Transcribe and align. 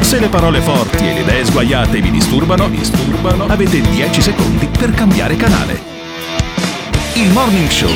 Se 0.00 0.20
le 0.20 0.28
parole 0.28 0.60
forti 0.60 1.04
e 1.04 1.12
le 1.14 1.20
idee 1.20 1.44
sguaiate 1.44 2.00
vi 2.00 2.10
disturbano, 2.10 2.68
disturbano, 2.68 3.44
avete 3.46 3.80
10 3.80 4.22
secondi 4.22 4.66
per 4.66 4.92
cambiare 4.92 5.36
canale. 5.36 5.95
Il 7.16 7.32
Morning 7.32 7.70
Show 7.70 7.88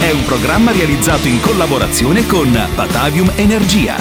è 0.00 0.10
un 0.10 0.24
programma 0.24 0.72
realizzato 0.72 1.28
in 1.28 1.40
collaborazione 1.40 2.26
con 2.26 2.50
Batavium 2.74 3.30
Energia. 3.36 3.94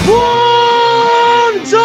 Buongiorno! 1.54 1.78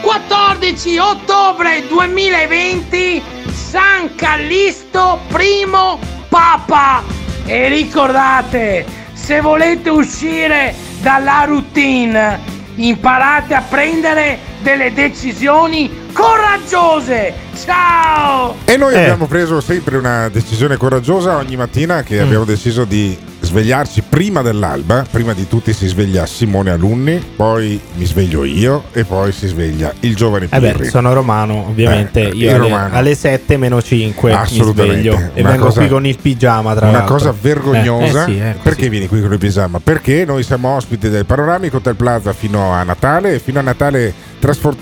14 0.00 0.98
ottobre 0.98 1.84
2020 1.88 3.20
San 3.52 4.14
Callisto 4.14 5.18
primo 5.26 5.98
Papa 6.28 7.02
e 7.46 7.66
ricordate 7.66 8.86
se 9.12 9.40
volete 9.40 9.90
uscire 9.90 10.72
dalla 11.00 11.42
routine 11.46 12.38
imparate 12.76 13.54
a 13.54 13.60
prendere 13.60 14.38
delle 14.62 14.92
decisioni 14.92 16.03
coraggiose 16.14 17.34
ciao 17.62 18.54
E 18.64 18.76
noi 18.76 18.96
abbiamo 18.96 19.26
preso 19.26 19.60
sempre 19.60 19.96
una 19.96 20.28
decisione 20.28 20.76
coraggiosa 20.76 21.36
ogni 21.36 21.56
mattina 21.56 22.02
che 22.02 22.20
abbiamo 22.20 22.44
deciso 22.44 22.84
di 22.84 23.16
svegliarci 23.40 24.02
prima 24.08 24.40
dell'alba. 24.40 25.04
Prima 25.10 25.34
di 25.34 25.46
tutti 25.46 25.74
si 25.74 25.86
sveglia 25.86 26.24
Simone 26.24 26.70
Alunni, 26.70 27.22
poi 27.36 27.78
mi 27.96 28.06
sveglio 28.06 28.42
io 28.44 28.84
e 28.92 29.04
poi 29.04 29.32
si 29.32 29.46
sveglia 29.48 29.92
il 30.00 30.16
giovane 30.16 30.46
Eh 30.50 30.58
Pirri. 30.58 30.78
beh, 30.78 30.88
sono 30.88 31.12
romano, 31.12 31.66
ovviamente. 31.68 32.30
Eh, 32.30 32.34
Io 32.34 32.48
alle, 32.50 32.58
romano. 32.58 32.94
alle 32.96 33.14
7 33.14 33.56
meno 33.58 33.82
5 33.82 34.30
mi 34.30 34.36
Assolutamente. 34.36 35.10
sveglio 35.10 35.30
e 35.34 35.40
Una 35.42 35.50
vengo 35.50 35.66
cosa- 35.66 35.80
qui 35.80 35.88
con 35.90 36.06
il 36.06 36.16
pigiama 36.20 36.74
tra 36.74 36.88
Una 36.88 36.98
l'altro. 36.98 37.16
cosa 37.16 37.34
vergognosa. 37.38 38.24
Eh, 38.24 38.32
eh 38.32 38.34
sì, 38.34 38.40
così. 38.40 38.58
Perché 38.62 38.88
vieni 38.88 39.08
qui 39.08 39.20
con 39.20 39.32
il 39.32 39.38
pigiama? 39.38 39.78
Perché 39.78 40.24
noi 40.24 40.42
siamo 40.42 40.70
ospiti 40.74 41.10
del 41.10 41.26
Panoramico 41.26 41.76
Hotel 41.76 41.96
Plaza 41.96 42.32
fino 42.32 42.72
a 42.72 42.82
Natale 42.82 43.34
e 43.34 43.38
fino 43.40 43.58
a 43.58 43.62
Natale 43.62 44.12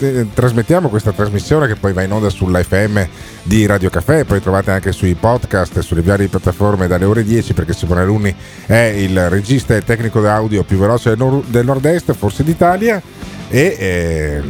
eh, 0.01 0.27
trasmettiamo 0.35 0.89
questa 0.89 1.13
trasmissione 1.13 1.67
che 1.69 1.77
poi 1.77 1.93
va 1.93 2.03
in 2.03 2.13
onda 2.13 2.31
sulla 2.31 2.63
FM 2.63 3.01
di 3.45 3.65
Radio 3.67 3.91
Caffè, 3.91 4.25
poi 4.25 4.41
trovate 4.41 4.73
anche 4.73 4.91
sui 4.91 5.15
podcast 5.15 5.77
e 5.77 5.83
sulle 5.83 6.03
varie 6.03 6.27
piattaforme 6.27 6.89
dalle 6.89 7.05
ore 7.05 7.23
10 7.23 7.53
perché 7.53 7.73
Simone 7.73 8.01
Alunni 8.01 8.35
è 8.67 8.93
il 8.97 9.29
regista 9.29 9.77
e 9.77 9.85
tecnico 9.85 10.21
d'audio 10.21 10.65
più 10.65 10.79
veloce 10.79 11.11
del, 11.11 11.19
nor- 11.19 11.45
del 11.47 11.65
nord-est, 11.65 12.13
forse 12.13 12.43
d'Italia 12.43 13.01
e 13.49 13.77
eh, 13.79 14.43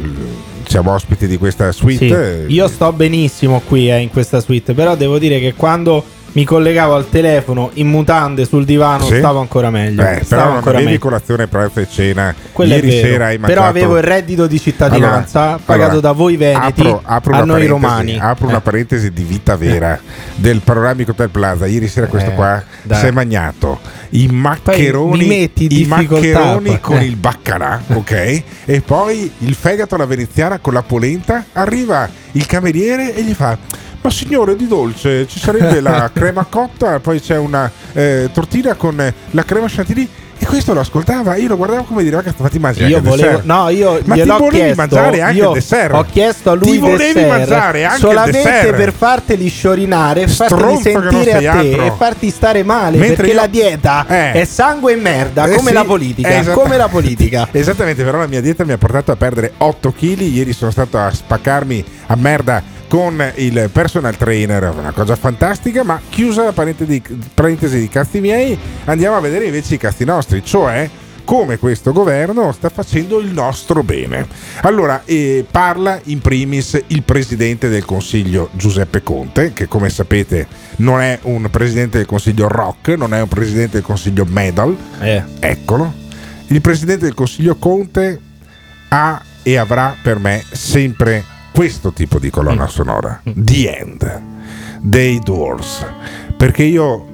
siamo 0.67 0.93
ospiti 0.93 1.27
di 1.27 1.37
questa 1.37 1.71
suite. 1.71 2.45
Sì, 2.47 2.53
io 2.53 2.67
sto 2.67 2.91
benissimo 2.91 3.61
qui 3.67 3.91
eh, 3.91 3.99
in 3.99 4.09
questa 4.09 4.41
suite, 4.41 4.73
però 4.73 4.95
devo 4.95 5.19
dire 5.19 5.39
che 5.39 5.53
quando 5.53 6.03
mi 6.33 6.45
collegavo 6.45 6.95
al 6.95 7.09
telefono 7.09 7.69
in 7.75 7.87
mutande 7.87 8.45
sul 8.45 8.65
divano 8.65 9.05
Sì? 9.05 9.17
stavo 9.17 9.39
ancora 9.39 9.69
meglio. 9.69 10.01
Eh, 10.03 10.21
stavo 10.23 10.41
però 10.41 10.53
non 10.59 10.67
avevi 10.67 10.83
meglio. 10.85 10.99
colazione, 10.99 11.47
pranzo 11.47 11.79
e 11.79 11.87
cena. 11.89 12.33
Quello 12.51 12.73
Ieri 12.73 12.91
sera 12.91 13.25
hai 13.27 13.37
mangiato... 13.37 13.53
Però 13.53 13.63
avevo 13.69 13.97
il 13.97 14.03
reddito 14.03 14.47
di 14.47 14.59
cittadinanza 14.59 15.41
Allora, 15.41 15.59
pagato 15.63 15.91
allora, 15.91 16.07
da 16.07 16.11
voi 16.11 16.35
veneti 16.37 16.81
apro- 16.81 17.01
apro 17.03 17.33
a 17.33 17.41
una 17.43 17.53
noi 17.53 17.67
romani. 17.67 18.17
Apro 18.19 18.47
una 18.47 18.57
Eh. 18.57 18.61
parentesi 18.61 19.11
di 19.11 19.23
vita 19.23 19.55
vera 19.55 19.99
del 20.35 20.61
panoramico 20.63 21.11
Hotel 21.11 21.29
Plaza. 21.29 21.65
Ieri 21.67 21.87
sera 21.87 22.07
questo 22.07 22.31
Eh, 22.31 22.33
qua 22.35 22.63
dai. 22.81 22.99
si 22.99 23.05
è 23.05 23.11
magnato 23.11 23.79
i 24.09 24.27
maccheroni, 24.27 25.25
metti 25.25 25.81
i 25.81 25.85
maccheroni 25.85 26.69
poi. 26.69 26.79
con 26.79 26.97
Eh. 26.97 27.05
il 27.05 27.15
baccalà, 27.15 27.81
ok? 27.93 28.43
E 28.65 28.81
poi 28.85 29.31
il 29.39 29.53
fegato 29.53 29.95
alla 29.95 30.05
veneziana 30.05 30.57
con 30.59 30.73
la 30.73 30.81
polenta. 30.83 31.45
Arriva 31.53 32.09
il 32.31 32.45
cameriere 32.47 33.15
e 33.15 33.23
gli 33.23 33.33
fa. 33.33 33.57
Ma 34.03 34.09
signore 34.09 34.55
di 34.57 34.67
dolce 34.67 35.25
ci 35.27 35.39
sarebbe 35.39 35.79
la 35.79 36.11
crema 36.13 36.45
cotta, 36.49 36.99
poi 36.99 37.21
c'è 37.21 37.37
una 37.37 37.71
eh, 37.93 38.29
tortina 38.33 38.73
con 38.75 38.99
eh, 38.99 39.13
la 39.31 39.43
crema 39.45 39.67
chantilly. 39.69 40.07
E 40.39 40.45
questo 40.45 40.73
lo 40.73 40.81
ascoltava, 40.81 41.37
io 41.37 41.47
lo 41.47 41.55
guardavo 41.55 41.83
come 41.83 42.03
dire, 42.03 42.17
ragazzi, 42.17 42.41
ma 42.41 42.49
ti 42.49 42.59
mangi 42.59 42.83
Io 42.83 42.97
il 42.97 43.01
volevo, 43.03 43.15
dessert?" 43.29 43.43
no, 43.45 43.69
io 43.69 44.01
Ma 44.03 44.15
ti 44.15 44.23
volevi 44.25 44.49
chiesto, 44.49 44.75
mangiare 44.75 45.21
anche 45.21 45.39
il 45.41 45.51
dessert? 45.53 45.93
Ho 45.93 46.05
chiesto 46.11 46.49
a 46.51 46.53
lui 46.55 46.65
Ti 46.67 46.73
il 46.73 46.79
volevi 46.81 47.13
dessert 47.13 47.27
mangiare 47.29 47.83
anche 47.85 47.95
il 47.95 48.01
solamente 48.01 48.41
dessert? 48.51 48.75
per 48.75 48.91
farteli 48.93 49.47
sciorinare 49.47 50.27
farteli 50.27 50.81
sentire 50.81 51.31
a 51.33 51.39
te 51.39 51.47
altro. 51.47 51.85
e 51.85 51.93
farti 51.97 52.29
stare 52.29 52.63
male 52.63 52.97
Mentre 52.97 53.15
perché 53.15 53.31
io- 53.31 53.39
la 53.39 53.47
dieta 53.47 54.05
Eh. 54.05 54.31
è 54.33 54.43
sangue 54.43 54.91
e 54.91 54.95
merda, 54.97 55.45
Eh 55.45 55.55
come 55.55 55.69
sì, 55.69 55.73
la 55.75 55.83
politica, 55.85 56.37
esatto. 56.39 56.59
come 56.59 56.75
la 56.75 56.87
politica. 56.89 57.47
Esattamente, 57.53 58.03
però 58.03 58.17
la 58.17 58.27
mia 58.27 58.41
dieta 58.41 58.65
mi 58.65 58.73
ha 58.73 58.77
portato 58.77 59.11
a 59.13 59.15
perdere 59.15 59.53
8 59.59 59.93
kg. 59.97 60.19
Ieri 60.19 60.51
sono 60.51 60.71
stato 60.71 60.97
a 60.97 61.09
spaccarmi 61.09 61.85
a 62.07 62.15
merda 62.17 62.61
con 62.93 63.33
il 63.37 63.71
personal 63.73 64.15
trainer, 64.15 64.71
una 64.77 64.91
cosa 64.91 65.15
fantastica. 65.15 65.83
Ma 65.83 65.99
chiusa 66.09 66.43
la 66.43 66.51
parentesi, 66.51 67.01
parentesi 67.33 67.79
di 67.79 67.89
cazzi 67.89 68.19
miei, 68.19 68.55
andiamo 68.85 69.15
a 69.15 69.19
vedere 69.19 69.45
invece 69.45 69.73
i 69.73 69.77
cazzi 69.79 70.05
nostri, 70.05 70.45
cioè 70.45 70.87
come 71.23 71.57
questo 71.57 71.91
governo 71.91 72.51
sta 72.51 72.69
facendo 72.69 73.19
il 73.19 73.31
nostro 73.31 73.81
bene. 73.81 74.27
Allora, 74.61 75.01
eh, 75.05 75.43
parla 75.49 75.99
in 76.03 76.19
primis 76.19 76.79
il 76.85 77.01
presidente 77.01 77.67
del 77.67 77.83
Consiglio 77.83 78.49
Giuseppe 78.51 79.01
Conte, 79.01 79.53
che 79.53 79.67
come 79.67 79.89
sapete 79.89 80.45
non 80.75 81.01
è 81.01 81.17
un 81.23 81.49
presidente 81.49 81.97
del 81.97 82.05
Consiglio 82.05 82.47
rock, 82.47 82.89
non 82.89 83.15
è 83.15 83.21
un 83.21 83.27
presidente 83.27 83.77
del 83.77 83.81
Consiglio 83.81 84.25
metal, 84.29 84.77
Eh. 84.99 85.23
Eccolo. 85.39 85.91
Il 86.49 86.61
presidente 86.61 87.05
del 87.05 87.15
Consiglio 87.15 87.55
Conte 87.55 88.19
ha 88.89 89.19
e 89.41 89.57
avrà 89.57 89.95
per 89.99 90.19
me 90.19 90.43
sempre 90.51 91.32
questo 91.53 91.91
tipo 91.93 92.19
di 92.19 92.29
colonna 92.29 92.67
sonora. 92.67 93.21
The 93.23 93.77
End. 93.79 94.21
Dei 94.81 95.19
Doors. 95.19 95.85
Perché 96.35 96.63
io 96.63 97.05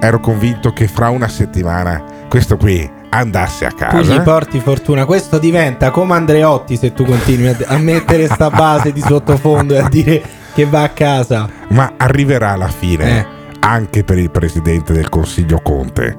ero 0.00 0.20
convinto 0.20 0.72
che 0.72 0.86
fra 0.88 1.10
una 1.10 1.28
settimana 1.28 2.02
questo 2.28 2.56
qui 2.56 2.88
andasse 3.10 3.66
a 3.66 3.70
Tu 3.70 3.76
casa. 3.76 4.14
gli 4.14 4.20
porti 4.20 4.60
fortuna, 4.60 5.04
questo 5.04 5.38
diventa 5.38 5.90
come 5.90 6.14
Andreotti 6.14 6.76
se 6.76 6.92
tu 6.94 7.04
continui 7.04 7.54
a, 7.66 7.76
mettere 7.78 8.26
sta 8.28 8.48
base 8.50 8.92
di 8.92 9.00
sottofondo 9.00 9.74
e 9.74 9.78
a 9.78 9.88
dire 9.88 10.22
che 10.54 10.64
va 10.64 10.82
a 10.84 10.88
casa. 10.90 11.48
ma 11.70 11.94
arriverà 11.96 12.52
alla 12.52 12.68
fine 12.68 13.18
Eh. 13.18 13.26
Anche 13.60 14.04
per 14.04 14.18
il 14.18 14.30
presidente 14.30 14.92
del 14.92 15.08
Consiglio 15.08 15.60
Conte. 15.62 16.16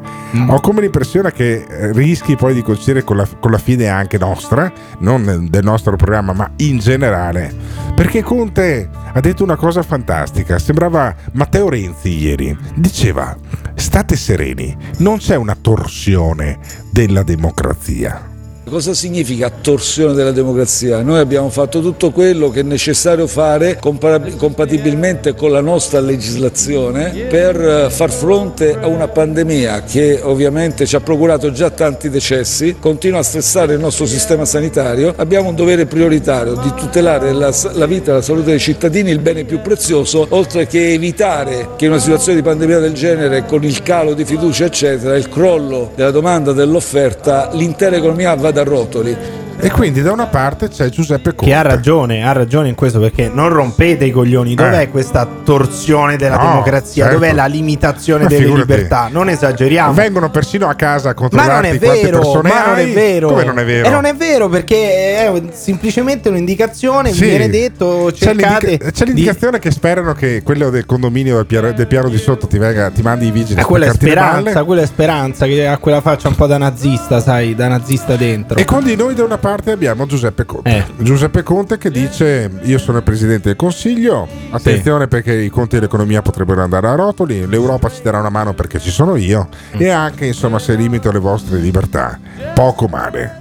Ho 0.47 0.59
come 0.61 0.81
l'impressione 0.81 1.31
che 1.31 1.65
eh, 1.67 1.91
rischi 1.91 2.35
poi 2.35 2.53
di 2.53 2.61
coincidere 2.61 3.03
con 3.03 3.17
la, 3.17 3.27
con 3.39 3.51
la 3.51 3.57
fine 3.57 3.87
anche 3.87 4.17
nostra, 4.17 4.71
non 4.99 5.47
del 5.49 5.63
nostro 5.63 5.95
programma, 5.95 6.33
ma 6.33 6.49
in 6.57 6.79
generale. 6.79 7.53
Perché 7.95 8.23
Conte 8.23 8.89
ha 9.13 9.19
detto 9.19 9.43
una 9.43 9.55
cosa 9.55 9.81
fantastica, 9.83 10.57
sembrava 10.57 11.13
Matteo 11.33 11.69
Renzi 11.69 12.17
ieri, 12.17 12.57
diceva 12.75 13.35
state 13.75 14.15
sereni, 14.15 14.75
non 14.97 15.17
c'è 15.17 15.35
una 15.35 15.57
torsione 15.59 16.59
della 16.91 17.23
democrazia. 17.23 18.30
Cosa 18.71 18.93
significa 18.93 19.49
torsione 19.49 20.13
della 20.13 20.31
democrazia? 20.31 21.01
Noi 21.01 21.19
abbiamo 21.19 21.49
fatto 21.49 21.81
tutto 21.81 22.11
quello 22.11 22.49
che 22.49 22.61
è 22.61 22.63
necessario 22.63 23.27
fare 23.27 23.77
compatibilmente 23.77 25.35
con 25.35 25.51
la 25.51 25.59
nostra 25.59 25.99
legislazione 25.99 27.25
per 27.27 27.59
eh, 27.59 27.89
far 27.89 28.09
fronte 28.09 28.77
a 28.79 28.87
una 28.87 29.09
pandemia 29.09 29.83
che 29.83 30.21
ovviamente 30.23 30.85
ci 30.85 30.95
ha 30.95 31.01
procurato 31.01 31.51
già 31.51 31.69
tanti 31.69 32.09
decessi, 32.09 32.77
continua 32.79 33.19
a 33.19 33.23
stressare 33.23 33.73
il 33.73 33.81
nostro 33.81 34.05
sistema 34.05 34.45
sanitario. 34.45 35.13
Abbiamo 35.17 35.49
un 35.49 35.55
dovere 35.55 35.85
prioritario 35.85 36.53
di 36.53 36.73
tutelare 36.73 37.33
la, 37.33 37.53
la 37.73 37.85
vita 37.85 38.11
e 38.11 38.13
la 38.13 38.21
salute 38.21 38.51
dei 38.51 38.59
cittadini, 38.59 39.11
il 39.11 39.19
bene 39.19 39.43
più 39.43 39.59
prezioso, 39.59 40.27
oltre 40.29 40.65
che 40.65 40.93
evitare 40.93 41.71
che 41.75 41.87
in 41.87 41.91
una 41.91 41.99
situazione 41.99 42.37
di 42.37 42.47
pandemia 42.47 42.79
del 42.79 42.93
genere, 42.93 43.43
con 43.45 43.65
il 43.65 43.83
calo 43.83 44.13
di 44.13 44.23
fiducia 44.23 44.63
eccetera, 44.63 45.17
il 45.17 45.27
crollo 45.27 45.91
della 45.93 46.11
domanda 46.11 46.51
e 46.51 46.53
dell'offerta, 46.53 47.49
l'intera 47.51 47.97
economia 47.97 48.33
vada 48.35 48.59
a 48.61 48.63
rotoli. 48.63 49.17
E 49.63 49.69
quindi 49.69 50.01
da 50.01 50.11
una 50.11 50.25
parte 50.25 50.69
c'è 50.69 50.89
Giuseppe 50.89 51.35
Conte. 51.35 51.45
Che 51.45 51.53
ha 51.53 51.61
ragione, 51.61 52.25
ha 52.25 52.31
ragione 52.31 52.67
in 52.69 52.73
questo 52.75 52.99
perché 52.99 53.29
non 53.31 53.49
rompete 53.49 54.05
i 54.05 54.11
coglioni. 54.11 54.55
Dov'è 54.55 54.81
Eh. 54.81 54.89
questa 54.89 55.27
torsione 55.43 56.17
della 56.17 56.37
No, 56.37 56.47
democrazia? 56.49 57.03
certo. 57.03 57.19
Dov'è 57.19 57.33
la 57.33 57.45
limitazione 57.45 58.23
Ma 58.23 58.29
delle 58.29 58.41
figurati. 58.45 58.67
libertà? 58.71 59.09
Non 59.11 59.29
esageriamo. 59.29 59.93
Vengono 59.93 60.31
persino 60.31 60.67
a 60.67 60.73
casa 60.73 61.09
a 61.09 61.15
Ma 61.17 61.27
è 61.27 61.29
quante 61.29 61.77
vero, 61.77 62.17
persone 62.19 62.49
ma 62.49 62.65
non 62.65 62.79
è 62.79 62.87
vero. 62.89 63.27
Come 63.27 63.43
non 63.45 63.59
è 63.59 63.65
vero? 63.65 63.87
E 63.87 63.89
non 63.91 64.05
è 64.05 64.15
vero 64.15 64.49
perché 64.49 64.75
è 65.15 65.41
semplicemente 65.51 66.29
un'indicazione. 66.29 67.11
Sì. 67.13 67.21
Vi 67.21 67.29
viene 67.29 67.49
detto 67.49 68.09
C'è, 68.11 68.25
cercate. 68.25 68.65
l'indica- 68.67 68.91
c'è 68.91 69.05
di- 69.05 69.11
l'indicazione 69.13 69.59
che 69.59 69.69
sperano 69.69 70.13
che 70.13 70.41
quello 70.43 70.71
del 70.71 70.87
condominio 70.87 71.35
del 71.35 71.45
piano, 71.45 71.71
del 71.71 71.87
piano 71.87 72.09
di 72.09 72.17
sotto 72.17 72.47
ti, 72.47 72.57
venga, 72.57 72.89
ti 72.89 73.03
mandi 73.03 73.27
i 73.27 73.31
vigili 73.31 73.59
Eh, 73.59 73.61
a 73.61 73.65
quella 73.65 73.85
è 73.85 73.91
speranza, 73.91 74.63
quella 74.63 74.81
è 74.81 74.85
speranza 74.87 75.45
che 75.45 75.67
ha 75.67 75.77
quella 75.77 76.01
faccia 76.01 76.27
un 76.29 76.35
po' 76.35 76.47
da 76.47 76.57
nazista, 76.57 77.19
sai, 77.21 77.53
da 77.53 77.67
nazista 77.67 78.15
dentro. 78.15 78.57
E 78.57 78.65
con 78.65 78.83
di 78.83 78.95
noi 78.95 79.13
da 79.13 79.23
una 79.23 79.37
parte 79.37 79.49
abbiamo 79.71 80.05
Giuseppe 80.05 80.45
Conte. 80.45 80.69
Eh. 80.77 80.85
Giuseppe 81.03 81.43
Conte 81.43 81.77
che 81.77 81.91
dice 81.91 82.49
io 82.63 82.77
sono 82.77 82.97
il 82.97 83.03
Presidente 83.03 83.49
del 83.49 83.55
Consiglio, 83.57 84.27
attenzione 84.51 85.07
perché 85.07 85.33
i 85.33 85.49
conti 85.49 85.75
dell'economia 85.75 86.21
potrebbero 86.21 86.61
andare 86.63 86.87
a 86.87 86.95
rotoli, 86.95 87.45
l'Europa 87.47 87.89
ci 87.89 88.01
darà 88.01 88.19
una 88.19 88.29
mano 88.29 88.53
perché 88.53 88.79
ci 88.79 88.89
sono 88.91 89.15
io 89.15 89.47
Mm. 89.75 89.81
e 89.81 89.89
anche 89.89 90.25
insomma 90.25 90.59
se 90.59 90.75
limito 90.75 91.11
le 91.11 91.19
vostre 91.19 91.57
libertà, 91.59 92.19
poco 92.53 92.87
male. 92.87 93.39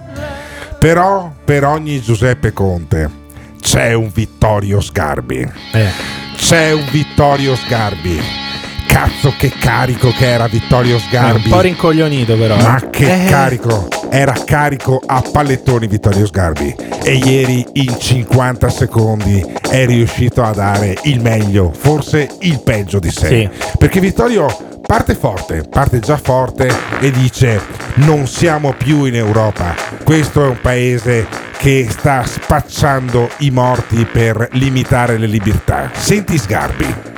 Però 0.78 1.32
per 1.44 1.64
ogni 1.64 2.00
Giuseppe 2.00 2.52
Conte 2.52 3.08
c'è 3.60 3.92
un 3.92 4.10
Vittorio 4.12 4.80
Sgarbi. 4.80 5.50
Eh. 5.72 5.88
C'è 6.36 6.72
un 6.72 6.84
Vittorio 6.90 7.54
Sgarbi. 7.54 8.18
Cazzo 8.86 9.34
che 9.38 9.50
carico 9.56 10.10
che 10.10 10.26
era 10.30 10.48
Vittorio 10.48 10.92
È 10.92 10.94
un 10.94 11.00
Sgarbi. 11.00 11.48
po' 11.48 11.60
rincoglionito 11.60 12.36
però. 12.36 12.56
eh. 12.56 12.62
Ma 12.62 12.82
che 12.90 13.26
Eh, 13.26 13.28
carico! 13.28 13.88
Era 14.10 14.32
carico 14.44 15.00
a 15.06 15.22
pallettoni 15.22 15.86
Vittorio 15.86 16.26
Sgarbi 16.26 16.74
e 17.04 17.14
ieri 17.14 17.64
in 17.74 17.96
50 17.96 18.68
secondi 18.68 19.40
è 19.70 19.86
riuscito 19.86 20.42
a 20.42 20.52
dare 20.52 20.96
il 21.04 21.20
meglio, 21.20 21.72
forse 21.72 22.28
il 22.40 22.60
peggio 22.60 22.98
di 22.98 23.10
sé. 23.10 23.26
Sì. 23.28 23.50
Perché 23.78 24.00
Vittorio 24.00 24.48
parte 24.84 25.14
forte, 25.14 25.62
parte 25.62 26.00
già 26.00 26.16
forte 26.16 26.68
e 26.98 27.12
dice 27.12 27.60
non 27.94 28.26
siamo 28.26 28.72
più 28.72 29.04
in 29.04 29.14
Europa, 29.14 29.74
questo 30.04 30.44
è 30.44 30.48
un 30.48 30.58
paese 30.60 31.26
che 31.56 31.86
sta 31.88 32.24
spacciando 32.24 33.28
i 33.38 33.50
morti 33.50 34.04
per 34.06 34.48
limitare 34.52 35.18
le 35.18 35.26
libertà. 35.26 35.90
Senti 35.92 36.36
Sgarbi. 36.36 37.09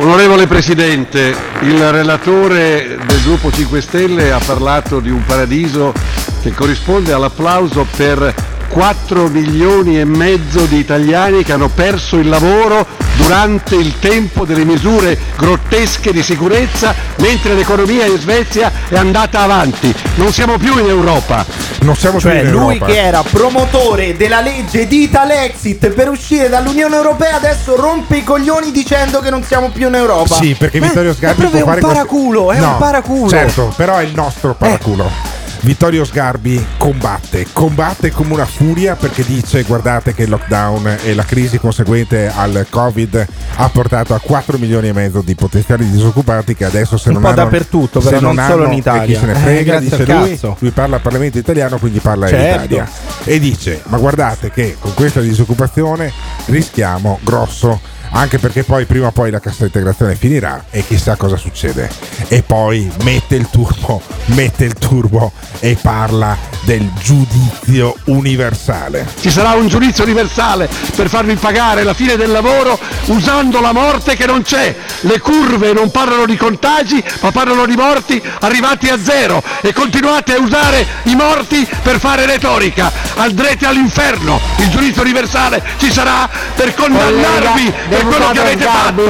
Onorevole 0.00 0.46
Presidente, 0.46 1.36
il 1.60 1.90
relatore 1.92 2.96
del 3.06 3.22
gruppo 3.22 3.52
5 3.52 3.82
Stelle 3.82 4.32
ha 4.32 4.38
parlato 4.38 4.98
di 4.98 5.10
un 5.10 5.22
paradiso 5.26 5.92
che 6.40 6.52
corrisponde 6.52 7.12
all'applauso 7.12 7.86
per 7.94 8.34
4 8.68 9.28
milioni 9.28 10.00
e 10.00 10.06
mezzo 10.06 10.64
di 10.64 10.78
italiani 10.78 11.44
che 11.44 11.52
hanno 11.52 11.68
perso 11.68 12.16
il 12.16 12.30
lavoro 12.30 12.86
durante 13.22 13.74
il 13.76 13.98
tempo 13.98 14.44
delle 14.44 14.64
misure 14.64 15.18
grottesche 15.36 16.12
di 16.12 16.22
sicurezza 16.22 16.94
mentre 17.18 17.54
l'economia 17.54 18.06
in 18.06 18.18
Svezia 18.18 18.72
è 18.88 18.96
andata 18.96 19.40
avanti. 19.40 19.94
Non 20.16 20.32
siamo 20.32 20.56
più 20.58 20.78
in 20.78 20.88
Europa. 20.88 21.44
Non 21.82 21.96
siamo 21.96 22.18
più 22.18 22.28
Cioè, 22.28 22.40
in 22.40 22.50
lui 22.50 22.74
Europa. 22.74 22.86
che 22.86 22.96
era 22.98 23.22
promotore 23.22 24.16
della 24.16 24.40
legge 24.40 24.86
di 24.86 25.02
Italexit 25.04 25.88
per 25.90 26.08
uscire 26.08 26.48
dall'Unione 26.48 26.96
Europea, 26.96 27.36
adesso 27.36 27.76
rompe 27.76 28.16
i 28.18 28.24
coglioni 28.24 28.70
dicendo 28.70 29.20
che 29.20 29.30
non 29.30 29.42
siamo 29.42 29.70
più 29.70 29.88
in 29.88 29.94
Europa. 29.94 30.34
Sì, 30.34 30.54
perché 30.58 30.78
Eh, 30.78 30.80
Vittorio 30.80 31.14
Sgarbi 31.14 31.42
è 31.42 31.48
proprio 31.48 31.64
può 31.64 31.72
un 31.72 31.80
fare 31.80 31.94
paraculo, 31.94 32.52
è 32.52 32.58
No, 32.58 32.68
un 32.72 32.76
paraculo. 32.78 33.26
Eh. 33.26 33.28
Certo, 33.30 33.72
però 33.76 33.96
è 33.96 34.02
il 34.02 34.12
nostro 34.14 34.54
paraculo. 34.54 35.29
Vittorio 35.62 36.04
Sgarbi 36.06 36.64
combatte, 36.78 37.46
combatte 37.52 38.10
come 38.10 38.32
una 38.32 38.46
furia 38.46 38.96
perché 38.96 39.22
dice 39.26 39.62
guardate 39.64 40.14
che 40.14 40.22
il 40.22 40.30
lockdown 40.30 40.96
e 41.04 41.14
la 41.14 41.22
crisi 41.24 41.58
conseguente 41.58 42.32
al 42.34 42.66
Covid 42.70 43.26
ha 43.56 43.68
portato 43.68 44.14
a 44.14 44.20
4 44.20 44.56
milioni 44.56 44.88
e 44.88 44.92
mezzo 44.94 45.20
di 45.20 45.34
potenziali 45.34 45.88
disoccupati 45.90 46.54
che 46.54 46.64
adesso 46.64 46.96
se 46.96 47.08
Un 47.08 47.14
non 47.16 47.22
po' 47.22 47.28
hanno 47.28 47.36
dappertutto, 47.44 48.00
se 48.00 48.08
però 48.08 48.20
non 48.32 48.42
solo 48.48 48.62
in 48.64 48.68
hanno, 48.70 48.78
Italia. 48.78 49.02
e 49.02 49.06
chi 49.06 49.14
se 49.16 49.26
ne 49.26 49.32
Eh, 49.32 49.36
frega, 49.36 49.78
grazie 49.78 49.98
dice 49.98 50.12
lui, 50.12 50.30
cazzo. 50.30 50.56
lui 50.60 50.70
parla 50.70 50.96
al 50.96 51.02
Parlamento 51.02 51.38
italiano 51.38 51.78
quindi 51.78 51.98
parla 52.00 52.26
Certo. 52.28 52.44
in 52.44 52.62
Italia 52.64 52.88
e 53.24 53.38
dice 53.38 53.82
ma 53.88 53.98
guardate 53.98 54.50
che 54.50 54.76
con 54.80 54.94
questa 54.94 55.20
disoccupazione 55.20 56.10
rischiamo 56.46 57.18
grosso 57.22 57.78
anche 58.12 58.38
perché 58.38 58.64
poi 58.64 58.86
prima 58.86 59.08
o 59.08 59.12
poi 59.12 59.30
la 59.30 59.40
cassa 59.40 59.64
integrazione 59.64 60.14
finirà 60.14 60.64
e 60.70 60.84
chissà 60.84 61.16
cosa 61.16 61.36
succede. 61.36 61.90
E 62.28 62.42
poi 62.42 62.90
mette 63.02 63.36
il 63.36 63.48
turbo, 63.50 64.02
mette 64.26 64.64
il 64.64 64.74
turbo 64.74 65.32
e 65.60 65.76
parla 65.80 66.36
del 66.62 66.88
giudizio 67.02 67.96
universale. 68.04 69.06
Ci 69.20 69.30
sarà 69.30 69.52
un 69.52 69.68
giudizio 69.68 70.04
universale 70.04 70.68
per 70.94 71.08
farvi 71.08 71.34
pagare 71.34 71.82
la 71.82 71.94
fine 71.94 72.16
del 72.16 72.30
lavoro 72.30 72.78
usando 73.06 73.60
la 73.60 73.72
morte 73.72 74.16
che 74.16 74.26
non 74.26 74.42
c'è. 74.42 74.74
Le 75.00 75.18
curve 75.18 75.72
non 75.72 75.90
parlano 75.90 76.26
di 76.26 76.36
contagi, 76.36 77.02
ma 77.20 77.30
parlano 77.30 77.66
di 77.66 77.76
morti 77.76 78.22
arrivati 78.40 78.88
a 78.88 78.98
zero 79.02 79.42
e 79.62 79.72
continuate 79.72 80.34
a 80.34 80.40
usare 80.40 80.86
i 81.04 81.14
morti 81.14 81.66
per 81.82 81.98
fare 81.98 82.26
retorica. 82.26 82.92
Andrete 83.16 83.66
all'inferno. 83.66 84.40
Il 84.58 84.68
giudizio 84.68 85.02
universale 85.02 85.62
ci 85.78 85.90
sarà 85.90 86.28
per 86.54 86.74
condannarvi 86.74 87.72
per 88.00 88.06
quello 88.06 88.30
che 88.32 88.40
avete 88.40 88.64
fatto. 88.64 89.02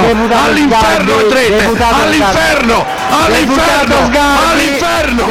All'inferno 0.45 1.15
andrete. 1.17 1.65
All'inferno. 1.65 2.85
All'inferno. 3.11 4.05
All'inferno. 4.51 5.25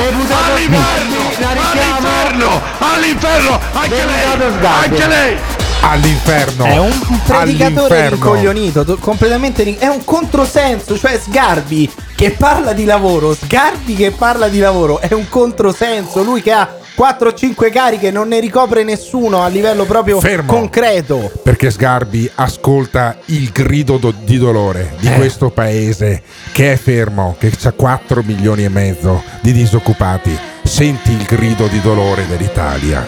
All'inferno. 1.60 2.62
All'inferno. 2.80 3.60
Anche 3.74 4.06
lei. 4.06 4.26
Anche 4.64 5.08
lei. 5.08 5.38
All'inferno. 5.82 6.66
È 6.66 6.78
un 6.78 7.00
predicatore 7.26 7.42
All'inferno. 7.42 8.10
rincoglionito, 8.10 8.84
to- 8.84 8.98
completamente 8.98 9.78
è 9.78 9.88
un 9.88 10.04
controsenso, 10.04 10.98
cioè 10.98 11.18
Sgarbi 11.18 11.90
che 12.16 12.32
parla 12.32 12.74
di 12.74 12.84
lavoro, 12.84 13.34
Sgarbi 13.34 13.96
che 13.96 14.12
parla 14.12 14.50
di 14.50 14.60
lavoro, 14.60 15.00
è 15.00 15.14
un 15.14 15.30
controsenso, 15.30 16.22
lui 16.22 16.42
che 16.42 16.52
ha 16.52 16.68
4-5 17.00 17.72
cariche 17.72 18.12
non 18.12 18.28
ne 18.28 18.42
ricopre 18.42 18.84
nessuno 18.84 19.42
a 19.42 19.48
livello 19.48 19.86
proprio 19.86 20.20
Fermo. 20.20 20.52
concreto. 20.52 21.32
Perché 21.42 21.72
Sgarbi 21.72 22.30
ascolta 22.36 23.16
il 23.28 23.52
grido 23.54 23.96
do- 23.96 24.14
di 24.22 24.38
dolore 24.38 24.96
di 25.00 25.08
Eh. 25.08 25.16
questo 25.16 25.50
paese 25.50 26.22
che 26.52 26.74
è 26.74 26.76
fermo, 26.76 27.38
che 27.40 27.54
ha 27.64 27.72
4 27.72 28.22
milioni 28.26 28.66
e 28.66 28.70
mezzo 28.70 29.24
di 29.40 29.54
disoccupati. 29.54 30.38
Senti 30.62 31.12
il 31.12 31.24
grido 31.24 31.68
di 31.68 31.80
dolore 31.80 32.28
dell'Italia. 32.28 33.08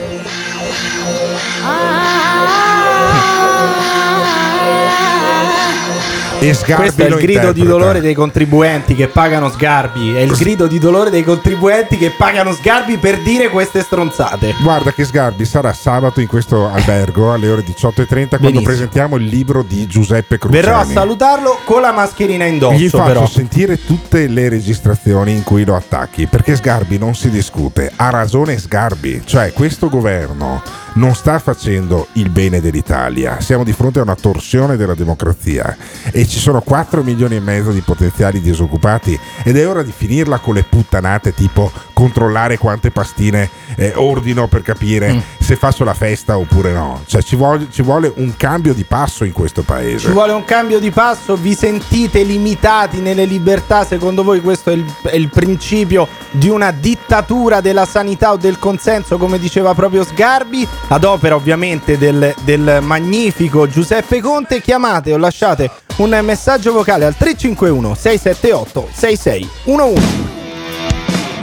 E 6.44 6.56
Sgarbi 6.56 6.84
Questo 6.86 7.04
è 7.04 7.06
il 7.06 7.14
grido 7.18 7.52
di 7.52 7.60
interpreta. 7.60 7.70
dolore 7.70 8.02
dei 8.02 8.14
contribuenti 8.16 8.96
che 8.96 9.08
pagano 9.08 9.50
Sgarbi, 9.52 10.16
è 10.16 10.22
il 10.22 10.32
grido 10.36 10.66
di 10.66 10.80
dolore 10.80 11.12
dei 11.12 11.24
contribuenti 11.24 11.98
che 11.98 12.10
pagano 12.10 12.52
Sgarbi 12.52 12.98
per 12.98 13.20
dire 13.20 13.50
queste 13.50 13.82
stronzate. 13.82 14.56
Guarda 14.64 14.92
che 14.92 15.06
Sgarbi 15.06 15.46
sarà 15.46 15.72
sabato 15.72 16.20
in 16.20 16.26
questo 16.26 16.68
albergo 16.68 17.32
alle 17.32 17.48
ore 17.48 17.64
18.30 17.64 17.84
quando 17.92 18.28
Benissimo. 18.38 18.62
presentiamo 18.64 19.16
il 19.18 19.26
libro 19.26 19.62
di 19.62 19.86
Giuseppe 19.86 20.40
Cruciani. 20.40 20.64
Verrò 20.66 20.80
a 20.80 20.86
salutarlo 20.86 21.60
con 21.64 21.82
la 21.82 21.92
mascherina 21.92 22.46
indosso 22.46 22.76
Gli 22.78 22.90
faccio 22.90 23.04
però. 23.06 23.28
sentire 23.28 23.84
tutte 23.86 24.26
le 24.28 24.50
registrazioni 24.50 25.34
in 25.34 25.44
cui 25.44 25.64
lo 25.64 25.76
attacchi, 25.76 26.26
perché 26.26 26.56
Sgarbi 26.56 26.98
non 26.98 27.14
si 27.14 27.30
discute, 27.30 27.92
ha 27.96 28.10
ragione 28.10 28.58
Sgarbi, 28.58 29.22
cioè 29.26 29.54
questo 29.54 29.90
governo 29.90 30.64
non 30.94 31.16
sta 31.16 31.40
facendo 31.40 32.08
il 32.14 32.30
bene 32.30 32.60
dell'Italia, 32.60 33.40
siamo 33.40 33.64
di 33.64 33.74
fronte 33.74 34.00
a 34.00 34.04
una 34.04 34.16
torsione 34.16 34.76
della 34.76 34.96
democrazia 34.96 35.76
e 36.12 36.28
ci 36.28 36.40
sono 36.40 36.62
4 36.62 37.04
milioni 37.04 37.36
e 37.36 37.40
mezzo 37.40 37.72
di 37.72 37.82
potenziali 37.82 38.42
disoccupati 38.42 39.18
ed 39.44 39.58
è 39.58 39.68
ora 39.68 39.84
di 39.84 39.94
finirla 39.96 40.40
con 40.40 40.56
le 40.56 40.64
puttanate 40.64 41.34
tipo 41.34 41.72
controllare 41.94 42.58
quante 42.58 42.92
pastine 42.92 43.50
eh, 43.76 43.94
ordino 43.96 44.48
per 44.48 44.62
capire 44.64 45.12
Mm. 45.12 45.20
se 45.40 45.56
faccio 45.56 45.84
la 45.84 45.94
festa 45.94 46.38
oppure 46.38 46.72
no, 46.72 47.02
cioè 47.06 47.22
ci 47.22 47.36
vuole, 47.36 47.68
ci 47.72 47.82
vuole 47.82 48.12
un 48.16 48.36
cambio 48.38 48.74
di 48.74 48.84
passo 48.84 49.24
in 49.24 49.32
questo 49.32 49.64
paese. 49.64 50.08
Ci 50.08 50.12
vuole 50.12 50.32
un 50.32 50.46
cambio 50.46 50.80
di 50.80 50.92
passo, 50.92 51.36
vi 51.36 51.54
sentite 51.56 52.24
limitati 52.24 53.00
nelle 53.00 53.26
libertà, 53.26 53.86
secondo 53.86 54.24
voi 54.24 54.42
questo 54.42 54.70
è 54.70 54.74
il, 54.74 54.86
è 55.04 55.16
il 55.16 55.30
principio 55.30 56.08
di 56.32 56.50
una 56.50 56.72
dittatura 56.72 57.62
della 57.62 57.86
sanità 57.86 58.32
o 58.32 58.38
del 58.38 58.60
consenso, 58.60 59.18
come 59.18 59.40
diceva 59.40 59.74
proprio 59.74 60.04
Sgarbi, 60.04 60.68
ad 60.88 61.04
opera 61.04 61.36
ovviamente 61.36 61.98
del, 61.98 62.34
del 62.44 62.80
magnifico 62.82 63.68
Giuseppe 63.68 64.20
Conte, 64.20 64.62
chiamate 64.62 65.14
o 65.14 65.18
lasciate 65.18 65.70
un 65.98 66.20
messaggio 66.24 66.74
vocale 66.74 67.06
al 67.06 67.16
351 67.16 67.96
678 67.96 68.88
6611. 68.92 70.40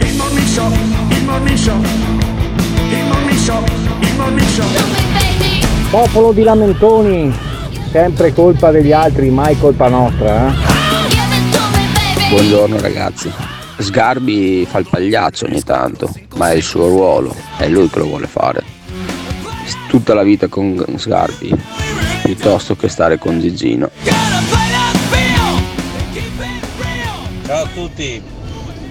Il 0.01 0.17
morning 0.17 0.47
show, 0.47 0.73
il 0.73 1.25
morning 1.25 1.57
show, 1.57 1.81
il 1.81 3.05
morning 3.07 3.39
show, 3.39 3.65
il 4.01 4.15
morning 4.17 4.49
show. 4.49 4.67
Popolo 5.91 6.33
di 6.33 6.43
lamentoni, 6.43 7.35
sempre 7.91 8.33
colpa 8.35 8.71
degli 8.71 8.93
altri, 8.93 9.31
mai 9.31 9.59
colpa 9.59 9.89
nostra. 9.89 10.49
Eh? 10.49 10.53
Buongiorno 12.31 12.79
ragazzi. 12.81 13.33
Sgarbi 13.79 14.67
fa 14.69 14.79
il 14.79 14.87
pagliaccio 14.91 15.47
ogni 15.47 15.63
tanto, 15.63 16.13
ma 16.37 16.51
è 16.51 16.57
il 16.57 16.63
suo 16.63 16.89
ruolo, 16.89 17.35
è 17.57 17.69
lui 17.69 17.89
che 17.89 18.01
lo 18.01 18.07
vuole 18.07 18.27
fare. 18.27 18.78
Tutta 19.89 20.15
la 20.15 20.23
vita 20.23 20.49
con 20.49 20.85
Sgarbi 20.97 21.55
piuttosto 22.23 22.77
che 22.77 22.89
stare 22.89 23.19
con 23.19 23.41
Gigino. 23.41 23.91
Ciao 27.47 27.63
a 27.63 27.69
tutti, 27.73 28.23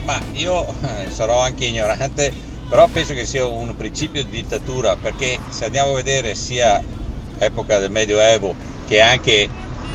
ma 0.05 0.19
io 0.33 0.65
eh, 0.67 1.11
sarò 1.11 1.41
anche 1.41 1.65
ignorante, 1.65 2.33
però 2.67 2.87
penso 2.87 3.13
che 3.13 3.25
sia 3.25 3.45
un 3.45 3.75
principio 3.75 4.23
di 4.23 4.31
dittatura 4.31 4.95
perché 4.95 5.37
se 5.49 5.65
andiamo 5.65 5.91
a 5.91 5.95
vedere 5.95 6.33
sia 6.33 6.81
epoca 7.37 7.77
del 7.77 7.91
Medioevo 7.91 8.55
che 8.87 9.01
anche 9.01 9.47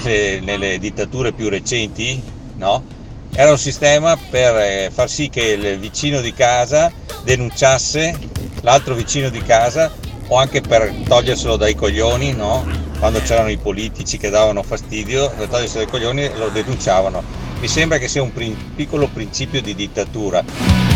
eh, 0.05 0.41
nelle 0.43 0.79
dittature 0.79 1.33
più 1.33 1.49
recenti, 1.49 2.23
no? 2.57 3.01
Era 3.35 3.51
un 3.51 3.59
sistema 3.59 4.17
per 4.17 4.57
eh, 4.57 4.91
far 4.93 5.09
sì 5.09 5.31
che 5.31 5.41
il 5.41 5.79
vicino 5.79 6.21
di 6.21 6.33
casa 6.33 6.93
denunciasse 7.25 8.15
l'altro 8.61 8.95
vicino 8.95 9.31
di 9.31 9.43
casa 9.43 9.91
o 10.33 10.37
anche 10.39 10.63
per 10.63 10.91
toglierselo 11.07 11.57
dai 11.57 11.75
coglioni, 11.75 12.33
no? 12.33 12.65
Quando 12.99 13.21
c'erano 13.21 13.51
i 13.51 13.59
politici 13.59 14.17
che 14.17 14.31
davano 14.31 14.63
fastidio, 14.63 15.31
per 15.37 15.49
toglierselo 15.49 15.85
dai 15.85 15.93
coglioni 15.93 16.31
lo 16.39 16.49
denunciavano. 16.49 17.23
Mi 17.61 17.69
sembra 17.69 17.99
che 17.99 18.09
sia 18.09 18.23
un 18.23 18.33
prin- 18.33 18.57
piccolo 18.75 19.09
principio 19.09 19.61
di 19.61 19.75
dittatura. 19.75 20.92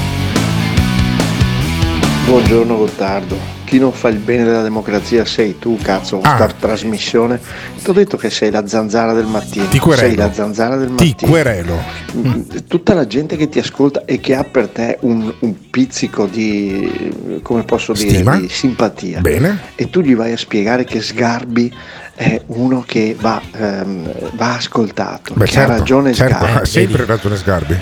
Buongiorno 2.27 2.77
Gottardo, 2.77 3.39
chi 3.65 3.79
non 3.79 3.93
fa 3.93 4.09
il 4.09 4.19
bene 4.19 4.43
della 4.43 4.63
democrazia 4.63 5.25
sei 5.25 5.59
tu, 5.61 5.79
cazzo, 5.81 6.19
Ah. 6.23 6.35
sta 6.35 6.47
trasmissione. 6.59 7.41
Ti 7.83 7.89
ho 7.89 7.93
detto 7.93 8.17
che 8.17 8.31
sei 8.31 8.51
la 8.51 8.67
zanzara 8.67 9.13
del 9.13 9.27
mattino. 9.27 9.67
Ti 9.69 9.79
querelo. 9.79 10.09
Sei 10.09 10.17
la 10.17 10.33
zanzara 10.33 10.75
del 10.77 10.93
Ti 10.97 11.09
mattino. 11.11 11.31
querelo. 11.31 11.79
Mm, 12.17 12.41
Tutta 12.67 12.95
la 12.95 13.07
gente 13.07 13.37
che 13.37 13.49
ti 13.49 13.61
ascolta 13.61 14.05
e 14.05 14.19
che 14.19 14.35
ha 14.35 14.43
per 14.43 14.67
te 14.69 14.99
un, 15.03 15.33
un 15.39 15.71
pizzico 15.71 16.27
di, 16.27 17.39
come 17.43 17.63
posso 17.63 17.93
dire, 17.93 18.09
Stima. 18.11 18.37
di 18.41 18.49
simpatia. 18.49 19.21
Bene. 19.21 19.61
E 19.77 19.89
tu 19.89 20.01
gli 20.01 20.17
vai 20.17 20.33
a 20.33 20.37
spiegare 20.37 20.83
che 20.85 21.01
Sgarbi 21.01 21.73
è 22.17 22.43
uno 22.47 22.83
che 22.85 23.17
va, 23.19 23.41
ehm, 23.53 24.33
va 24.33 24.55
ascoltato, 24.57 25.33
Beh, 25.35 25.45
che 25.45 25.51
certo, 25.53 25.73
ha 25.73 25.77
ragione 25.77 26.13
certo, 26.13 26.39
Sgarbi. 26.45 26.59
ha 26.59 26.65
sempre 26.65 27.05
ragione 27.07 27.37
Sgarbi. 27.37 27.79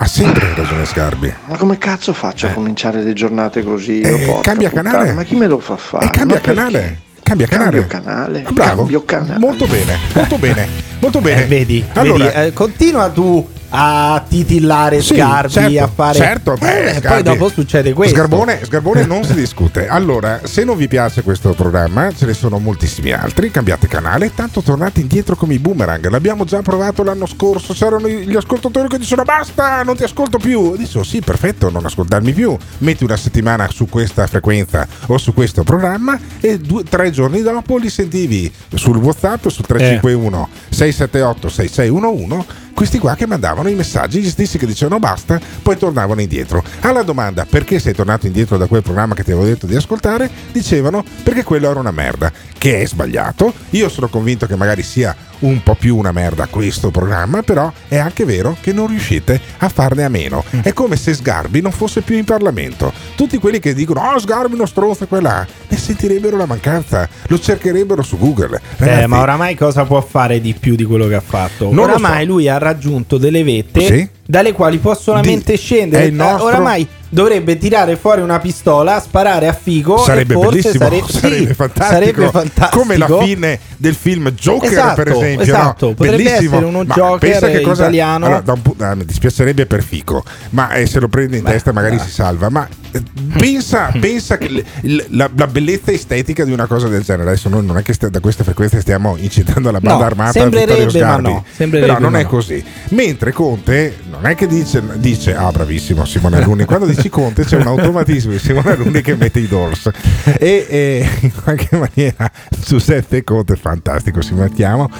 Ha 0.00 0.06
sempre 0.06 0.54
ragione 0.54 0.84
Sgarbi. 0.84 1.32
Ma 1.46 1.56
come 1.56 1.76
cazzo 1.76 2.12
faccio 2.12 2.46
a 2.46 2.50
cominciare 2.50 3.02
le 3.02 3.12
giornate 3.14 3.64
così? 3.64 4.00
Eh, 4.00 4.38
cambia 4.42 4.68
puttana, 4.68 4.90
canale. 4.90 5.12
Ma 5.12 5.22
chi 5.24 5.34
me 5.34 5.48
lo 5.48 5.58
fa 5.58 5.76
fare? 5.76 6.06
E 6.06 6.10
cambia 6.10 6.36
Ma 6.36 6.40
perché? 6.40 6.54
canale. 6.54 6.98
Cambia 7.22 7.46
canale. 7.48 7.86
Cambio 7.86 7.86
canale. 7.88 8.44
Bravo. 8.52 8.76
Cambio 8.76 9.04
canale. 9.04 9.38
Molto 9.40 9.66
bene, 9.66 9.98
molto 10.14 10.38
bene, 10.38 10.68
molto 11.00 11.20
bene. 11.20 11.42
Eh, 11.42 11.46
vedi, 11.46 11.84
Allora, 11.94 12.24
vedi, 12.26 12.46
eh, 12.46 12.52
continua 12.52 13.08
tu 13.10 13.46
a 13.70 14.24
titillare 14.26 15.00
Sì, 15.02 15.14
Sgarbi, 15.14 15.52
certo, 15.52 15.82
a 15.82 15.88
fare... 15.88 16.18
certo, 16.18 16.54
beh, 16.58 16.90
Eh, 16.96 17.00
poi 17.00 17.22
dopo 17.22 17.48
succede 17.48 17.92
questo. 17.92 18.14
Sgarbone, 18.16 18.60
Sgarbone 18.64 19.04
non 19.04 19.24
si 19.24 19.34
discute. 19.34 19.88
Allora, 19.88 20.40
se 20.44 20.64
non 20.64 20.76
vi 20.76 20.88
piace 20.88 21.22
questo 21.22 21.52
programma, 21.52 22.12
ce 22.12 22.26
ne 22.26 22.34
sono 22.34 22.58
moltissimi 22.58 23.12
altri. 23.12 23.50
Cambiate 23.50 23.86
canale, 23.88 24.32
tanto 24.34 24.62
tornate 24.62 25.00
indietro 25.00 25.36
come 25.36 25.54
i 25.54 25.58
boomerang. 25.58 26.08
L'abbiamo 26.08 26.44
già 26.44 26.62
provato 26.62 27.02
l'anno 27.02 27.26
scorso. 27.26 27.72
C'erano 27.74 28.08
gli 28.08 28.36
ascoltatori 28.36 28.88
che 28.88 28.98
dicevano 28.98 29.26
basta, 29.26 29.82
non 29.82 29.96
ti 29.96 30.04
ascolto 30.04 30.38
più. 30.38 30.76
Dicevo 30.76 31.04
sì, 31.04 31.20
perfetto, 31.20 31.70
non 31.70 31.84
ascoltarmi 31.84 32.32
più. 32.32 32.56
Metti 32.78 33.04
una 33.04 33.16
settimana 33.16 33.68
su 33.70 33.88
questa 33.88 34.26
frequenza 34.26 34.86
o 35.06 35.18
su 35.18 35.34
questo 35.34 35.62
programma 35.62 36.18
e 36.40 36.58
due, 36.58 36.84
tre 36.84 37.10
giorni 37.10 37.42
dopo 37.42 37.76
li 37.76 37.90
sentivi 37.90 38.52
sul 38.74 38.96
WhatsApp 38.96 39.48
su 39.48 39.62
351 39.62 40.48
678 40.70 41.48
6611 41.48 42.66
questi 42.78 43.00
qua 43.00 43.16
che 43.16 43.26
mandavano 43.26 43.68
i 43.68 43.74
messaggi, 43.74 44.20
gli 44.20 44.30
stessi 44.30 44.56
che 44.56 44.64
dicevano 44.64 45.00
basta, 45.00 45.40
poi 45.62 45.76
tornavano 45.76 46.20
indietro. 46.20 46.62
Alla 46.82 47.02
domanda 47.02 47.44
perché 47.44 47.80
sei 47.80 47.92
tornato 47.92 48.28
indietro 48.28 48.56
da 48.56 48.66
quel 48.66 48.82
programma 48.82 49.16
che 49.16 49.24
ti 49.24 49.32
avevo 49.32 49.46
detto 49.46 49.66
di 49.66 49.74
ascoltare, 49.74 50.30
dicevano 50.52 51.02
perché 51.24 51.42
quello 51.42 51.68
era 51.68 51.80
una 51.80 51.90
merda, 51.90 52.30
che 52.56 52.80
è 52.80 52.86
sbagliato. 52.86 53.52
Io 53.70 53.88
sono 53.88 54.06
convinto 54.06 54.46
che 54.46 54.54
magari 54.54 54.84
sia 54.84 55.12
un 55.40 55.62
po' 55.62 55.74
più 55.74 55.96
una 55.96 56.12
merda 56.12 56.46
questo 56.46 56.90
programma, 56.90 57.42
però 57.42 57.70
è 57.88 57.96
anche 57.96 58.24
vero 58.24 58.56
che 58.60 58.72
non 58.72 58.86
riuscite 58.88 59.40
a 59.58 59.68
farne 59.68 60.04
a 60.04 60.08
meno. 60.08 60.44
È 60.62 60.72
come 60.72 60.96
se 60.96 61.14
Sgarbi 61.14 61.60
non 61.60 61.72
fosse 61.72 62.00
più 62.00 62.16
in 62.16 62.24
Parlamento. 62.24 62.92
Tutti 63.14 63.38
quelli 63.38 63.58
che 63.60 63.74
dicono 63.74 64.00
oh 64.00 64.18
Sgarbi 64.18 64.54
uno 64.54 64.66
stronzo 64.66 65.06
quella, 65.06 65.46
ne 65.68 65.76
sentirebbero 65.76 66.36
la 66.36 66.46
mancanza, 66.46 67.08
lo 67.28 67.38
cercherebbero 67.38 68.02
su 68.02 68.18
Google. 68.18 68.56
Eh, 68.56 68.84
Ragazzi, 68.84 69.06
ma 69.06 69.20
oramai 69.20 69.54
cosa 69.56 69.84
può 69.84 70.00
fare 70.00 70.40
di 70.40 70.54
più 70.54 70.74
di 70.74 70.84
quello 70.84 71.06
che 71.06 71.14
ha 71.14 71.22
fatto? 71.24 71.66
Non 71.72 71.88
oramai 71.90 72.24
so. 72.24 72.32
lui 72.32 72.48
ha 72.48 72.58
raggiunto 72.58 73.18
delle 73.18 73.42
vette 73.44 73.80
Sì. 73.80 74.08
dalle 74.24 74.52
quali 74.52 74.78
può 74.78 74.94
solamente 74.94 75.52
Di- 75.52 75.58
scendere. 75.58 76.04
il 76.06 76.14
nostro- 76.14 76.48
Eh, 76.48 76.52
Oramai 76.52 76.88
dovrebbe 77.08 77.58
tirare 77.58 77.96
fuori 77.96 78.20
una 78.20 78.38
pistola, 78.38 79.00
sparare 79.00 79.48
a 79.48 79.52
figo. 79.52 79.98
sarebbe 79.98 80.34
e 80.34 80.36
forse 80.36 80.72
bellissimo, 80.78 80.84
sare- 80.84 81.02
sarebbe, 81.20 81.46
sì, 81.48 81.54
fantastico, 81.54 81.92
sarebbe 81.94 82.28
fantastico. 82.30 82.78
come 82.82 82.96
la 82.96 83.06
fine 83.18 83.58
del 83.76 83.94
film 83.94 84.30
Joker 84.30 84.70
Esatto, 84.70 85.02
per 85.02 85.12
esempio 85.12 85.42
esatto, 85.42 85.86
no? 85.88 85.94
potrebbe 85.94 86.22
bellissimo 86.22 86.54
essere 86.56 86.64
uno 86.66 86.84
Ma 86.84 86.94
Joker 86.94 87.18
pensa 87.30 87.46
che 87.48 87.60
cosa, 87.60 87.82
italiano. 87.82 88.26
allora, 88.26 88.42
un 88.52 88.60
ah, 88.84 88.94
mi 88.94 89.04
dispiacerebbe 89.04 89.66
per 89.66 89.82
Fico 89.82 90.22
ma 90.50 90.72
eh, 90.72 90.86
se 90.86 91.00
lo 91.00 91.08
prende 91.08 91.36
in 91.36 91.44
testa 91.44 91.72
magari 91.72 91.98
si 91.98 92.10
salva 92.10 92.48
ma 92.48 92.66
eh, 92.90 93.02
pensa, 93.36 93.92
pensa 94.00 94.36
che 94.38 94.48
l- 94.50 94.64
il- 94.82 95.06
la, 95.10 95.30
la 95.34 95.46
bellezza 95.46 95.92
estetica 95.92 96.44
di 96.44 96.52
una 96.52 96.66
cosa 96.66 96.88
del 96.88 97.02
genere 97.02 97.28
adesso 97.30 97.48
noi 97.48 97.64
non 97.64 97.76
è 97.78 97.82
che 97.82 97.92
st- 97.92 98.08
da 98.08 98.20
queste 98.20 98.44
frequenze 98.44 98.80
stiamo 98.80 99.16
incitando 99.18 99.70
la 99.70 99.80
banda 99.80 99.98
No, 99.98 100.04
armata 100.04 100.32
sembrerebbe, 100.32 101.00
ma 101.02 101.16
no, 101.16 101.44
sembrerebbe, 101.54 101.92
però 101.92 102.00
non 102.02 102.16
è 102.16 102.22
no. 102.22 102.28
così 102.28 102.62
mentre 102.90 103.32
Conte 103.32 103.96
non 104.10 104.26
è 104.26 104.34
che 104.34 104.46
dice, 104.46 104.82
dice 104.94 105.34
ah 105.34 105.50
bravissimo 105.50 106.04
Simone 106.04 106.36
Alunni 106.38 106.64
quando 106.64 106.86
dici 106.98 107.08
Conte 107.08 107.44
c'è 107.44 107.56
un 107.56 107.66
automatismo 107.66 108.32
di 108.32 108.38
Simone 108.38 108.72
Alunni 108.72 109.00
che 109.00 109.14
mette 109.14 109.38
i 109.38 109.46
Doors 109.46 109.90
e, 110.38 110.66
e 110.68 111.08
in 111.20 111.32
qualche 111.32 111.76
maniera 111.76 112.30
Giuseppe 112.50 113.22
Conte 113.24 113.56
fantastico 113.56 114.20
si 114.20 114.34
mettiamo. 114.34 114.90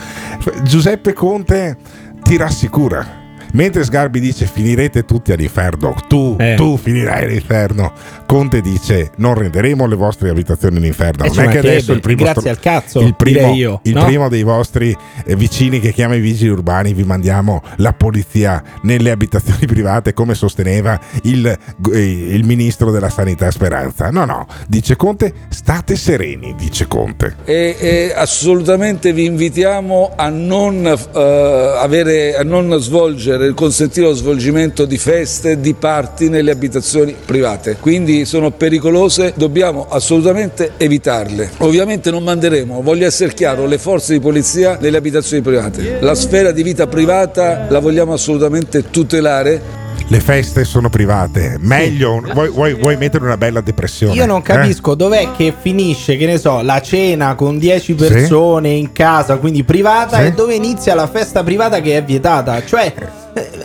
Giuseppe 0.63 1.13
Conte 1.13 1.77
ti 2.23 2.37
rassicura 2.37 3.18
Mentre 3.53 3.85
Sgarbi 3.85 4.21
dice 4.21 4.47
finirete 4.47 5.05
tutti 5.05 5.33
all'inferno, 5.33 5.95
tu, 6.09 6.37
Eh. 6.39 6.55
tu 6.57 6.77
finirai 6.77 7.25
all'inferno. 7.25 7.93
Conte 8.27 8.61
dice 8.61 9.11
non 9.17 9.35
renderemo 9.35 9.87
le 9.87 9.97
vostre 9.97 10.31
abitazioni 10.31 10.77
all'inferno. 10.77 11.25
E 11.25 11.29
non 11.29 11.35
ci 11.35 11.41
è 11.41 11.49
che 11.49 11.59
adesso 11.59 11.93
il 11.93 12.01
primo, 12.01 12.27
al 12.27 12.61
cazzo, 12.61 13.01
il 13.01 13.15
primo, 13.17 13.55
io, 13.55 13.81
il 13.85 13.95
no? 13.95 14.05
primo 14.05 14.29
dei 14.29 14.43
vostri 14.43 14.97
eh, 15.25 15.37
vicini 15.37 15.81
che 15.81 15.93
chiama 15.93 16.15
i 16.15 16.21
vigili 16.21 16.51
urbani 16.51 16.93
vi 16.93 17.05
mandiamo 17.05 17.63
la 17.77 17.93
polizia 17.93 18.63
nelle 18.83 19.11
abitazioni 19.11 19.65
private 19.67 20.13
come 20.13 20.35
sosteneva 20.35 20.99
il, 21.23 21.47
eh, 21.47 21.99
il 22.01 22.45
ministro 22.45 22.91
della 22.91 23.11
sanità 23.11 23.51
Speranza. 23.51 24.11
No, 24.11 24.25
no, 24.25 24.47
dice 24.67 24.97
Conte, 24.97 25.33
state 25.49 25.97
sereni, 25.97 26.55
dice 26.57 26.87
Conte. 26.87 27.37
E, 27.45 27.77
e 27.79 28.13
assolutamente 28.15 29.13
vi 29.13 29.25
invitiamo 29.25 30.13
a 30.17 30.29
non, 30.29 30.87
eh, 30.87 31.77
avere, 31.79 32.37
a 32.37 32.43
non 32.43 32.77
svolgere, 32.79 33.38
consentire 33.55 34.07
lo 34.07 34.15
svolgimento 34.15 34.85
di 34.85 34.99
feste, 34.99 35.61
di 35.61 35.75
party 35.75 36.29
nelle 36.29 36.51
abitazioni 36.51 37.15
private. 37.25 37.77
Quindi 37.81 38.25
sono 38.25 38.51
pericolose, 38.51 39.33
dobbiamo 39.37 39.87
assolutamente 39.89 40.73
evitarle. 40.77 41.51
Ovviamente 41.59 42.11
non 42.11 42.23
manderemo, 42.23 42.83
voglio 42.83 43.07
essere 43.07 43.33
chiaro, 43.35 43.67
le 43.67 43.79
forze 43.79 44.13
di 44.13 44.21
polizia 44.21 44.79
nelle 44.81 44.97
abitazioni 44.97 45.43
private. 45.43 45.99
La 46.01 46.15
sfera 46.15 46.51
di 46.53 46.63
vita 46.63 46.87
privata 46.87 47.67
la 47.69 47.79
vogliamo 47.79 48.13
assolutamente 48.13 48.91
tutelare. 48.91 49.87
Le 50.11 50.21
feste 50.21 50.65
sono 50.65 50.89
private, 50.89 51.57
meglio, 51.61 52.23
vuoi, 52.33 52.49
vuoi- 52.49 52.73
vuoi 52.75 52.97
mettere 52.97 53.25
una 53.25 53.37
bella 53.37 53.61
depressione? 53.61 54.15
Io 54.15 54.25
non 54.25 54.39
eh? 54.39 54.43
capisco 54.43 54.95
dov'è 54.95 55.33
che 55.37 55.53
finisce, 55.61 56.17
che 56.17 56.25
ne 56.25 56.39
so, 56.39 56.63
la 56.63 56.81
cena 56.81 57.35
con 57.35 57.59
10 57.59 57.93
persone 57.95 58.71
in 58.71 58.93
casa, 58.93 59.37
quindi 59.37 59.65
privata, 59.65 60.19
Sì. 60.21 60.27
e 60.27 60.33
dove 60.33 60.55
inizia 60.55 60.95
la 60.95 61.09
festa 61.09 61.43
privata 61.43 61.83
che 61.83 61.99
è 61.99 62.03
vietata. 62.03 62.65
Cioè, 62.65 62.91
eh, 62.97 63.07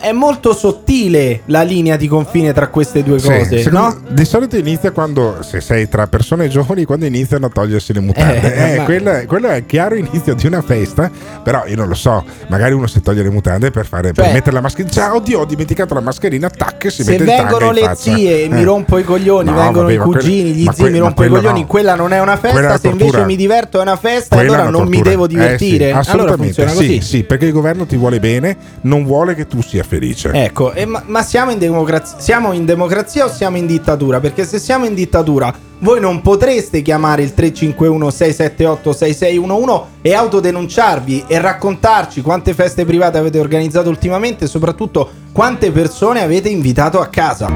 è 0.00 0.12
molto 0.12 0.52
sottile 0.54 1.40
la 1.46 1.62
linea 1.62 1.96
di 1.96 2.08
confine 2.08 2.52
tra 2.52 2.68
queste 2.68 3.02
due 3.02 3.18
Sì, 3.18 3.28
cose, 3.28 3.62
secondo- 3.62 3.78
no? 3.78 4.00
Di 4.10 4.24
solito 4.24 4.56
inizia 4.56 4.90
quando, 4.92 5.38
se 5.42 5.60
sei 5.60 5.88
tra 5.88 6.06
persone 6.06 6.48
giovani, 6.48 6.84
quando 6.84 7.04
iniziano 7.06 7.46
a 7.46 7.48
togliersi 7.48 7.92
le 7.92 8.00
mutande. 8.00 8.54
Eh, 8.54 8.72
Eh, 8.74 8.76
ma- 8.78 8.84
quello, 8.84 9.10
è- 9.10 9.26
quello 9.26 9.48
è 9.48 9.56
il 9.56 9.66
chiaro 9.66 9.94
inizio 9.94 10.34
di 10.34 10.46
una 10.46 10.62
festa, 10.62 11.10
però 11.42 11.64
io 11.66 11.76
non 11.76 11.88
lo 11.88 11.94
so, 11.94 12.24
magari 12.48 12.74
uno 12.74 12.86
si 12.86 13.00
toglie 13.00 13.22
le 13.22 13.30
mutande 13.30 13.70
per, 13.70 13.86
fare, 13.86 14.12
per 14.12 14.24
Cioè- 14.24 14.32
mettere 14.32 14.54
la 14.54 14.60
mascherina. 14.60 14.92
Ciao, 14.92 15.16
oddio, 15.16 15.40
ho 15.40 15.44
dimenticato 15.44 15.94
la 15.94 16.00
mascherina, 16.00 16.48
tac, 16.50 16.90
si 16.90 17.02
Se 17.02 17.10
mette 17.10 17.22
il 17.24 17.28
tanga 17.28 17.42
vengono 17.58 17.70
le 17.72 17.92
zie 17.96 18.44
e 18.44 18.48
mi 18.48 18.60
Eh. 18.60 18.64
rompo 18.64 18.98
i 18.98 19.04
coglioni, 19.04 19.50
No, 19.50 19.56
vengono 19.56 19.86
vabbè, 19.88 19.92
i 19.94 19.98
cugini, 19.98 20.52
gli 20.52 20.64
ma 20.64 20.72
zii 20.72 20.82
que- 20.84 20.92
mi 20.92 20.98
rompo 20.98 21.24
i 21.24 21.28
coglioni, 21.28 21.60
no. 21.60 21.66
quella 21.66 21.94
non 21.94 22.12
è 22.12 22.20
una 22.20 22.36
festa, 22.36 22.78
se 22.78 22.88
invece 22.88 23.24
mi 23.24 23.36
diverto 23.36 23.78
è 23.78 23.82
una 23.82 23.96
festa, 23.96 24.36
Quella 24.36 24.52
allora 24.54 24.68
non 24.70 24.88
mi 24.88 25.00
devo 25.02 25.24
Eh, 25.24 25.28
sì, 25.28 25.34
divertire. 25.34 25.84
allora 25.86 26.00
assolutamente, 26.00 26.64
funziona 26.64 26.70
sì, 26.88 27.00
sì, 27.00 27.24
perché 27.24 27.46
il 27.46 27.52
governo 27.52 27.86
ti 27.86 27.96
vuole 27.96 28.20
bene, 28.20 28.56
non 28.82 29.04
vuole 29.04 29.34
che 29.34 29.46
tu 29.46 29.60
sia 29.68 29.82
felice. 29.82 30.30
Ecco, 30.32 30.72
e 30.72 30.84
ma, 30.84 31.02
ma 31.06 31.22
siamo, 31.22 31.50
in 31.50 31.58
democrazia, 31.58 32.18
siamo 32.18 32.52
in 32.52 32.64
democrazia 32.64 33.24
o 33.24 33.28
siamo 33.28 33.56
in 33.56 33.66
dittatura? 33.66 34.20
Perché 34.20 34.44
se 34.44 34.58
siamo 34.58 34.84
in 34.84 34.94
dittatura, 34.94 35.52
voi 35.78 36.00
non 36.00 36.22
potreste 36.22 36.82
chiamare 36.82 37.22
il 37.22 37.34
351 37.34 38.10
678 38.10 38.92
6611 38.92 39.82
e 40.02 40.14
autodenunciarvi 40.14 41.24
e 41.26 41.40
raccontarci 41.40 42.22
quante 42.22 42.54
feste 42.54 42.84
private 42.84 43.18
avete 43.18 43.38
organizzato 43.38 43.88
ultimamente 43.88 44.44
e 44.44 44.48
soprattutto 44.48 45.10
quante 45.32 45.70
persone 45.70 46.22
avete 46.22 46.48
invitato 46.48 47.00
a 47.00 47.06
casa. 47.06 47.50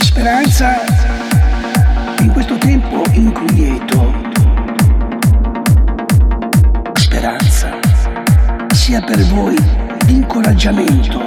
Speranza, 0.00 0.84
In 2.20 2.32
questo 2.32 2.56
tempo 2.58 3.02
inquieto, 3.12 4.12
speranza 6.94 7.78
sia 8.72 9.02
per 9.02 9.22
voi 9.26 9.85
incoraggiamento. 10.08 11.20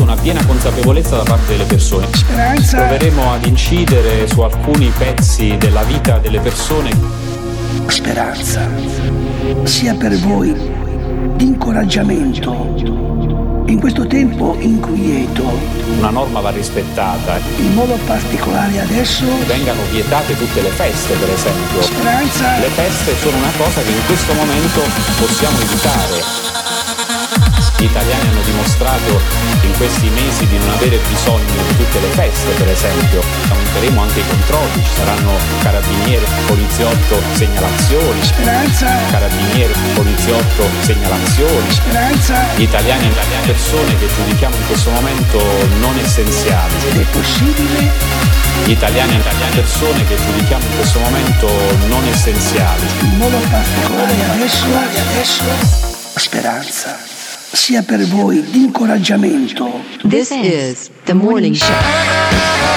Una 0.00 0.14
piena 0.16 0.44
consapevolezza 0.44 1.16
da 1.16 1.22
parte 1.22 1.52
delle 1.52 1.64
persone. 1.64 2.06
Speranza. 2.12 2.78
Proveremo 2.78 3.32
ad 3.32 3.46
incidere 3.46 4.26
su 4.28 4.40
alcuni 4.40 4.90
pezzi 4.96 5.56
della 5.58 5.82
vita 5.82 6.18
delle 6.18 6.40
persone. 6.40 6.90
Speranza 7.86 8.68
sia 9.64 9.94
per 9.94 10.14
voi 10.18 10.54
incoraggiamento. 11.38 12.72
In 13.66 13.80
questo 13.80 14.06
tempo 14.06 14.56
inquieto, 14.60 15.42
Una 15.98 16.10
norma 16.10 16.40
va 16.40 16.50
rispettata. 16.50 17.38
in 17.56 17.72
modo 17.72 17.98
particolare 18.06 18.80
adesso, 18.80 19.24
Vengano 19.46 19.80
vietate 19.90 20.36
tutte 20.36 20.60
le 20.60 20.68
feste, 20.68 21.14
per 21.14 21.30
esempio. 21.30 21.82
Speranza. 21.82 22.58
Le 22.58 22.68
feste 22.68 23.14
sono 23.20 23.36
una 23.38 23.50
cosa 23.56 23.80
che 23.82 23.90
in 23.90 24.04
questo 24.06 24.32
momento 24.34 24.80
possiamo 25.18 25.58
evitare. 25.60 26.63
Gli 27.76 27.84
italiani 27.84 28.28
hanno 28.28 28.42
dimostrato 28.42 29.20
in 29.62 29.72
questi 29.76 30.08
mesi 30.08 30.46
di 30.46 30.56
non 30.58 30.70
avere 30.70 30.98
bisogno 31.08 31.62
di 31.66 31.76
tutte 31.76 32.00
le 32.00 32.08
feste, 32.08 32.50
per 32.52 32.68
esempio. 32.68 33.20
Aumenteremo 33.50 34.00
anche 34.00 34.20
i 34.20 34.26
controlli, 34.26 34.84
ci 34.84 34.90
saranno 34.94 35.32
carabinieri, 35.62 36.24
poliziotto, 36.46 37.20
segnalazioni. 37.32 38.22
Speranza. 38.22 38.86
Carabinieri, 39.10 39.72
poliziotto, 39.94 40.68
segnalazioni. 40.80 41.70
Speranza. 41.70 42.46
Gli 42.56 42.62
italiani 42.62 43.06
e 43.06 43.46
persone 43.46 43.98
che 43.98 44.08
giudichiamo 44.14 44.54
in 44.54 44.66
questo 44.66 44.90
momento 44.90 45.38
non 45.80 45.98
essenziali. 45.98 46.74
ed 46.88 47.00
è 47.00 47.04
possibile, 47.10 47.90
Gli 48.64 48.70
italiani 48.70 49.14
e 49.14 49.18
le 49.18 49.54
persone 49.54 50.06
che 50.06 50.16
giudichiamo 50.16 50.64
in 50.64 50.76
questo 50.76 50.98
momento 51.00 51.50
non 51.88 52.06
essenziali. 52.06 52.86
in 53.00 53.16
modo 53.16 53.36
particolare 53.50 54.30
adesso, 54.30 54.64
adesso, 55.10 55.44
speranza 56.14 57.13
sia 57.54 57.82
per 57.82 58.04
voi 58.06 58.42
di 58.50 58.64
incoraggiamento. 58.64 59.70
This 60.08 60.30
is 60.30 60.90
the 61.04 61.14
morning 61.14 61.54
show. 61.54 61.72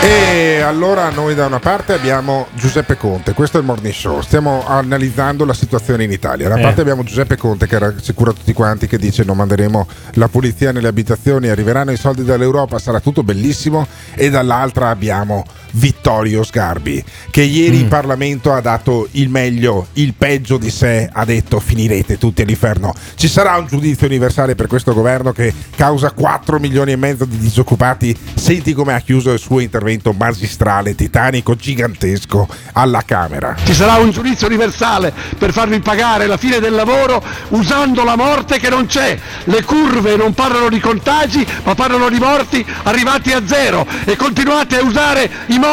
E 0.03 0.61
allora 0.61 1.09
noi 1.09 1.33
da 1.33 1.47
una 1.47 1.59
parte 1.59 1.93
abbiamo 1.93 2.47
Giuseppe 2.53 2.95
Conte, 2.95 3.33
questo 3.33 3.57
è 3.57 3.61
il 3.61 3.65
morning 3.65 3.93
show, 3.93 4.21
stiamo 4.21 4.63
analizzando 4.67 5.43
la 5.43 5.53
situazione 5.55 6.03
in 6.03 6.11
Italia. 6.11 6.47
Da 6.47 6.53
una 6.53 6.61
Eh. 6.61 6.65
parte 6.65 6.81
abbiamo 6.81 7.03
Giuseppe 7.03 7.35
Conte 7.35 7.65
che 7.65 7.79
rassicura 7.79 8.31
tutti 8.31 8.53
quanti 8.53 8.85
che 8.87 8.97
dice 8.99 9.23
non 9.23 9.37
manderemo 9.37 9.87
la 10.13 10.27
polizia 10.27 10.71
nelle 10.71 10.87
abitazioni, 10.87 11.47
arriveranno 11.49 11.91
i 11.91 11.97
soldi 11.97 12.23
dall'Europa, 12.23 12.77
sarà 12.77 12.99
tutto 12.99 13.23
bellissimo 13.23 13.87
e 14.13 14.29
dall'altra 14.29 14.89
abbiamo 14.89 15.43
Vittorio 15.77 16.43
Sgarbi 16.43 17.03
che 17.29 17.41
ieri 17.41 17.79
in 17.79 17.87
Parlamento 17.87 18.51
ha 18.51 18.61
dato 18.61 19.07
il 19.11 19.29
meglio, 19.29 19.87
il 19.93 20.15
peggio 20.15 20.57
di 20.57 20.71
sé, 20.71 21.07
ha 21.11 21.23
detto 21.23 21.59
finirete 21.59 22.17
tutti 22.17 22.41
all'inferno. 22.41 22.93
Ci 23.15 23.27
sarà 23.27 23.55
un 23.57 23.67
giudizio 23.67 24.07
universale 24.07 24.55
per 24.55 24.65
questo 24.65 24.93
governo 24.93 25.31
che 25.31 25.53
causa 25.75 26.11
4 26.11 26.57
milioni 26.57 26.93
e 26.93 26.95
mezzo 26.95 27.25
di 27.25 27.37
disoccupati. 27.37 28.17
Senti 28.33 28.73
come 28.73 28.93
ha 28.93 28.99
chiuso 28.99 29.31
il 29.31 29.39
suo 29.39 29.59
intervento 29.59 30.13
magistrale, 30.13 30.95
titanico, 30.95 31.55
gigantesco 31.55 32.47
alla 32.73 33.03
Camera. 33.05 33.55
Ci 33.63 33.73
sarà 33.73 33.97
un 33.97 34.09
giudizio 34.09 34.47
universale 34.47 35.13
per 35.37 35.51
farvi 35.51 35.79
pagare 35.79 36.25
la 36.25 36.37
fine 36.37 36.59
del 36.59 36.73
lavoro 36.73 37.23
usando 37.49 38.03
la 38.03 38.15
morte 38.15 38.59
che 38.59 38.69
non 38.69 38.87
c'è. 38.87 39.17
Le 39.43 39.63
curve 39.63 40.15
non 40.15 40.33
parlano 40.33 40.69
di 40.69 40.79
contagi, 40.79 41.45
ma 41.63 41.75
parlano 41.75 42.09
di 42.09 42.17
morti 42.17 42.65
arrivati 42.83 43.31
a 43.31 43.45
zero. 43.45 43.85
E 44.05 44.15
continuate 44.15 44.77
a 44.77 44.83
usare 44.83 45.29
i 45.47 45.59
morti 45.59 45.66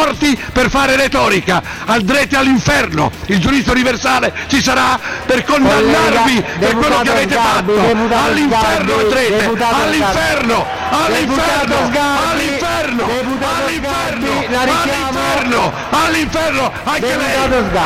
per 0.53 0.71
fare 0.71 0.97
retorica. 0.97 1.63
Andrete 1.87 2.37
all'inferno. 2.37 3.11
Il 3.27 3.39
giudizio 3.39 3.73
universale 3.73 4.33
ci 4.49 4.63
sarà 4.63 4.99
per 5.27 5.45
condannarvi 5.45 6.43
Collega, 6.43 6.59
per 6.59 6.75
quello 6.77 6.99
che 7.01 7.11
avete 7.11 7.35
Sgarbi, 7.35 7.73
fatto. 7.73 8.17
All'inferno 8.17 8.95
andrete. 8.95 9.45
All'inferno. 9.65 10.67
All'inferno. 10.91 11.85
All'inferno. 12.31 13.09
All'inferno. 13.55 14.33
All'inferno. 14.51 15.73
All'inferno. 15.91 16.73
Anche 16.85 17.17
lei. 17.17 17.37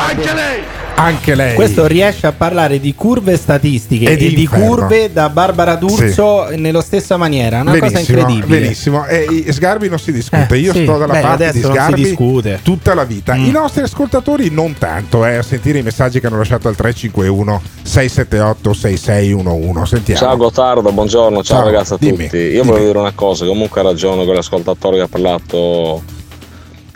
Anche 0.07 0.33
lei. 0.33 0.63
Anche 0.99 1.33
lei. 1.33 1.55
Questo 1.55 1.85
riesce 1.87 2.27
a 2.27 2.33
parlare 2.33 2.79
di 2.79 2.93
curve 2.93 3.37
statistiche 3.37 4.17
E 4.17 4.25
e, 4.25 4.33
di 4.33 4.45
curve 4.45 5.11
da 5.13 5.29
Barbara 5.29 5.75
D'Urso 5.75 6.49
nello 6.55 6.81
stessa 6.81 7.15
maniera. 7.15 7.61
Una 7.61 7.77
cosa 7.79 7.99
incredibile. 7.99 8.59
Benissimo, 8.59 9.05
e 9.05 9.25
i- 9.29 9.51
Sgarbi 9.51 9.87
non 9.87 9.97
si 9.97 10.11
discute. 10.11 10.55
Eh, 10.55 10.57
Io 10.57 10.73
sì. 10.73 10.83
sto 10.83 10.97
dalla 10.97 11.13
Beh, 11.13 11.21
parte 11.21 11.51
di 11.53 11.61
Sgarbi 11.61 12.17
tutta 12.61 12.93
la 12.93 13.05
vita. 13.05 13.33
Mm. 13.35 13.45
I 13.45 13.51
nostri 13.51 13.81
ascoltatori 13.81 14.49
non 14.49 14.75
tanto, 14.77 15.25
eh, 15.25 15.37
a 15.37 15.41
sentire 15.41 15.79
i 15.79 15.83
messaggi 15.83 16.19
che 16.19 16.27
hanno 16.27 16.37
lasciato 16.37 16.67
al 16.67 16.75
351 16.75 17.61
678 17.83 18.73
6611. 18.73 19.85
Sentiamo. 19.85 20.19
Ciao 20.19 20.37
Gottardo, 20.37 20.91
buongiorno, 20.91 21.43
ciao, 21.43 21.57
Ciao, 21.57 21.65
ragazzi 21.65 21.93
a 21.93 21.97
dimmi, 21.97 22.25
tutti. 22.25 22.37
Io 22.37 22.63
volevo 22.63 22.85
dire 22.85 22.97
una 22.97 23.13
cosa, 23.15 23.45
comunque 23.45 23.79
ha 23.79 23.83
ragione 23.85 24.25
quell'ascoltatore 24.25 24.97
che 24.97 25.03
ha 25.03 25.07
parlato 25.07 26.17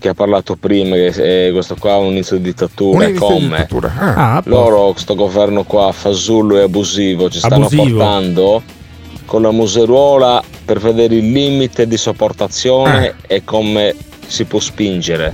che 0.03 0.09
ha 0.09 0.13
parlato 0.13 0.57
prima, 0.57 0.97
che 0.97 1.49
questo 1.53 1.77
qua 1.79 1.93
è 1.93 1.97
un 1.99 2.07
inizio 2.11 2.35
di 2.35 2.43
dittatura, 2.43 3.05
è 3.05 3.13
come 3.13 3.39
dittatura, 3.47 3.93
ah. 3.97 4.35
Ah, 4.35 4.41
loro, 4.47 4.91
questo 4.91 5.15
governo 5.15 5.63
qua, 5.63 5.93
fasullo 5.93 6.57
e 6.57 6.63
abusivo, 6.63 7.29
ci 7.29 7.37
stanno 7.39 7.67
Abusivo. 7.67 7.83
portando 7.83 8.61
con 9.23 9.41
la 9.43 9.51
museruola 9.51 10.43
per 10.65 10.79
vedere 10.79 11.15
il 11.15 11.31
limite 11.31 11.87
di 11.87 11.95
sopportazione 11.95 13.15
Eh. 13.27 13.35
e 13.35 13.43
come 13.45 13.95
si 14.27 14.43
può 14.43 14.59
spingere. 14.59 15.33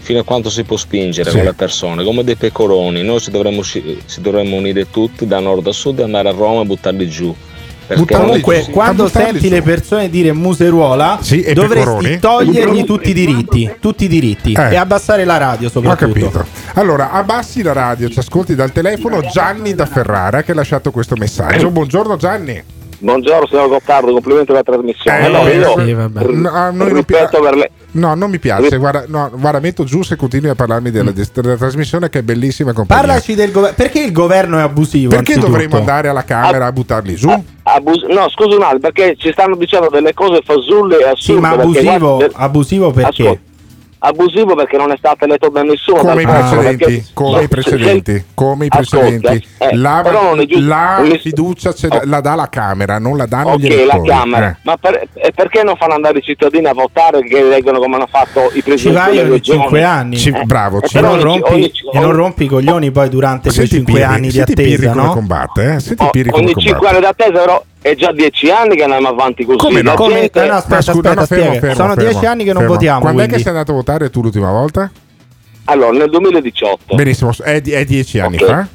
Fino 0.00 0.18
a 0.20 0.24
quanto 0.24 0.50
si 0.50 0.62
può 0.64 0.76
spingere 0.76 1.30
Sì. 1.30 1.36
con 1.36 1.46
le 1.46 1.54
persone, 1.54 2.04
come 2.04 2.22
dei 2.22 2.36
pecoroni. 2.36 3.02
Noi 3.02 3.18
ci 3.20 3.30
dovremmo, 3.30 3.62
ci 3.62 3.82
dovremmo 4.20 4.56
unire 4.56 4.90
tutti 4.90 5.26
da 5.26 5.38
nord 5.38 5.66
a 5.66 5.72
sud 5.72 6.00
e 6.00 6.02
andare 6.02 6.28
a 6.28 6.32
Roma 6.32 6.60
e 6.60 6.64
buttarli 6.66 7.08
giù. 7.08 7.34
Comunque, 8.06 8.66
quando 8.70 9.08
senti 9.08 9.46
su. 9.46 9.52
le 9.52 9.62
persone 9.62 10.08
dire 10.10 10.32
museruola, 10.32 11.18
Sì, 11.20 11.42
dovresti 11.52 11.78
pecoroni. 11.90 12.18
togliergli 12.18 12.84
tutti 12.84 13.10
i 13.10 13.12
diritti, 13.12 13.70
tutti 13.80 14.04
i 14.04 14.08
diritti 14.08 14.52
Eh. 14.52 14.70
e 14.72 14.76
abbassare 14.76 15.24
la 15.24 15.36
radio 15.36 15.68
Ho 15.68 15.70
soprattutto. 15.70 16.12
capito. 16.30 16.46
Allora, 16.74 17.10
abbassi 17.10 17.62
la 17.62 17.72
radio, 17.72 18.08
ci 18.08 18.18
ascolti 18.18 18.54
dal 18.54 18.72
telefono 18.72 19.20
Gianni 19.22 19.74
da 19.74 19.86
Ferrara 19.86 20.42
che 20.42 20.52
ha 20.52 20.54
lasciato 20.54 20.90
questo 20.90 21.16
messaggio. 21.16 21.70
Buongiorno 21.70 22.16
Gianni. 22.16 22.62
Buongiorno 23.02 23.46
signor 23.46 23.68
Gottardo, 23.68 24.12
complimenti 24.12 24.52
per 24.52 24.56
la 24.56 24.62
trasmissione. 24.62 25.26
Eh, 25.26 25.30
no, 25.30 25.48
io 25.48 25.84
sì, 25.86 25.92
vabbè. 25.94 26.22
r- 26.22 26.32
No, 26.34 26.50
a 26.50 26.70
non 26.70 26.92
rispetto 26.92 27.40
per 27.40 27.54
le... 27.56 27.70
No, 27.92 28.14
non 28.14 28.28
mi 28.30 28.38
piace. 28.38 28.76
Guarda, 28.76 29.04
no, 29.08 29.30
guarda, 29.34 29.58
metto 29.58 29.84
giù 29.84 30.02
se 30.02 30.16
continui 30.16 30.50
a 30.50 30.54
parlarmi 30.54 30.90
della, 30.90 31.10
della 31.10 31.56
trasmissione 31.56 32.10
che 32.10 32.18
è 32.18 32.22
bellissima 32.22 32.74
compagnia. 32.74 33.04
Parlaci 33.06 33.34
del 33.34 33.52
governo. 33.52 33.74
Perché 33.74 34.00
il 34.02 34.12
governo 34.12 34.58
è 34.58 34.60
abusivo? 34.62 35.08
Perché 35.08 35.32
anzitutto? 35.32 35.50
dovremmo 35.50 35.76
andare 35.78 36.08
alla 36.08 36.24
Camera 36.24 36.66
a 36.66 36.72
buttarli 36.72 37.16
su? 37.16 37.44
abus- 37.62 38.04
no, 38.04 38.28
scusi 38.28 38.54
un 38.56 38.62
attimo, 38.62 38.80
perché 38.80 39.14
ci 39.16 39.32
stanno 39.32 39.56
dicendo 39.56 39.88
delle 39.88 40.12
cose 40.12 40.42
fasulle 40.44 40.98
e 40.98 41.04
assurde. 41.08 41.16
Sì, 41.20 41.32
ma 41.38 41.48
perché, 41.56 41.62
abusivo, 41.62 42.16
guarda, 42.16 42.36
abusivo 42.38 42.90
perché? 42.90 43.22
Ascolta, 43.22 43.40
abusivo 44.02 44.54
perché 44.54 44.76
non 44.76 44.90
è 44.90 44.96
stato 44.96 45.24
eletto 45.24 45.48
da 45.50 45.62
nessuno. 45.62 45.98
Come 45.98 46.22
i 46.22 46.26
precedenti, 46.26 47.06
come 47.12 47.30
no, 47.36 47.40
i 47.42 47.48
precedenti, 47.48 48.12
se- 48.12 48.24
come 48.34 48.64
i 48.64 48.68
ascolta, 48.70 49.06
precedenti. 49.06 49.46
eh, 49.58 49.76
La, 49.76 50.00
però 50.02 50.22
non 50.24 50.40
è 50.40 50.46
giusto- 50.46 50.66
la 50.68 50.98
mi- 51.02 51.18
fiducia 51.18 51.72
ce 51.74 51.88
la, 51.88 52.00
la 52.04 52.20
dà 52.20 52.34
la 52.34 52.48
Camera, 52.48 52.98
non 52.98 53.16
la 53.16 53.26
danno 53.26 53.56
gli 53.56 53.66
Ok, 53.66 53.70
la 53.70 53.74
elettori. 53.82 54.08
Camera, 54.08 54.48
Eh. 54.50 54.56
ma 54.62 54.76
per- 54.76 55.08
e 55.14 55.32
perché 55.34 55.62
non 55.62 55.76
fanno 55.76 55.94
andare 55.94 56.18
i 56.18 56.22
cittadini 56.22 56.66
a 56.66 56.72
votare 56.72 57.22
che 57.22 57.38
eleggono 57.38 57.78
come 57.78 57.96
hanno 57.96 58.08
fatto 58.10 58.48
i 58.52 58.54
Ci 58.54 58.62
presidenti 58.62 58.98
vai 58.98 59.10
delle 59.16 59.20
ogni 59.22 59.30
regioni? 59.32 59.60
5 59.60 59.82
anni. 59.84 60.16
Ci- 60.16 60.44
bravo, 60.44 60.80
Eh, 60.82 60.88
ci 60.88 60.96
E 60.96 61.00
non, 61.00 61.10
ogni- 61.12 61.22
rompi, 61.22 61.52
ogni- 61.52 61.72
e 61.92 61.98
non 62.00 62.12
rompi 62.12 62.44
i 62.44 62.48
coglioni 62.48 62.90
poi 62.90 63.08
durante 63.08 63.50
quei 63.52 63.66
Senti 63.66 63.74
5 63.76 63.92
Pirri, 63.92 64.04
anni 64.06 64.26
di 64.28 64.30
senti 64.32 64.54
Pirri 64.54 64.72
attesa, 64.74 64.92
come 64.92 65.04
no? 65.04 65.12
combatte, 65.12 65.74
eh? 65.74 65.80
Senti 65.80 66.02
O- 66.04 66.10
Pirri 66.10 66.30
come 66.30 66.42
ogni 66.44 66.54
5 66.54 66.72
combatte. 66.72 66.94
anni 66.96 67.04
d'attesa 67.04 67.44
però 67.44 67.64
è 67.82 67.94
già 67.94 68.12
10 68.12 68.50
anni 68.50 68.76
che 68.76 68.82
andiamo 68.82 69.08
avanti 69.08 69.44
così. 69.44 69.58
Come 69.58 69.82
no? 69.82 69.94
Come- 69.94 70.20
gente- 70.20 70.46
no, 70.46 70.52
aspetta, 70.54 70.76
aspetta, 70.78 71.14
no, 71.14 71.26
fermo, 71.26 71.52
fermo, 71.54 71.74
Sono 71.74 71.94
fermo, 71.94 72.10
10 72.10 72.26
anni 72.26 72.44
che 72.44 72.52
non 72.52 72.60
fermo. 72.62 72.74
votiamo. 72.74 73.00
Quando 73.00 73.18
è 73.20 73.24
quindi. 73.24 73.36
che 73.36 73.48
sei 73.48 73.52
andato 73.58 73.72
a 73.72 73.74
votare 73.74 74.10
tu 74.10 74.22
l'ultima 74.22 74.50
volta? 74.50 74.90
Allora, 75.64 75.90
nel 75.96 76.10
2018. 76.10 76.94
Benissimo, 76.94 77.32
è, 77.42 77.62
è 77.62 77.84
dieci 77.84 78.18
anni 78.18 78.36
Ok. 78.36 78.44
fa? 78.46 78.66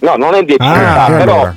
No, 0.00 0.16
non 0.16 0.34
è 0.34 0.42
10 0.44 0.60
Ah, 0.62 0.72
anni 0.72 0.84
fa, 0.94 1.06
e 1.14 1.18
però, 1.18 1.32
allora? 1.34 1.56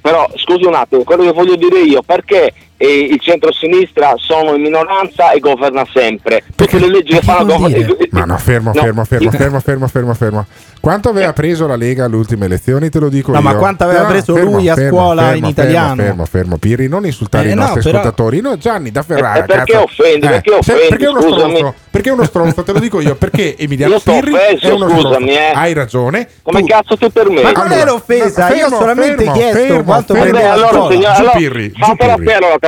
però 0.00 0.30
scusi 0.36 0.64
un 0.64 0.74
attimo, 0.74 1.02
quello 1.02 1.24
che 1.24 1.32
voglio 1.32 1.56
dire 1.56 1.80
io, 1.80 2.02
perché 2.02 2.52
eh, 2.76 2.98
il 3.10 3.20
centro-sinistra 3.20 4.14
sono 4.16 4.54
in 4.54 4.62
minoranza 4.62 5.30
e 5.30 5.38
governa 5.38 5.84
sempre? 5.92 6.42
Tutte 6.54 6.78
le 6.78 6.88
leggi 6.88 7.14
che 7.14 7.20
fanno 7.22 7.56
governare. 7.56 7.96
Ma 8.10 8.24
no, 8.24 8.36
fermo, 8.38 8.72
fermo, 8.72 9.04
fermo, 9.04 9.30
fermo, 9.32 9.60
fermo, 9.60 9.86
fermo, 9.88 10.14
fermo. 10.14 10.46
Quanto 10.80 11.08
aveva 11.10 11.32
preso 11.32 11.66
la 11.68 11.76
Lega 11.76 12.06
alle 12.06 12.16
ultime 12.16 12.46
elezioni? 12.46 12.88
Te 12.90 12.98
lo 12.98 13.08
dico 13.08 13.30
No, 13.30 13.38
io. 13.38 13.42
ma 13.44 13.54
quanto 13.54 13.84
aveva 13.84 14.02
preso 14.04 14.36
lui 14.36 14.68
a 14.68 14.74
scuola 14.74 15.32
in 15.34 15.44
italiano? 15.44 15.94
Fermo, 15.94 16.02
fermo, 16.02 16.26
fermo, 16.26 16.56
Pirri, 16.56 16.88
non 16.88 17.06
insultare 17.06 17.48
Eh, 17.48 17.52
i 17.52 17.54
no, 17.54 17.62
nostri 17.62 17.82
però- 17.82 17.98
ascoltatori. 17.98 18.40
No, 18.40 18.56
Gianni 18.58 18.90
da 18.90 19.02
Ferrara. 19.04 19.44
E 19.44 19.46
perché 19.46 19.72
cazzo. 19.74 19.84
offendi? 19.84 20.26
Perché 20.26 20.50
se- 20.50 20.56
offendi? 20.72 20.88
Perché 20.88 21.04
è 21.04 21.08
uno 21.08 21.20
stronzo? 21.20 21.74
Perché 21.88 22.08
è 22.08 22.12
uno 22.12 22.24
stronzo, 22.24 22.62
te 22.64 22.72
lo 22.72 22.78
dico 22.80 23.00
io. 23.00 23.14
Perché 23.14 23.54
Emiliano 23.62 24.00
Pirri 24.00 24.32
offeso, 24.32 24.66
è 24.66 24.72
uno 24.72 24.88
scusami, 24.88 24.98
stronzo. 25.08 25.30
eh. 25.30 25.52
Hai 25.54 25.72
ragione. 25.72 26.28
Come 26.42 26.60
Tu- 26.60 26.66
cazzo 26.66 26.96
ti 26.96 27.10
permetti? 27.10 27.42
Ma 27.44 27.50
non 27.52 27.60
Allora, 27.62 27.80
era 27.80 27.92
offesa, 27.94 28.48
no, 28.48 28.54
io 28.54 28.64
ho 28.64 28.68
fermo, 28.68 28.78
solamente 28.78 29.16
fermo, 29.18 29.32
chiesto 29.34 29.58
fermo, 29.58 29.84
quanto 29.84 30.14
fermo. 30.14 30.30
Prendeva 30.30 30.56
la 30.56 30.68
allora, 30.68 30.88
Pirri, 30.88 31.02
fatela 31.04 31.32
Pirri. 31.32 31.72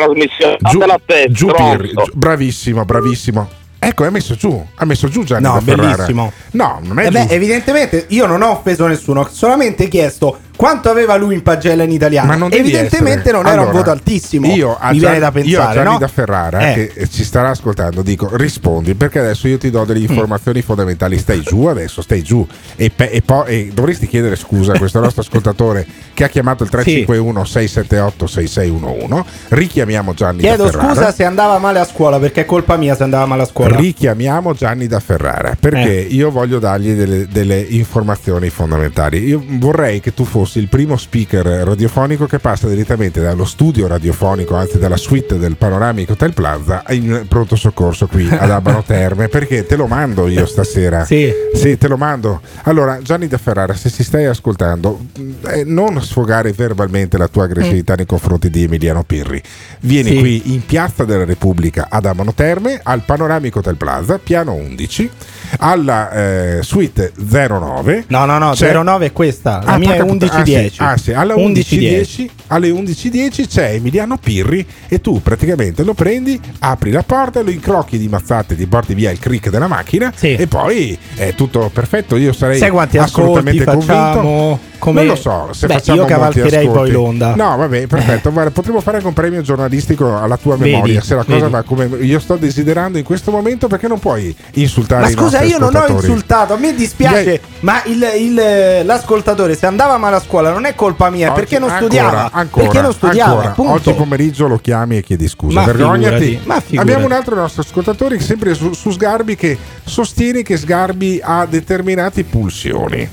Trasmissione, 0.04 0.56
Giù, 0.60 0.78
fatela 0.78 0.94
a 0.94 1.00
te, 1.04 1.26
giù. 1.30 1.46
Pirri, 1.46 1.92
bravissimo, 2.12 2.84
bravissimo. 2.84 3.48
Ecco, 3.78 4.04
ha 4.06 4.10
messo 4.10 4.34
giù, 4.34 4.64
ha 4.76 4.84
messo 4.86 5.08
giù 5.08 5.24
Gianni 5.24 5.42
No, 5.42 5.54
da 5.54 5.60
Ferrara. 5.60 5.90
bellissimo. 5.96 6.32
No, 6.52 6.78
non 6.82 6.98
è 7.00 7.06
Eh 7.06 7.10
beh, 7.10 7.26
evidentemente 7.28 8.06
io 8.08 8.24
non 8.26 8.40
ho 8.40 8.50
offeso 8.52 8.86
nessuno, 8.86 9.20
ho 9.20 9.28
solamente 9.30 9.88
chiesto 9.88 10.38
quanto 10.56 10.88
aveva 10.90 11.16
lui 11.16 11.34
in 11.34 11.42
pagella 11.42 11.82
in 11.82 11.90
italiano. 11.90 12.28
Ma 12.28 12.36
non 12.36 12.52
evidentemente 12.52 13.20
essere- 13.28 13.32
non 13.32 13.46
era 13.46 13.60
un 13.60 13.68
Allora, 13.68 13.78
voto 13.78 13.90
altissimo. 13.90 14.46
Io 14.48 14.76
a 14.78 14.90
Mi 14.90 14.98
Gian- 14.98 15.10
viene 15.10 15.18
da 15.18 15.24
io 15.26 15.28
a 15.28 15.32
pensare, 15.32 15.74
Gianni 15.74 15.92
no? 15.92 15.98
da 15.98 16.08
Ferrara 16.08 16.70
Eh. 16.70 16.90
che 16.94 17.08
ci 17.08 17.24
starà 17.24 17.50
ascoltando 17.50 18.02
dico 18.02 18.28
rispondi 18.36 18.94
perché 18.94 19.18
adesso 19.18 19.48
io 19.48 19.58
ti 19.58 19.70
do 19.70 19.84
delle 19.84 20.00
informazioni 20.00 20.62
fondamentali 20.62 21.18
stai 21.18 21.40
giù 21.40 21.64
adesso 21.66 22.02
stai 22.02 22.22
giù 22.22 22.46
e, 22.76 22.90
pe- 22.94 23.10
e 23.10 23.22
poi 23.22 23.46
e 23.48 23.70
dovresti 23.74 24.06
chiedere 24.06 24.36
scusa 24.36 24.72
a 24.74 24.78
questo 24.78 25.00
nostro 25.00 25.22
ascoltatore 25.22 25.86
che 26.14 26.24
ha 26.24 26.28
chiamato 26.28 26.62
il 26.64 26.70
351 26.70 27.44
678 27.44 28.26
6611 28.26 29.24
richiamiamo 29.48 30.14
Gianni 30.14 30.40
Chiedo 30.40 30.64
da 30.64 30.70
Ferrara 30.70 30.94
scusa 30.94 31.12
se 31.12 31.24
andava 31.24 31.58
male 31.58 31.78
a 31.80 31.84
scuola, 31.84 32.18
perché 32.18 32.42
è 32.42 32.44
colpa 32.44 32.76
mia 32.76 32.94
se 32.94 33.02
andava 33.02 33.26
male 33.26 33.42
a 33.42 33.46
scuola. 33.46 33.76
Richiamiamo 33.76 34.52
Gianni 34.54 34.86
da 34.86 35.00
Ferrara 35.00 35.56
perché 35.58 36.06
Eh. 36.06 36.08
io 36.10 36.30
voglio 36.30 36.58
dargli 36.58 36.92
delle, 36.94 37.26
delle 37.28 37.58
informazioni 37.60 38.48
fondamentali. 38.50 39.18
Io 39.24 39.42
vorrei 39.46 40.00
che 40.00 40.12
tu 40.14 40.24
fossi 40.24 40.42
il 40.54 40.68
primo 40.68 40.96
speaker 40.96 41.44
radiofonico 41.44 42.26
che 42.26 42.38
passa 42.38 42.68
direttamente 42.68 43.20
dallo 43.20 43.44
studio 43.44 43.86
radiofonico, 43.86 44.54
anzi 44.54 44.78
dalla 44.78 44.96
suite 44.96 45.38
del 45.38 45.56
Panoramico 45.56 46.12
Hotel 46.12 46.32
Plaza, 46.32 46.82
in 46.90 47.26
pronto 47.28 47.56
soccorso 47.56 48.06
qui 48.06 48.28
ad 48.30 48.50
Abano 48.50 48.82
Terme 48.86 49.28
perché 49.28 49.66
te 49.66 49.76
lo 49.76 49.86
mando 49.86 50.28
io 50.28 50.46
stasera. 50.46 51.04
Sì. 51.04 51.32
Sì, 51.54 51.78
te 51.78 51.88
lo 51.88 51.96
mando. 51.96 52.40
Allora, 52.62 52.98
Gianni 53.02 53.26
da 53.26 53.38
Ferrara, 53.38 53.74
se 53.74 53.90
ci 53.90 54.02
stai 54.02 54.26
ascoltando, 54.26 55.00
eh, 55.48 55.64
non 55.64 56.02
sfogare 56.02 56.52
verbalmente 56.52 57.16
la 57.18 57.28
tua 57.28 57.44
aggressività 57.44 57.94
nei 57.94 58.06
confronti 58.06 58.50
di 58.50 58.64
Emiliano 58.64 59.02
Pirri. 59.04 59.42
Vieni 59.80 60.10
Sì. 60.10 60.18
qui 60.18 60.52
in 60.54 60.64
Piazza 60.66 61.04
della 61.04 61.24
Repubblica 61.24 61.86
ad 61.90 62.06
Amano 62.06 62.34
Terme, 62.34 62.80
al 62.82 63.02
Panoramico 63.04 63.58
Hotel 63.60 63.76
Plaza, 63.76 64.18
piano 64.18 64.52
11, 64.54 65.10
alla 65.58 66.10
eh, 66.10 66.58
suite 66.62 67.12
09. 67.16 68.04
No, 68.08 68.24
no, 68.24 68.38
no, 68.38 68.50
C'è- 68.52 68.72
09 68.72 69.06
è 69.06 69.12
questa. 69.12 69.60
La 69.64 69.72
Ah, 69.72 69.78
mia 69.78 69.94
è 69.94 69.96
porca 69.98 70.12
puttana. 70.12 70.42
1110. 70.44 70.82
Ah, 70.82 70.86
sì, 70.86 70.92
ah, 70.92 70.96
sì, 70.96 71.12
alla 71.12 71.34
11.10 71.34 72.28
alle 72.48 72.70
11.10 72.70 73.46
c'è 73.48 73.72
Emiliano 73.72 74.16
Pirri 74.18 74.64
e 74.88 75.00
tu 75.00 75.20
praticamente 75.22 75.82
lo 75.82 75.94
prendi, 75.94 76.38
apri 76.60 76.90
la 76.90 77.02
porta, 77.02 77.40
lo 77.42 77.50
incrocchi 77.50 77.98
di 77.98 78.06
mazzate, 78.08 78.54
ti 78.56 78.66
porti 78.66 78.94
via 78.94 79.10
il 79.10 79.18
crick 79.18 79.48
della 79.50 79.66
macchina 79.66 80.12
e 80.20 80.46
poi 80.46 80.96
è 81.16 81.34
tutto 81.34 81.70
perfetto. 81.72 82.16
Io 82.16 82.32
sarei 82.32 82.58
Sai 82.58 82.70
quanti 82.70 82.98
ascolti 82.98 83.20
assolutamente 83.38 83.64
facciamo? 83.64 84.20
convinto. 84.20 84.72
Come- 84.84 85.00
Non 85.00 85.14
lo 85.14 85.16
so, 85.16 85.48
se 85.52 85.66
Beh, 85.66 85.74
facciamo 85.74 86.02
io 86.02 86.06
cavalcherei 86.06 86.66
poi 86.68 86.90
l'onda. 86.90 87.34
No, 87.34 87.56
vabbè, 87.56 87.86
perfetto. 87.86 88.30
Guarda, 88.32 88.50
potremmo 88.50 88.80
fare 88.82 88.96
anche 88.98 89.08
un 89.08 89.14
premio 89.14 89.40
giornalistico 89.40 90.18
alla 90.20 90.36
tua 90.36 90.56
Vedi, 90.56 90.72
memoria. 90.72 91.00
se 91.00 91.14
la 91.14 91.24
cosa 91.24 91.38
vedi. 91.38 91.50
va 91.52 91.62
come 91.62 91.88
io 92.02 92.20
sto 92.20 92.36
desiderando 92.36 92.98
in 92.98 93.04
questo 93.04 93.30
momento, 93.30 93.66
perché 93.66 93.88
non 93.88 93.98
puoi 93.98 94.34
insultare 94.54 95.02
Ma 95.04 95.08
i 95.08 95.12
scusa, 95.12 95.33
nostri 95.38 95.50
io 95.50 95.58
non 95.58 95.74
ho 95.76 95.86
insultato, 95.86 96.52
a 96.54 96.56
me 96.56 96.74
dispiace, 96.74 97.34
Gli- 97.34 97.40
ma 97.60 97.82
il- 97.84 98.06
il- 98.18 98.82
l'ascoltatore 98.84 99.54
se 99.56 99.66
andava 99.66 99.96
male 99.96 100.16
a 100.16 100.20
scuola 100.20 100.50
non 100.50 100.64
è 100.64 100.74
colpa 100.74 101.10
mia, 101.10 101.28
Oggi- 101.30 101.40
perché 101.40 101.58
non 101.58 101.68
ancora, 101.70 101.86
studiava. 101.86 102.30
ancora, 102.32 102.64
perché 102.66 102.80
non 102.82 102.92
studiava, 102.92 103.42
ancora. 103.44 103.70
Oggi 103.70 103.92
pomeriggio 103.92 104.46
lo 104.48 104.58
chiami 104.58 104.98
e 104.98 105.02
chiedi 105.02 105.28
scusa. 105.28 105.60
Ma 105.60 105.66
Vergognati. 105.66 106.14
figurati, 106.24 106.40
ma 106.46 106.60
figurati. 106.60 106.76
Abbiamo 106.78 107.04
un 107.06 107.12
altro 107.12 107.34
nostro 107.34 107.62
ascoltatore 107.62 108.20
sempre 108.20 108.54
su, 108.54 108.72
su 108.72 108.90
Sgarbi 108.90 109.36
che 109.36 109.56
sostiene 109.84 110.42
che 110.42 110.56
Sgarbi 110.56 111.20
ha 111.22 111.46
determinate 111.46 112.24
pulsioni. 112.24 113.08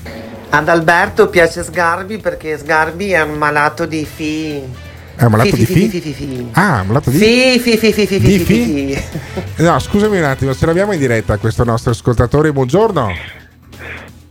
Ad 0.50 0.68
Alberto 0.68 1.28
piace 1.28 1.62
Sgarbi 1.64 2.18
perché 2.18 2.58
Sgarbi 2.58 3.12
è 3.12 3.22
un 3.22 3.38
malato 3.38 3.86
di 3.86 4.04
fi. 4.12 4.62
È 5.14 5.24
un 5.24 5.30
malato 5.30 5.54
di 5.56 5.64
fi? 5.66 6.50
Ah, 6.52 6.80
un 6.80 6.86
malato 6.88 7.10
di 7.10 7.18
Fi, 7.18 7.58
fi, 7.58 7.76
fi, 7.76 7.92
fi, 7.92 8.06
fi, 8.06 8.38
fi. 8.38 9.04
No, 9.62 9.78
scusami 9.78 10.18
un 10.18 10.24
attimo, 10.24 10.54
ce 10.54 10.66
l'abbiamo 10.66 10.92
in 10.92 10.98
diretta 10.98 11.36
questo 11.36 11.64
nostro 11.64 11.90
ascoltatore. 11.92 12.52
Buongiorno. 12.52 13.08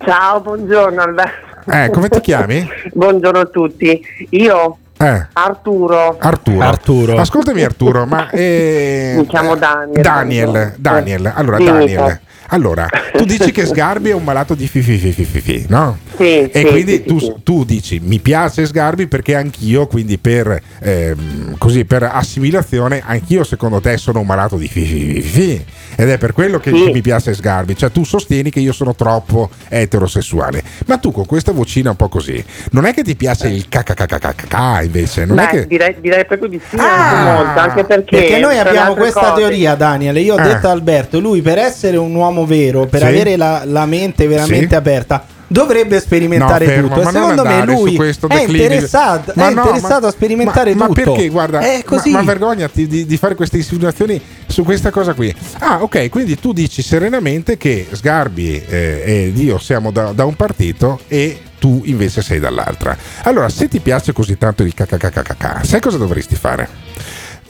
Ciao, 0.04 0.42
buongiorno 0.42 1.02
Alberto. 1.02 1.50
Eh, 1.72 1.90
come 1.92 2.10
ti 2.10 2.20
chiami? 2.22 2.68
buongiorno 2.94 3.40
a 3.40 3.46
tutti. 3.46 4.02
Io, 4.32 4.78
Eh. 4.98 5.28
Arturo. 5.34 6.18
Arturo. 6.20 6.62
Arturo. 6.66 7.18
Ascoltami 7.18 7.64
Arturo, 7.64 8.06
ma 8.06 8.30
eh, 8.32 9.14
Mi 9.18 9.28
chiamo 9.28 9.56
Daniel. 9.56 10.02
Daniel, 10.02 10.74
Daniel. 10.78 11.32
Allora 11.36 11.58
Dimmi, 11.58 11.70
Daniel. 11.94 12.20
Allora, 12.54 12.88
tu 13.14 13.24
dici 13.26 13.52
che 13.52 13.66
Sgarbi 13.72 14.10
è 14.10 14.14
un 14.14 14.24
malato 14.24 14.56
di 14.56 14.68
fi 14.68 14.82
fi 14.82 14.98
fi 14.98 15.12
fi 15.12 15.24
fi, 15.24 15.40
fi, 15.40 15.66
no? 15.70 15.98
Sì, 16.18 16.24
E 16.24 16.52
sì, 16.54 16.66
quindi 16.66 16.92
sì, 16.94 17.04
tu, 17.06 17.40
tu 17.44 17.64
dici 17.64 18.00
mi 18.04 18.20
piace 18.20 18.66
Sgarbi 18.66 19.08
perché 19.08 19.36
anch'io, 19.36 19.88
quindi 19.88 20.18
per, 20.18 20.62
ehm, 20.80 21.58
così, 21.58 21.86
per 21.86 22.04
assimilazione, 22.04 23.02
anch'io 23.06 23.44
secondo 23.44 23.80
te 23.80 23.98
sono 23.98 24.20
un 24.20 24.26
malato 24.26 24.58
di 24.58 24.68
fi 24.68 24.84
fi 24.86 25.14
fi, 25.14 25.22
fi. 25.22 25.66
Ed 25.96 26.10
è 26.10 26.18
per 26.18 26.34
quello 26.34 26.58
che, 26.60 26.72
mi 26.72 27.02
piace 27.02 27.34
Sgarbi. 27.34 27.76
Cioè 27.76 27.92
tu 27.92 28.04
sostieni 28.04 28.50
che 28.50 28.60
io 28.60 28.72
sono 28.74 28.96
troppo 28.96 29.50
eterosessuale. 29.70 30.64
Ma 30.88 30.98
tu 30.98 31.12
con 31.12 31.26
questa 31.26 31.52
vocina 31.52 31.90
un 31.92 31.96
po' 31.96 32.10
così, 32.10 32.44
non 32.72 32.86
è 32.86 32.94
che 32.94 33.04
ti 33.04 33.16
piace 33.16 33.48
il 33.50 33.68
cacacacacacà 33.70 34.82
invece? 34.84 35.26
Non 35.26 35.36
Beh, 35.38 35.44
è 35.44 35.50
che... 35.50 35.68
direi, 35.68 35.96
direi 36.00 36.26
proprio 36.26 36.50
di 36.50 36.60
sì, 36.70 36.76
anche 36.78 37.24
molto, 37.44 37.60
anche 37.60 37.84
perché, 37.86 38.18
Perché 38.18 38.40
noi 38.40 38.58
abbiamo 38.58 38.94
questa 38.96 39.30
cose- 39.32 39.36
teoria, 39.42 39.76
Daniel. 39.76 40.18
Io 40.18 40.36
ho 40.36 40.40
Eh. 40.40 40.44
detto 40.44 40.68
a 40.68 40.72
Alberto, 40.72 41.20
lui 41.20 41.42
per 41.42 41.58
essere 41.58 41.98
un 41.98 42.14
uomo 42.14 42.41
vero, 42.46 42.86
per 42.86 43.02
Sì. 43.02 43.06
avere 43.08 43.36
la, 43.36 43.64
la 43.66 43.86
mente 43.86 44.28
veramente 44.28 44.68
Sì. 44.70 44.76
aperta, 44.76 45.24
dovrebbe 45.48 46.00
sperimentare 46.00 46.66
No, 46.66 46.72
fermo, 46.72 46.88
tutto. 46.88 47.02
E 47.02 47.12
secondo 47.12 47.44
me 47.44 47.66
lui 47.66 48.00
è 48.00 48.42
interessato, 48.42 49.34
Ma 49.36 49.50
è 49.50 49.54
no, 49.54 49.64
interessato 49.66 50.02
ma- 50.02 50.08
a 50.08 50.12
sperimentare 50.12 50.76
ma, 50.76 50.86
tutto. 50.88 51.00
Ma 51.00 51.06
perché, 51.12 51.28
guarda, 51.30 51.60
è 51.60 51.84
così. 51.84 52.12
Ma, 52.12 52.20
ma 52.20 52.24
vergognati 52.26 52.88
di, 52.88 53.06
di 53.06 53.18
fare 53.18 53.36
queste 53.36 53.58
insinuazioni 53.58 54.22
su 54.48 54.64
questa 54.64 54.90
cosa 54.92 55.14
qui. 55.14 55.34
Ah, 55.60 55.82
ok, 55.82 56.10
quindi 56.10 56.40
tu 56.40 56.54
dici 56.54 56.82
serenamente 56.82 57.58
che 57.58 57.88
Sgarbi 57.92 58.64
eh, 58.68 59.02
ed 59.28 59.38
io 59.38 59.58
siamo 59.60 59.92
da, 59.92 60.12
da 60.14 60.24
un 60.26 60.36
partito 60.36 61.00
e 61.08 61.40
tu 61.60 61.82
invece 61.86 62.22
sei 62.22 62.40
dall'altra. 62.40 62.98
Allora, 63.24 63.48
se 63.50 63.68
ti 63.68 63.80
piace 63.82 64.14
così 64.14 64.38
tanto 64.38 64.64
il 64.64 64.74
cacacacacà, 64.74 65.62
sai 65.64 65.80
cosa 65.80 65.98
dovresti 65.98 66.36
fare? 66.36 66.68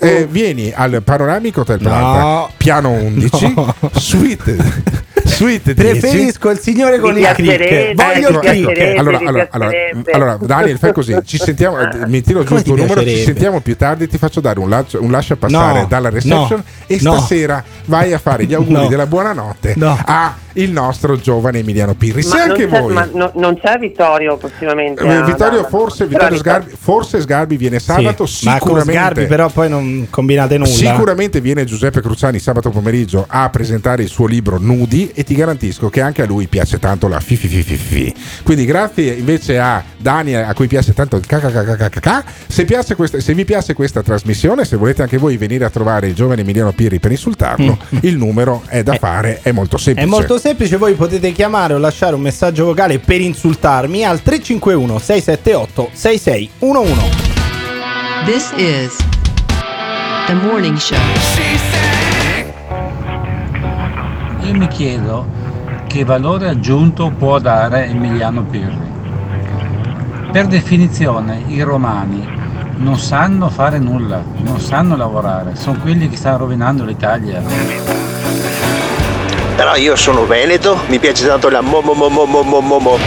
Eh, 0.04 0.26
vieni 0.30 0.72
al 0.76 1.02
Panoramico 1.04 1.62
Hotel 1.62 1.78
Plaza, 1.78 2.20
No. 2.20 2.50
piano 2.58 2.90
11, 2.90 3.54
No. 3.56 3.76
suite, 3.94 4.58
suite 5.26 5.74
10. 5.76 6.00
Preferisco 6.00 6.50
il 6.50 6.60
signore 6.60 7.00
con 7.00 7.14
piacerebbe, 7.14 7.94
crick. 7.94 7.96
Voglio 7.96 8.30
il 8.30 8.40
Ecco, 8.42 8.70
ecco. 8.72 9.00
Allora, 9.00 9.18
allora, 9.20 9.48
allora, 9.52 9.72
allora, 10.12 10.38
Daniel, 10.42 10.78
fai 10.80 10.92
così. 10.94 11.16
Ci 11.24 11.38
sentiamo, 11.44 11.80
eh, 11.80 12.08
mi 12.08 12.22
tiro 12.22 12.44
giù 12.44 12.56
il 12.56 12.64
tuo 12.64 12.76
numero. 12.76 13.04
Ci 13.04 13.24
sentiamo 13.24 13.60
più 13.60 13.76
tardi. 13.78 14.08
Ti 14.08 14.18
faccio 14.18 14.40
dare 14.42 14.60
un, 14.60 14.70
lascia, 14.70 15.00
un 15.00 15.12
lascia 15.12 15.36
passare 15.36 15.82
No, 15.82 15.86
dalla 15.88 16.10
reception. 16.10 16.50
no, 16.50 16.64
e 16.88 16.98
no. 17.02 17.18
stasera 17.18 17.64
vai 17.86 18.12
a 18.14 18.18
fare 18.18 18.46
gli 18.46 18.54
auguri 18.56 18.74
No. 18.82 18.88
della 18.88 19.06
buonanotte 19.06 19.74
No. 19.78 19.98
a 20.04 20.36
il 20.54 20.72
nostro 20.72 21.16
giovane 21.18 21.60
Emiliano 21.60 21.94
Pirri. 21.94 22.22
Se 22.24 22.30
Ma 22.30 22.46
non 22.46 22.50
anche 22.52 22.68
c'è- 22.68 22.80
voi. 22.82 22.94
ma 22.94 23.10
no- 23.14 23.32
non 23.36 23.58
c'è 23.60 23.78
Vittorio 23.78 24.38
prossimamente. 24.38 25.04
Eh, 25.04 25.10
a- 25.14 25.24
Vittorio, 25.24 25.64
forse, 25.68 26.08
Vittorio 26.08 26.38
Sgarbi, 26.38 26.72
forse 26.78 27.22
Sgarbi 27.22 27.58
viene 27.58 27.80
sabato. 27.80 28.26
Sì, 28.26 28.46
ma 28.46 28.52
con 28.58 28.62
sicuramente. 28.62 28.92
Sgarbi 29.02 29.26
però 29.26 29.50
poi 29.50 29.70
non 29.70 30.08
combinate 30.10 30.58
nulla. 30.58 30.70
Sicuramente 30.72 31.42
viene 31.42 31.64
Giuseppe 31.66 32.02
Cruciani 32.02 32.40
sabato 32.40 32.70
pomeriggio 32.70 33.26
a 33.28 33.50
presentare 33.50 34.04
il 34.04 34.10
suo 34.10 34.28
libro 34.28 34.58
Nudi 34.60 35.12
e 35.14 35.24
ti 35.24 35.36
garantisco 35.36 35.90
che 35.90 36.02
anche 36.02 36.22
a 36.22 36.26
lui 36.26 36.48
piace 36.48 36.80
tanto 36.80 37.08
la 37.08 37.20
fi 37.20 37.36
fi 37.36 37.48
fi 37.48 37.62
fi 37.64 37.76
fi. 37.76 38.14
Quindi 38.44 38.66
grazie 38.66 39.14
invece 39.14 39.60
a 39.60 39.84
Daniel 39.98 40.44
a 40.48 40.54
cui 40.54 40.68
piace 40.68 40.94
tanto 40.94 41.16
il 41.16 41.26
kkkkk. 41.26 42.24
Se, 42.48 42.66
piace 42.66 42.96
questa- 42.96 43.20
se 43.20 43.34
vi 43.34 43.46
piace 43.46 43.74
questa 43.74 44.02
trasmissione, 44.02 44.66
se 44.66 44.76
volete 44.76 45.02
anche 45.02 45.18
voi 45.18 45.38
venire 45.38 45.66
a 45.66 45.70
trovare 45.70 46.08
il 46.08 46.14
giovane 46.16 46.42
Emiliano 46.42 46.72
Pirri 46.72 47.00
per 47.00 47.12
insultarlo, 47.12 47.78
il 48.02 48.18
numero 48.18 48.64
è 48.68 48.84
da 48.84 48.96
fare, 48.96 49.40
è 49.42 49.52
molto 49.52 49.76
È 49.78 49.80
semplice. 49.80 50.10
molto 50.10 50.38
semplice, 50.42 50.78
voi 50.78 50.96
potete 50.96 51.32
chiamare 51.34 51.76
o 51.76 51.78
lasciare 51.78 52.16
un 52.16 52.22
messaggio 52.22 52.66
vocale 52.66 52.98
per 52.98 53.22
insultarmi 53.22 54.04
al 54.04 54.24
351 54.24 54.98
678 54.98 55.90
6611. 55.94 57.32
This 58.26 58.52
is 58.56 58.98
the 60.26 60.34
morning 60.34 60.78
show. 60.78 60.98
Io 64.42 64.54
mi 64.56 64.68
chiedo 64.68 65.28
che 65.86 66.04
valore 66.04 66.50
aggiunto 66.50 67.12
può 67.12 67.38
dare 67.38 67.86
Emiliano 67.86 68.44
Pirri. 68.44 68.90
Per 70.32 70.48
definizione 70.48 71.44
i 71.50 71.62
romani 71.62 72.28
non 72.78 72.98
sanno 72.98 73.48
fare 73.50 73.78
nulla, 73.78 74.24
non 74.38 74.60
sanno 74.60 74.96
lavorare, 74.96 75.56
sono 75.56 75.78
quelli 75.80 76.10
che 76.10 76.16
stanno 76.16 76.38
rovinando 76.38 76.84
l'Italia. 76.84 78.11
Però 79.62 79.76
io 79.76 79.96
sono 79.96 80.26
veneto, 80.26 80.76
mi 80.88 80.98
piace 80.98 81.28
tanto 81.28 81.48
la 81.48 81.62
mo 81.62 81.82
mo 81.82 81.94
mo 81.94 82.10
mo 82.10 82.26
mo 82.26 82.42
mo 82.42 82.60
mo 82.62 82.80
mo. 82.80 82.98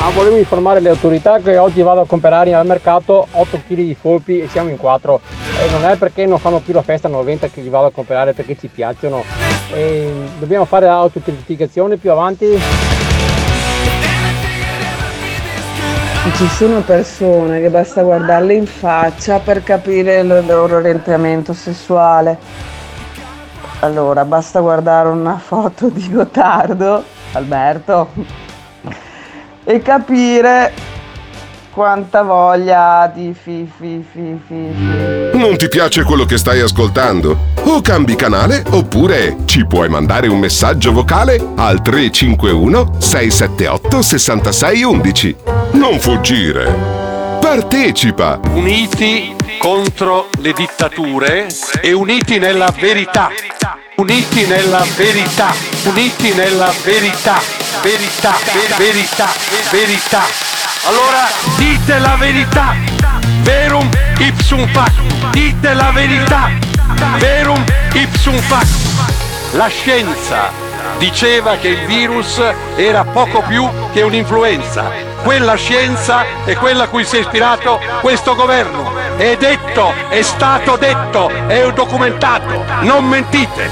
Ah, 0.00 0.10
volevo 0.10 0.36
informare 0.36 0.78
le 0.78 0.90
autorità 0.90 1.40
che 1.40 1.58
oggi 1.58 1.82
vado 1.82 2.02
a 2.02 2.06
comprare 2.06 2.54
al 2.54 2.64
mercato 2.64 3.26
8 3.32 3.62
kg 3.66 3.74
di 3.74 3.96
folpi 4.00 4.38
e 4.38 4.46
siamo 4.46 4.70
in 4.70 4.76
4. 4.76 5.20
E 5.60 5.70
non 5.72 5.84
è 5.84 5.96
perché 5.96 6.24
non 6.24 6.38
fanno 6.38 6.60
più 6.60 6.72
la 6.72 6.82
festa 6.82 7.08
90 7.08 7.48
che 7.48 7.62
li 7.62 7.68
vado 7.68 7.86
a 7.86 7.90
comprare 7.90 8.32
perché 8.32 8.56
ci 8.56 8.68
piacciono. 8.68 9.24
E 9.72 10.12
dobbiamo 10.38 10.66
fare 10.66 10.86
l'autocertificazione 10.86 11.96
più 11.96 12.12
avanti. 12.12 12.46
Ci 16.36 16.46
sono 16.50 16.80
persone 16.82 17.60
che 17.60 17.70
basta 17.70 18.02
guardarle 18.02 18.54
in 18.54 18.66
faccia 18.66 19.40
per 19.40 19.64
capire 19.64 20.20
il 20.20 20.44
loro 20.46 20.76
orientamento 20.76 21.52
sessuale. 21.52 22.73
Allora, 23.80 24.24
basta 24.24 24.60
guardare 24.60 25.08
una 25.08 25.36
foto 25.36 25.88
di 25.88 26.10
Gottardo, 26.10 27.04
Alberto, 27.32 28.08
e 29.64 29.82
capire 29.82 30.72
quanta 31.74 32.22
voglia 32.22 33.10
di 33.12 33.34
fi 33.34 33.68
fi 33.76 34.02
fi 34.10 34.38
fi 34.46 34.46
fi. 34.46 35.36
Non 35.36 35.56
ti 35.56 35.68
piace 35.68 36.04
quello 36.04 36.24
che 36.24 36.38
stai 36.38 36.60
ascoltando? 36.60 37.36
O 37.64 37.80
cambi 37.80 38.14
canale 38.14 38.62
oppure 38.70 39.38
ci 39.44 39.66
puoi 39.66 39.88
mandare 39.88 40.28
un 40.28 40.38
messaggio 40.38 40.92
vocale 40.92 41.44
al 41.56 41.82
351 41.82 43.00
678 43.00 44.02
6611. 44.02 45.36
Non 45.72 45.98
fuggire. 45.98 46.72
Partecipa. 47.40 48.38
Uniti 48.54 49.34
contro 49.64 50.28
le 50.40 50.52
dittature 50.52 51.46
e 51.80 51.94
uniti 51.94 52.38
nella 52.38 52.70
verità. 52.78 53.30
Uniti 53.96 54.44
nella 54.44 54.84
verità. 54.94 55.54
Uniti 55.84 56.34
nella 56.34 56.70
verità. 56.82 57.40
Verità, 57.80 58.34
ver- 58.52 58.76
verità, 58.76 59.26
verità. 59.70 60.20
Allora 60.84 61.30
dite 61.56 61.98
la 61.98 62.14
verità. 62.16 62.74
Verum 63.40 63.88
ipsum 64.18 64.70
fac. 64.70 65.30
Dite 65.30 65.72
la 65.72 65.90
verità. 65.92 66.50
Verum 67.16 67.64
ipsum 67.94 68.36
fac. 68.40 68.66
La 69.52 69.68
scienza 69.68 70.50
diceva 70.98 71.56
che 71.56 71.68
il 71.68 71.86
virus 71.86 72.38
era 72.76 73.02
poco 73.02 73.40
più 73.40 73.66
che 73.94 74.02
un'influenza. 74.02 75.13
Quella 75.24 75.54
scienza 75.54 76.26
è 76.44 76.54
quella 76.54 76.84
a 76.84 76.88
cui 76.88 77.02
si 77.02 77.16
è 77.16 77.20
ispirato 77.20 77.80
questo 78.02 78.34
governo. 78.34 78.92
È 79.16 79.34
detto, 79.38 79.94
è 80.10 80.20
stato 80.20 80.76
detto, 80.76 81.30
è 81.46 81.72
documentato. 81.72 82.62
Non 82.82 83.06
mentite. 83.06 83.70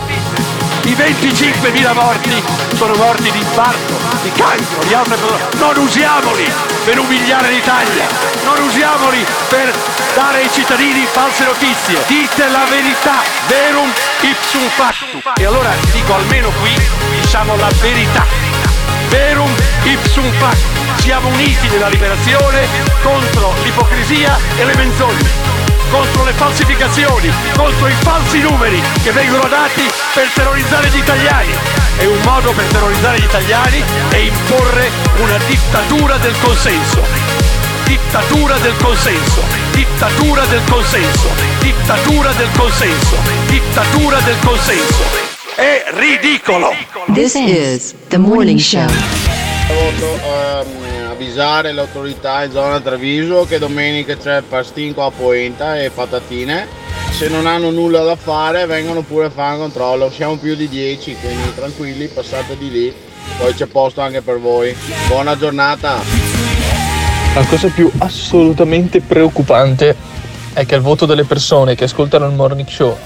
I 0.85 0.95
25.000 0.95 1.93
morti 1.93 2.43
sono 2.75 2.95
morti 2.95 3.31
di 3.31 3.37
infarto, 3.37 3.93
di 4.23 4.33
cancro, 4.33 4.83
di 4.85 4.95
altre 4.95 5.17
cose. 5.21 5.59
Non 5.59 5.77
usiamoli 5.77 6.51
per 6.87 6.99
umiliare 6.99 7.51
l'Italia, 7.51 8.07
non 8.45 8.65
usiamoli 8.65 9.23
per 9.49 9.75
dare 10.15 10.39
ai 10.39 10.51
cittadini 10.51 11.05
false 11.05 11.45
notizie. 11.45 12.01
Dite 12.07 12.49
la 12.49 12.65
verità, 12.71 13.21
verum 13.47 13.93
ipsum 14.23 14.67
factum. 14.69 15.21
E 15.37 15.45
allora 15.45 15.71
dico 15.93 16.15
almeno 16.15 16.51
qui 16.63 16.75
diciamo 17.21 17.57
la 17.57 17.69
verità. 17.83 18.25
Verum 19.09 19.55
ipsum 19.85 20.33
factum. 20.39 20.92
Siamo 21.03 21.31
uniti 21.31 21.67
nella 21.67 21.89
liberazione 21.89 22.65
contro 23.03 23.53
l'ipocrisia 23.65 24.39
e 24.57 24.65
le 24.65 24.77
menzogne 24.77 25.63
contro 25.91 26.25
le 26.25 26.33
falsificazioni, 26.33 27.29
contro 27.57 27.89
i 27.89 27.93
falsi 28.01 28.39
numeri 28.39 28.81
che 29.03 29.11
vengono 29.11 29.49
dati 29.49 29.83
per 30.15 30.29
terrorizzare 30.33 30.89
gli 30.89 30.99
italiani. 30.99 31.53
E 31.99 32.07
un 32.07 32.21
modo 32.23 32.53
per 32.53 32.65
terrorizzare 32.67 33.19
gli 33.19 33.25
italiani 33.25 33.83
è 34.11 34.17
imporre 34.17 34.91
una 35.21 35.39
dittatura 35.49 36.17
del 36.19 36.35
consenso. 36.41 37.03
Dittatura 37.85 38.57
del 38.59 38.77
consenso, 38.77 39.43
dittatura 39.73 40.47
del 40.47 40.63
consenso, 40.71 41.29
dittatura 41.59 42.33
del 42.33 42.49
consenso, 42.57 43.17
dittatura 43.49 44.21
del 44.21 44.39
consenso. 44.39 45.03
È 45.57 45.85
ridicolo! 45.95 46.73
This 47.13 47.35
is 47.35 47.93
the 48.09 48.19
morning 48.19 48.59
show. 48.59 48.87
Avvisare 51.23 51.71
le 51.71 51.83
autorità 51.83 52.43
in 52.43 52.51
zona 52.51 52.81
Treviso 52.81 53.47
che 53.47 53.61
domenica 53.61 54.17
c'è 54.17 54.43
pastinco 54.43 55.05
a 55.05 55.13
Poenta 55.13 55.81
e 55.81 55.91
patatine. 55.91 56.67
Se 57.13 57.29
non 57.29 57.47
hanno 57.47 57.71
nulla 57.71 58.03
da 58.03 58.17
fare 58.17 58.67
vengono 58.67 59.03
pure 59.03 59.27
a 59.27 59.31
fare 59.31 59.55
un 59.55 59.61
controllo. 59.61 60.11
Siamo 60.11 60.37
più 60.37 60.57
di 60.57 60.69
10, 60.69 61.17
quindi 61.21 61.55
tranquilli, 61.55 62.09
passate 62.09 62.59
di 62.59 62.71
lì. 62.73 62.95
Poi 63.39 63.55
c'è 63.55 63.67
posto 63.67 64.01
anche 64.01 64.21
per 64.21 64.41
voi. 64.41 64.77
Buona 65.07 65.39
giornata! 65.39 66.01
La 67.35 67.45
cosa 67.45 67.69
più 67.69 67.89
assolutamente 67.99 69.01
preoccupante 69.01 69.95
è 70.53 70.67
che 70.67 70.75
il 70.75 70.81
voto 70.81 71.07
delle 71.07 71.23
persone 71.23 71.77
che 71.77 71.85
ascoltano 71.85 72.27
il 72.27 72.33
morning 72.33 72.69
show 72.69 72.99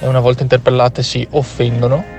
e 0.00 0.06
una 0.06 0.20
volta 0.20 0.42
interpellate 0.42 1.02
si 1.02 1.26
offendono 1.32 2.17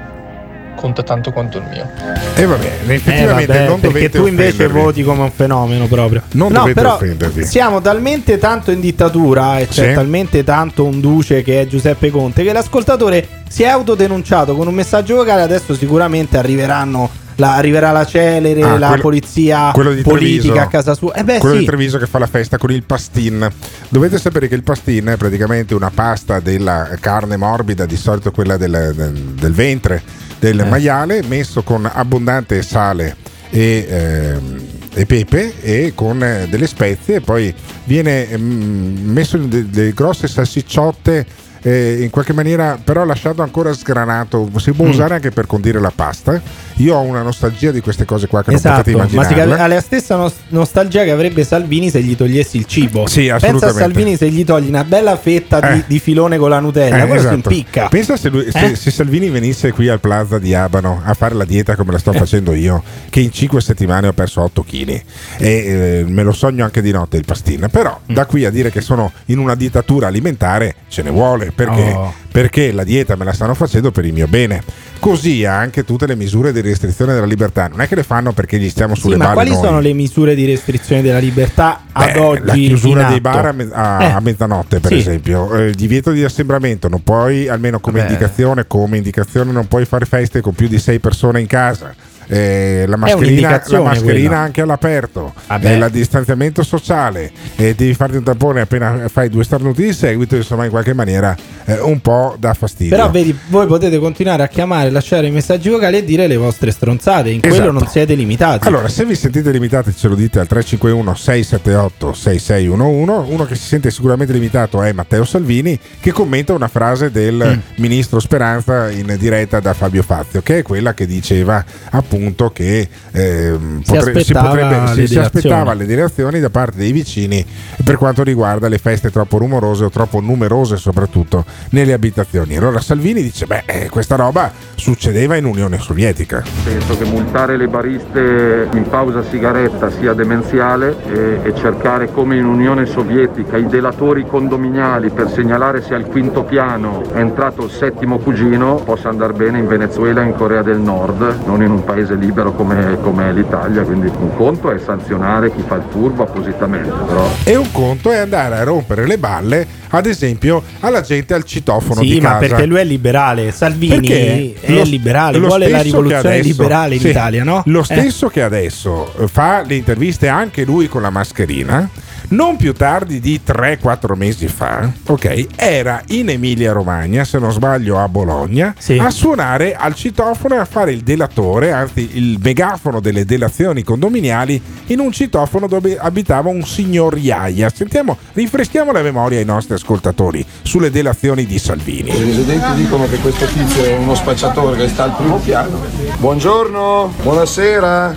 conta 0.80 1.04
tanto 1.04 1.32
quanto 1.32 1.58
il 1.58 1.66
mio. 1.70 1.90
E 2.36 2.46
va 2.46 2.56
bene, 2.56 2.94
effettivamente 2.96 3.52
Eh, 3.52 3.58
vabbè, 3.58 3.68
non 3.68 3.80
perché 3.82 4.10
tu 4.10 4.26
invece 4.28 4.50
offendervi. 4.64 4.80
voti 4.82 5.04
come 5.04 5.24
un 5.24 5.32
fenomeno 5.32 5.88
proprio. 5.88 6.22
Non 6.32 6.52
no, 6.52 6.60
dovete 6.60 6.80
però 6.82 6.94
offendervi. 6.96 7.46
siamo 7.46 7.82
talmente 7.82 8.38
tanto 8.38 8.72
in 8.72 8.80
dittatura 8.80 9.60
e 9.60 9.68
c'è 9.68 9.90
Sì. 9.90 9.94
talmente 9.94 10.44
tanto 10.44 10.86
un 10.86 11.00
duce 11.02 11.42
che 11.44 11.62
è 11.62 11.68
Giuseppe 11.68 12.10
Conte 12.12 12.44
che 12.44 12.54
l'ascoltatore 12.54 13.28
si 13.50 13.64
è 13.64 13.68
autodenunciato 13.68 14.56
con 14.56 14.68
un 14.68 14.74
messaggio 14.74 15.16
vocale. 15.16 15.42
Adesso 15.42 15.76
sicuramente 15.76 16.38
arriveranno 16.38 17.10
la, 17.36 17.56
arriverà 17.56 17.92
la 17.92 18.06
celere, 18.06 18.62
Ah, 18.62 18.78
la 18.78 18.88
quello- 18.88 19.02
polizia 19.02 19.72
quello 19.74 19.94
di 19.94 20.02
politica 20.02 20.42
Treviso. 20.54 20.60
a 20.60 20.68
casa 20.68 20.94
sua. 20.94 21.14
Eh 21.14 21.24
beh, 21.24 21.38
quello 21.40 21.54
sì. 21.56 21.60
di 21.62 21.66
Treviso 21.68 21.98
che 21.98 22.06
fa 22.06 22.20
la 22.20 22.28
festa 22.28 22.58
con 22.58 22.70
il 22.72 22.84
pastin. 22.84 23.50
Dovete 23.88 24.18
sapere 24.18 24.48
che 24.50 24.56
il 24.56 24.64
pastin 24.64 25.08
è 25.08 25.16
praticamente 25.18 25.74
una 25.74 25.90
pasta 25.94 26.40
della 26.42 26.90
carne 27.00 27.38
morbida, 27.38 27.86
di 27.86 27.96
solito 27.96 28.32
quella 28.32 28.58
del, 28.58 28.92
del- 28.94 29.14
del 29.40 29.54
ventre, 29.54 30.02
del 30.40 30.60
Eh. 30.60 30.66
maiale, 30.66 31.22
messo 31.24 31.64
con 31.64 31.90
abbondante 31.92 32.62
sale 32.62 33.16
e, 33.50 33.86
ehm, 33.90 34.62
e 34.94 35.06
pepe 35.06 35.54
e 35.62 35.92
con 35.96 36.24
eh, 36.24 36.48
delle 36.50 36.68
spezie 36.68 37.22
poi 37.22 37.54
viene 37.84 38.28
mm, 38.38 39.10
messo 39.12 39.38
in 39.38 39.50
de- 39.50 39.70
delle 39.70 39.94
grosse 39.94 40.28
salsicciotte 40.28 41.26
eh, 41.62 41.98
in 42.02 42.10
qualche 42.10 42.34
maniera 42.34 42.80
però 42.84 43.04
lasciato 43.06 43.42
ancora 43.42 43.74
sgranato 43.74 44.50
si 44.58 44.72
può 44.72 44.86
Mm. 44.86 44.90
usare 44.90 45.14
anche 45.16 45.32
per 45.32 45.46
condire 45.46 45.80
la 45.80 45.92
pasta 45.94 46.42
io 46.76 46.96
ho 46.96 47.02
una 47.02 47.22
nostalgia 47.22 47.72
di 47.72 47.82
queste 47.82 48.06
cose 48.06 48.28
qua 48.28 48.42
che 48.42 48.52
non 48.52 48.60
Esatto, 48.60 48.78
potete 48.78 48.98
ma 48.98 49.08
si 49.08 49.14
immaginare 49.16 49.62
ha 49.62 49.68
la 49.68 49.82
stessa 49.82 50.16
nos- 50.16 50.34
nostalgia 50.50 51.04
che 51.04 51.12
avrebbe 51.12 51.44
Salvini 51.44 51.90
se 51.90 52.02
gli 52.02 52.16
togliessi 52.16 52.56
il 52.58 52.66
cibo. 52.66 53.06
Sì, 53.08 53.30
Pensa 53.40 53.68
a. 53.68 53.72
Salvini 53.74 54.16
se 54.16 54.30
gli 54.30 54.46
togli 54.46 54.70
una 54.70 54.84
bella 54.86 55.18
fetta 55.18 55.60
di, 55.60 55.80
Eh. 55.80 55.84
di 55.88 56.00
filone 56.00 56.38
con 56.38 56.50
la 56.50 56.60
Nutella, 56.62 57.04
Eh, 57.04 57.08
quello 57.08 57.20
esatto. 57.20 57.36
impicca. 57.36 57.88
Pensa 57.90 58.16
se, 58.16 58.30
lui- 58.30 58.50
se- 58.50 58.72
Eh? 58.72 58.76
se 58.76 58.92
Salvini 58.92 59.30
venisse 59.30 59.72
qui 59.74 59.90
al 59.90 60.00
Plaza 60.00 60.40
di 60.40 60.54
Abano 60.54 61.02
a 61.04 61.14
fare 61.16 61.36
la 61.36 61.44
dieta 61.44 61.76
come 61.76 61.92
la 61.92 61.98
sto 61.98 62.14
facendo 62.14 62.54
io, 62.54 62.82
che 63.10 63.20
in 63.20 63.32
5 63.34 63.60
settimane 63.60 64.08
ho 64.08 64.14
perso 64.14 64.42
8 64.42 64.64
kg 64.64 64.88
e 64.90 65.04
eh, 65.38 66.06
me 66.08 66.24
lo 66.24 66.32
sogno 66.32 66.64
anche 66.64 66.82
di 66.82 66.92
notte 66.92 67.18
il 67.18 67.26
pastin. 67.26 67.68
Però 67.70 68.00
Mm. 68.10 68.14
da 68.14 68.26
qui 68.26 68.46
a 68.46 68.50
dire 68.52 68.72
che 68.72 68.80
sono 68.80 69.12
in 69.26 69.40
una 69.40 69.56
dittatura 69.56 70.08
alimentare 70.08 70.76
ce 70.88 71.02
ne 71.02 71.10
vuole 71.10 71.49
perché, 71.54 71.92
Oh. 71.94 72.14
perché 72.32 72.72
la 72.72 72.84
dieta 72.84 73.16
me 73.16 73.26
la 73.26 73.34
stanno 73.34 73.54
facendo 73.54 73.92
per 73.92 74.06
il 74.06 74.14
mio 74.14 74.28
bene. 74.28 74.62
Così 75.00 75.46
anche 75.46 75.86
tutte 75.86 76.06
le 76.06 76.16
misure 76.16 76.52
di 76.52 76.60
restrizione 76.62 77.14
della 77.14 77.26
libertà. 77.26 77.68
Non 77.68 77.80
è 77.82 77.88
che 77.88 77.96
le 77.96 78.04
fanno 78.04 78.34
perché 78.34 78.58
gli 78.60 78.70
stiamo 78.70 78.96
Sì, 78.96 79.02
sulle 79.02 79.16
ma 79.16 79.24
balle 79.26 79.36
quali 79.36 79.50
noi. 79.52 79.60
sono 79.64 79.80
le 79.80 79.94
misure 79.94 80.36
di 80.36 80.46
restrizione 80.46 81.02
della 81.02 81.20
libertà 81.20 81.84
ad 81.92 82.12
Beh, 82.14 82.20
oggi? 82.20 82.42
la 82.46 82.54
chiusura 82.54 83.04
dei 83.08 83.22
bar 83.22 83.46
a, 83.46 83.52
me- 83.54 83.70
a- 83.72 84.04
Eh. 84.04 84.12
a 84.12 84.20
mezzanotte 84.20 84.80
per 84.82 84.92
Sì. 84.92 84.98
esempio 84.98 85.56
Eh, 85.56 85.68
il 85.68 85.76
divieto 85.76 86.12
di 86.12 86.24
assembramento 86.24 86.90
non 86.90 87.02
puoi 87.04 87.48
almeno 87.48 87.80
come 87.80 88.00
Vabbè. 88.00 88.12
indicazione 88.12 88.68
come 88.68 88.98
indicazione 88.98 89.52
non 89.54 89.68
puoi 89.68 89.86
fare 89.86 90.06
feste 90.06 90.42
con 90.42 90.54
più 90.54 90.68
di 90.68 90.80
sei 90.80 91.00
persone 91.00 91.40
in 91.40 91.48
casa 91.48 91.94
Eh, 92.32 92.86
la 92.88 92.96
mascherina, 92.96 93.60
la 93.66 93.82
mascherina 93.82 94.38
anche 94.38 94.62
all'aperto 94.62 95.34
Vabbè. 95.48 95.72
eh, 95.72 95.78
il 95.78 95.88
distanziamento 95.90 96.62
sociale 96.62 97.32
eh, 97.56 97.74
devi 97.74 97.96
farti 97.96 98.18
un 98.18 98.24
tampone 98.24 98.62
appena 98.62 99.08
fai 99.12 99.30
due 99.30 99.44
starnuti 99.44 99.82
di 99.82 99.94
seguito 99.94 100.36
insomma 100.36 100.66
in 100.66 100.70
qualche 100.70 100.94
maniera 100.94 101.36
eh, 101.66 101.80
un 101.80 102.00
po' 102.02 102.36
dà 102.38 102.54
fastidio 102.54 102.96
Però 102.96 103.10
vedi, 103.10 103.36
voi 103.48 103.66
potete 103.66 103.98
continuare 103.98 104.44
a 104.44 104.48
chiamare, 104.48 104.92
lasciare 104.92 105.26
i 105.26 105.32
messaggi 105.32 105.70
vocali 105.70 105.98
e 105.98 106.04
dire 106.06 106.28
le 106.28 106.38
vostre 106.38 106.70
stronzate. 106.70 107.30
In 107.32 107.40
quello 107.42 107.56
Esatto. 107.56 107.72
non 107.72 107.88
siete 107.88 108.14
limitati. 108.14 108.68
Allora, 108.68 108.88
se 108.90 109.06
vi 109.06 109.16
sentite 109.16 109.52
limitati, 109.52 109.96
ce 109.96 110.08
lo 110.08 110.16
dite 110.16 110.40
al 110.40 110.48
351 110.48 111.16
678 111.16 112.14
6611. 112.14 113.32
Uno 113.34 113.46
che 113.46 113.56
si 113.56 113.66
sente 113.68 113.90
sicuramente 113.92 114.34
limitato 114.34 114.82
è 114.84 114.92
Matteo 114.94 115.26
Salvini, 115.26 115.80
che 116.00 116.12
commenta 116.12 116.54
una 116.54 116.68
frase 116.68 117.10
del 117.12 117.38
Mm. 117.40 117.82
ministro 117.82 118.20
Speranza 118.20 118.90
in 118.92 119.16
diretta 119.20 119.60
da 119.60 119.74
Fabio 119.74 120.04
Fazio, 120.04 120.42
che 120.42 120.60
è 120.60 120.62
quella 120.62 120.94
che 120.94 121.06
diceva 121.08 121.64
appunto 121.92 122.18
che 122.54 122.88
ehm, 123.12 123.82
Si 123.84 123.92
potre- 123.94 124.12
aspettava 124.20 124.50
potrebbe- 124.50 124.70
le 124.70 124.88
si- 124.88 124.92
si 124.92 124.96
direzioni. 124.96 125.26
aspettava 125.26 125.74
le 125.74 125.86
direzioni 125.86 126.40
da 126.40 126.50
parte 126.50 126.78
dei 126.78 126.92
vicini 126.92 127.46
per 127.84 127.96
quanto 127.98 128.24
riguarda 128.24 128.68
le 128.68 128.78
feste 128.78 129.10
troppo 129.12 129.38
rumorose 129.38 129.86
o 129.86 129.90
troppo 129.90 130.20
numerose, 130.20 130.78
soprattutto 130.78 131.46
nelle 131.72 131.94
abitazioni. 131.94 132.56
Allora 132.58 132.80
Salvini 132.80 133.22
dice: 133.22 133.46
Beh, 133.46 133.64
eh, 133.66 133.90
questa 133.90 134.16
roba 134.16 134.52
succedeva 134.76 135.36
in 135.36 135.46
Unione 135.46 135.78
Sovietica. 135.80 136.44
Penso 136.64 136.98
che 136.98 137.04
multare 137.06 137.58
le 137.58 137.68
bariste 137.68 138.68
in 138.74 138.88
pausa 138.90 139.24
sigaretta 139.30 139.90
sia 139.92 140.14
demenziale 140.14 140.96
e, 141.08 141.40
e 141.50 141.56
cercare 141.56 142.12
come 142.12 142.38
in 142.38 142.46
Unione 142.46 142.86
Sovietica 142.86 143.58
i 143.58 143.68
delatori 143.68 144.26
condominiali 144.26 145.10
per 145.10 145.30
segnalare 145.30 145.82
se 145.82 145.94
al 145.94 146.06
quinto 146.06 146.44
piano 146.44 147.04
è 147.14 147.20
entrato 147.20 147.66
il 147.66 147.72
settimo 147.72 148.18
cugino 148.20 148.76
possa 148.76 149.10
andare 149.10 149.34
bene 149.34 149.60
in 149.60 149.68
Venezuela 149.68 150.22
e 150.22 150.26
in 150.26 150.34
Corea 150.36 150.62
del 150.62 150.80
Nord, 150.80 151.40
non 151.46 151.62
in 151.62 151.72
un 151.72 151.84
paese 151.84 152.09
paese 152.10 152.16
libero 152.16 152.54
come, 152.54 152.98
come 153.02 153.32
l'Italia, 153.34 153.84
quindi 153.84 154.08
un 154.20 154.36
conto 154.36 154.72
è 154.72 154.80
sanzionare 154.80 155.52
chi 155.54 155.64
fa 155.66 155.76
il 155.76 155.84
furbo 155.90 156.24
appositamente, 156.24 156.90
però 156.90 157.28
E 157.44 157.56
un 157.56 157.72
conto 157.72 158.12
è 158.12 158.18
andare 158.18 158.56
a 158.56 158.64
rompere 158.64 159.06
le 159.06 159.18
balle, 159.18 159.68
ad 159.90 160.06
esempio, 160.06 160.64
alla 160.80 161.02
gente 161.02 161.34
al 161.34 161.44
citofono 161.44 162.02
di 162.02 162.14
Sì, 162.14 162.20
ma 162.20 162.30
casa. 162.34 162.40
perché 162.48 162.66
lui 162.66 162.80
è 162.80 162.84
liberale. 162.84 163.52
Salvini 163.52 164.00
Perché 164.08 164.54
è 164.62 164.72
lo- 164.72 164.84
liberale, 164.84 165.38
lo 165.38 165.48
vuole 165.48 165.68
la 165.70 165.82
rivoluzione 165.82 166.36
adesso- 166.36 166.48
liberale 166.48 166.94
in 166.96 167.00
sì, 167.02 167.10
Italia, 167.10 167.44
no? 167.44 167.62
Lo 167.66 167.82
Eh. 167.82 167.84
stesso 167.84 168.28
che 168.30 168.42
adesso 168.42 169.12
eh, 169.20 169.28
fa 169.28 169.64
le 169.66 169.76
interviste 169.76 170.28
anche 170.28 170.64
lui 170.64 170.88
con 170.88 171.02
la 171.02 171.10
mascherina. 171.10 171.90
Non 172.32 172.58
più 172.58 172.74
tardi 172.74 173.20
di 173.20 173.42
3-4 173.44 174.16
mesi 174.16 174.48
fa, 174.48 174.88
ok, 175.08 175.48
era 175.56 176.00
in 176.10 176.30
Emilia 176.30 176.74
Romagna, 176.74 177.24
se 177.24 177.40
non 177.40 177.52
sbaglio 177.52 177.98
a 177.98 178.08
Bologna, 178.08 178.76
a 179.00 179.10
suonare 179.10 179.76
al 179.76 179.96
citofono 179.96 180.54
e 180.54 180.58
a 180.60 180.66
fare 180.66 180.92
il 180.92 181.02
delatore, 181.02 181.72
anzi 181.72 182.18
il 182.18 182.38
megafono 182.40 183.00
delle 183.00 183.26
delazioni 183.26 183.82
condominiali 183.82 184.62
in 184.88 185.00
un 185.00 185.12
citofono 185.12 185.66
dove 185.66 185.98
abitava 185.98 186.50
un 186.50 186.62
signor 186.62 187.18
Iaia. 187.18 187.72
Sentiamo, 187.74 188.16
rinfreschiamo 188.34 188.92
la 188.92 189.02
memoria 189.02 189.40
ai 189.40 189.46
nostri 189.46 189.74
ascoltatori 189.74 190.46
sulle 190.62 190.92
delazioni 190.92 191.48
di 191.48 191.58
Salvini. 191.58 192.16
I 192.16 192.24
residenti 192.26 192.76
dicono 192.76 193.08
che 193.08 193.18
questo 193.18 193.46
tizio 193.48 193.84
è 193.84 193.98
uno 193.98 194.14
spacciatore 194.14 194.78
che 194.78 194.88
sta 194.88 195.06
al 195.06 195.16
primo 195.16 195.38
piano. 195.38 195.80
Buongiorno, 196.20 197.12
buonasera. 197.24 198.16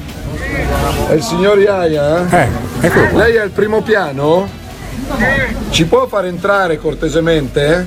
È 1.08 1.12
il 1.14 1.22
signor 1.22 1.58
Iaia? 1.58 2.28
Eh, 2.28 2.71
eccolo 2.82 3.08
qua. 3.08 3.18
Lei 3.22 3.34
è 3.36 3.40
al 3.40 3.50
primo 3.50 3.82
piano? 3.82 4.48
Ci 5.70 5.86
può 5.86 6.06
far 6.06 6.26
entrare 6.26 6.78
cortesemente? 6.78 7.86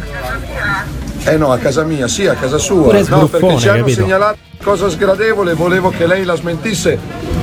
Eh 1.25 1.37
no, 1.37 1.51
a 1.51 1.57
casa 1.57 1.83
mia, 1.83 2.07
sì, 2.07 2.27
a 2.27 2.35
casa 2.35 2.57
sua. 2.57 2.99
No, 3.07 3.27
perché 3.27 3.57
ci 3.57 3.67
hanno 3.67 3.79
capito? 3.79 4.01
segnalato 4.01 4.37
cosa 4.63 4.89
sgradevole, 4.89 5.53
volevo 5.53 5.89
che 5.89 6.07
lei 6.07 6.23
la 6.23 6.35
smentisse. 6.35 6.97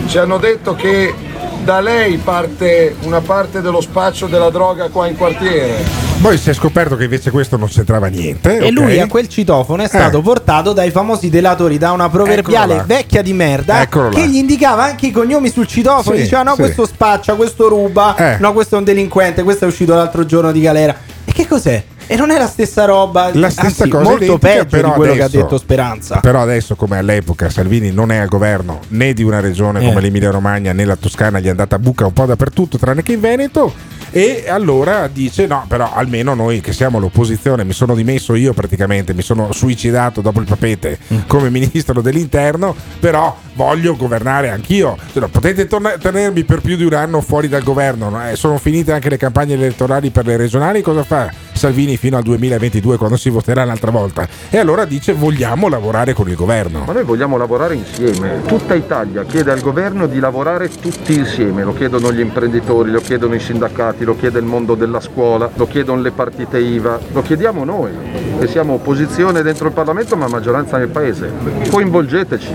Ci 0.06 0.18
hanno 0.18 0.38
detto 0.38 0.74
che 0.74 1.14
da 1.62 1.80
lei 1.80 2.16
parte 2.16 2.96
una 3.02 3.20
parte 3.20 3.60
dello 3.60 3.80
spaccio 3.80 4.26
della 4.26 4.50
droga 4.50 4.88
qua 4.88 5.06
in 5.06 5.16
quartiere. 5.16 6.11
Poi 6.22 6.38
si 6.38 6.50
è 6.50 6.52
scoperto 6.54 6.94
che 6.94 7.04
invece 7.04 7.32
questo 7.32 7.56
non 7.56 7.66
c'entrava 7.68 8.06
niente. 8.06 8.58
E 8.58 8.66
ok? 8.66 8.70
lui 8.72 9.00
a 9.00 9.08
quel 9.08 9.26
citofono 9.28 9.82
è 9.82 9.88
stato 9.88 10.18
Eh. 10.20 10.22
portato 10.22 10.72
dai 10.72 10.92
famosi 10.92 11.28
delatori 11.28 11.78
da 11.78 11.90
una 11.90 12.08
proverbiale 12.08 12.76
là. 12.76 12.84
vecchia 12.86 13.22
di 13.22 13.32
merda 13.32 13.82
Eccolo 13.82 14.08
là. 14.08 14.14
che 14.14 14.28
gli 14.28 14.36
indicava 14.36 14.84
anche 14.84 15.06
i 15.08 15.10
cognomi 15.10 15.50
sul 15.50 15.66
citofono. 15.66 16.14
Sì, 16.16 16.22
diceva: 16.22 16.44
No, 16.44 16.54
sì. 16.54 16.60
questo 16.62 16.86
spaccia, 16.86 17.34
questo 17.34 17.66
ruba, 17.68 18.14
Eh. 18.14 18.36
no, 18.38 18.52
questo 18.52 18.76
è 18.76 18.78
un 18.78 18.84
delinquente, 18.84 19.42
questo 19.42 19.64
è 19.64 19.68
uscito 19.68 19.94
l'altro 19.94 20.24
giorno 20.24 20.52
di 20.52 20.60
galera. 20.60 20.94
E 21.24 21.32
che 21.32 21.44
cos'è? 21.48 21.82
E 22.06 22.16
non 22.16 22.30
è 22.30 22.38
la 22.38 22.46
stessa 22.46 22.84
roba, 22.84 23.30
La 23.32 23.50
stessa 23.50 23.66
anzi, 23.84 23.88
cosa 23.88 24.02
molto 24.10 24.38
peggio 24.38 24.76
di 24.76 24.90
quello 24.92 25.14
che 25.14 25.22
ha 25.22 25.24
adesso- 25.24 25.42
detto 25.42 25.58
Speranza. 25.58 26.20
Però 26.20 26.40
adesso, 26.40 26.76
come 26.76 26.98
all'epoca, 26.98 27.50
Salvini 27.50 27.90
non 27.90 28.12
è 28.12 28.18
al 28.18 28.28
governo 28.28 28.78
né 28.88 29.12
di 29.12 29.24
una 29.24 29.40
regione 29.40 29.80
Eh. 29.82 29.86
come 29.86 30.00
l'Emilia 30.00 30.30
Romagna 30.30 30.72
né 30.72 30.84
la 30.84 30.94
Toscana, 30.96 31.40
gli 31.40 31.46
è 31.46 31.50
andata 31.50 31.74
a 31.76 31.78
buca 31.80 32.06
un 32.06 32.12
po' 32.12 32.26
dappertutto, 32.26 32.78
tranne 32.78 33.02
che 33.02 33.12
in 33.12 33.20
Veneto. 33.20 33.72
E 34.14 34.44
allora 34.46 35.08
dice: 35.08 35.46
No, 35.46 35.64
però 35.66 35.90
almeno 35.94 36.34
noi 36.34 36.60
che 36.60 36.72
siamo 36.74 36.98
l'opposizione, 36.98 37.64
mi 37.64 37.72
sono 37.72 37.94
dimesso 37.94 38.34
io 38.34 38.52
praticamente, 38.52 39.14
mi 39.14 39.22
sono 39.22 39.52
suicidato 39.52 40.20
dopo 40.20 40.38
il 40.40 40.46
papete 40.46 40.98
Mm. 41.12 41.18
come 41.26 41.48
ministro 41.50 42.00
dell'interno, 42.02 42.74
però 43.00 43.34
voglio 43.54 43.96
governare 43.96 44.50
anch'io. 44.50 44.96
Cioè, 45.12 45.20
no, 45.22 45.28
potete 45.28 45.66
torna- 45.66 45.96
tenermi 45.98 46.44
per 46.44 46.60
più 46.60 46.76
di 46.76 46.84
un 46.84 46.92
anno 46.94 47.20
fuori 47.22 47.48
dal 47.48 47.62
governo, 47.62 48.08
no? 48.10 48.28
Eh, 48.28 48.36
sono 48.36 48.58
finite 48.58 48.92
anche 48.92 49.08
le 49.08 49.16
campagne 49.16 49.54
elettorali 49.54 50.10
per 50.10 50.26
le 50.26 50.36
regionali, 50.36 50.82
cosa 50.82 51.02
fa 51.04 51.30
Salvini 51.52 51.96
fino 51.96 52.16
al 52.16 52.22
2022 52.22 52.96
quando 52.98 53.16
si 53.16 53.30
voterà 53.30 53.62
un'altra 53.62 53.90
volta? 53.90 54.26
E 54.50 54.58
allora 54.58 54.84
dice 54.84 55.12
vogliamo 55.12 55.68
lavorare 55.68 56.12
con 56.12 56.28
il 56.28 56.34
governo. 56.36 56.84
Ma 56.86 56.92
noi 56.92 57.04
vogliamo 57.04 57.36
lavorare 57.38 57.74
insieme. 57.74 58.42
Tutta 58.46 58.74
Italia 58.74 59.24
chiede 59.24 59.50
al 59.52 59.60
governo 59.60 60.06
di 60.06 60.18
lavorare 60.18 60.68
tutti 60.68 61.14
insieme. 61.14 61.62
Lo 61.62 61.72
chiedono 61.72 62.12
gli 62.12 62.20
imprenditori, 62.20 62.90
lo 62.90 63.00
chiedono 63.00 63.34
i 63.34 63.40
sindacati, 63.40 64.01
lo 64.04 64.16
chiede 64.16 64.38
il 64.38 64.44
mondo 64.44 64.74
della 64.74 65.00
scuola, 65.00 65.50
lo 65.54 65.66
chiedono 65.66 66.00
le 66.00 66.10
partite 66.10 66.58
IVA, 66.58 66.98
lo 67.12 67.22
chiediamo 67.22 67.64
noi, 67.64 67.90
che 68.38 68.46
siamo 68.46 68.74
opposizione 68.74 69.42
dentro 69.42 69.66
il 69.66 69.72
Parlamento 69.72 70.16
ma 70.16 70.26
maggioranza 70.28 70.76
nel 70.78 70.88
Paese. 70.88 71.30
Coinvolgeteci, 71.70 72.52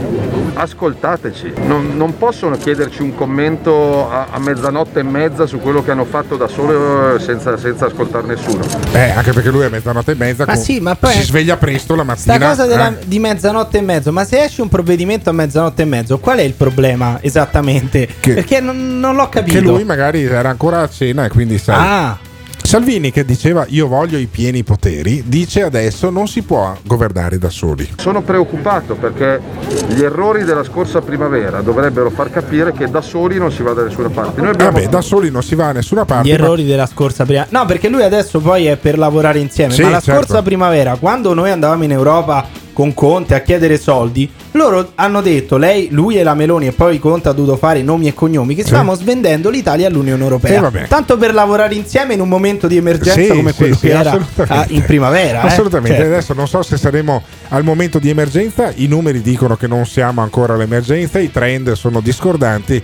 ascoltateci. 0.53 1.53
Non, 1.65 1.95
non 1.95 2.17
possono 2.17 2.57
chiederci 2.57 3.01
un 3.01 3.15
commento 3.15 4.09
a, 4.11 4.27
a 4.31 4.39
mezzanotte 4.39 4.99
e 4.99 5.03
mezza 5.03 5.45
su 5.45 5.59
quello 5.59 5.83
che 5.83 5.91
hanno 5.91 6.05
fatto 6.05 6.35
da 6.35 6.47
solo 6.47 7.15
eh, 7.15 7.19
senza, 7.19 7.57
senza 7.57 7.85
ascoltare 7.85 8.25
nessuno. 8.27 8.63
Eh, 8.93 9.09
anche 9.11 9.31
perché 9.31 9.49
lui 9.49 9.63
a 9.65 9.69
mezzanotte 9.69 10.11
e 10.11 10.15
mezza 10.15 10.45
Ma 10.45 10.53
con- 10.53 10.61
sì, 10.61 10.79
ma 10.79 10.95
poi- 10.95 11.13
si 11.13 11.23
sveglia 11.23 11.57
presto 11.57 11.95
la 11.95 12.03
mattina. 12.03 12.35
Sta 12.35 12.47
cosa 12.47 12.65
della- 12.65 12.97
eh. 12.99 13.05
di 13.05 13.19
mezzanotte 13.19 13.77
e 13.77 13.81
mezzo, 13.81 14.11
ma 14.11 14.23
se 14.23 14.43
esce 14.43 14.61
un 14.61 14.69
provvedimento 14.69 15.29
a 15.29 15.33
mezzanotte 15.33 15.81
e 15.83 15.85
mezzo, 15.85 16.17
qual 16.19 16.39
è 16.39 16.43
il 16.43 16.53
problema 16.53 17.17
esattamente? 17.21 18.07
Perché 18.19 18.59
non, 18.59 18.99
non 18.99 19.15
l'ho 19.15 19.29
capito. 19.29 19.57
Che 19.59 19.63
lui 19.63 19.83
magari 19.83 20.23
era 20.23 20.49
ancora 20.49 20.81
a 20.81 20.89
cena 20.89 21.25
e 21.25 21.29
quindi 21.37 21.59
sai. 21.59 21.75
Ah. 21.77 22.17
Salvini 22.63 23.11
che 23.11 23.23
diceva 23.23 23.63
io 23.69 23.87
voglio 23.87 24.17
i 24.17 24.25
pieni 24.25 24.63
poteri, 24.63 25.23
dice 25.27 25.61
adesso 25.61 26.09
non 26.09 26.27
si 26.27 26.41
può 26.41 26.75
governare 26.81 27.37
da 27.37 27.51
soli. 27.51 27.87
Sono 27.95 28.23
preoccupato 28.23 28.95
perché 28.95 29.39
gli 29.87 30.01
errori 30.01 30.43
della 30.43 30.63
scorsa 30.63 30.99
primavera 30.99 31.61
dovrebbero 31.61 32.09
far 32.09 32.31
capire 32.31 32.73
che 32.73 32.89
da 32.89 33.01
soli 33.01 33.37
non 33.37 33.51
si 33.51 33.61
va 33.61 33.73
da 33.73 33.83
nessuna 33.83 34.09
parte. 34.09 34.41
Noi 34.41 34.49
abbiamo 34.49 34.71
Vabbè, 34.71 34.89
da 34.89 35.01
soli 35.01 35.29
non 35.29 35.43
si 35.43 35.53
va 35.53 35.65
da 35.67 35.73
nessuna 35.73 36.05
parte. 36.05 36.27
Gli 36.27 36.31
ma- 36.31 36.43
errori 36.43 36.65
della 36.65 36.87
scorsa 36.87 37.23
primavera. 37.23 37.55
No, 37.57 37.65
perché 37.67 37.87
lui 37.87 38.01
adesso 38.01 38.39
poi 38.39 38.65
è 38.65 38.75
per 38.77 38.97
lavorare 38.97 39.37
insieme. 39.37 39.73
Sì, 39.73 39.83
ma 39.83 39.91
la 39.91 40.01
certo. 40.01 40.23
scorsa 40.23 40.41
primavera, 40.41 40.97
quando 40.97 41.35
noi 41.35 41.51
andavamo 41.51 41.83
in 41.83 41.91
Europa 41.91 42.65
con 42.77 42.93
Conte 42.93 43.33
a 43.33 43.39
chiedere 43.41 43.79
soldi, 43.79 44.29
loro 44.51 44.91
hanno 44.93 45.21
detto, 45.21 45.57
lei, 45.57 45.87
lui 45.89 46.19
e 46.19 46.21
la 46.21 46.35
Meloni 46.35 46.67
e 46.67 46.73
poi 46.73 46.99
Conte 46.99 47.27
ha 47.27 47.31
dovuto 47.31 47.57
fare 47.57 47.81
nomi 47.81 48.05
e 48.05 48.13
cognomi, 48.13 48.53
che 48.53 48.63
stavamo 48.63 48.93
svendendo 48.93 49.49
l'Italia 49.49 49.87
all'Unione 49.87 50.19
Eh, 50.19 50.23
Europea. 50.23 50.61
vabbè. 50.61 50.85
Tanto 50.87 51.17
per 51.17 51.33
lavorare 51.33 51.73
insieme 51.73 52.13
in 52.13 52.19
un 52.19 52.29
momento 52.29 52.67
di 52.67 52.77
emergenza 52.77 53.19
Sì, 53.19 53.29
come 53.29 53.49
sì, 53.49 53.57
quello 53.57 53.75
sì, 53.75 53.87
che 53.87 53.93
era 53.97 54.27
ah, 54.49 54.65
in 54.67 54.83
primavera. 54.83 55.41
eh. 55.41 55.47
Assolutamente, 55.47 55.97
Certo. 55.97 56.11
adesso 56.13 56.33
non 56.35 56.47
so 56.47 56.61
se 56.61 56.77
saremo 56.77 57.23
al 57.47 57.63
momento 57.63 57.97
di 57.97 58.11
emergenza, 58.11 58.71
i 58.75 58.85
numeri 58.85 59.23
dicono 59.23 59.55
che 59.55 59.65
non 59.65 59.87
siamo 59.87 60.21
ancora 60.21 60.53
all'emergenza, 60.53 61.17
i 61.17 61.31
trend 61.31 61.71
sono 61.71 61.99
discordanti, 61.99 62.79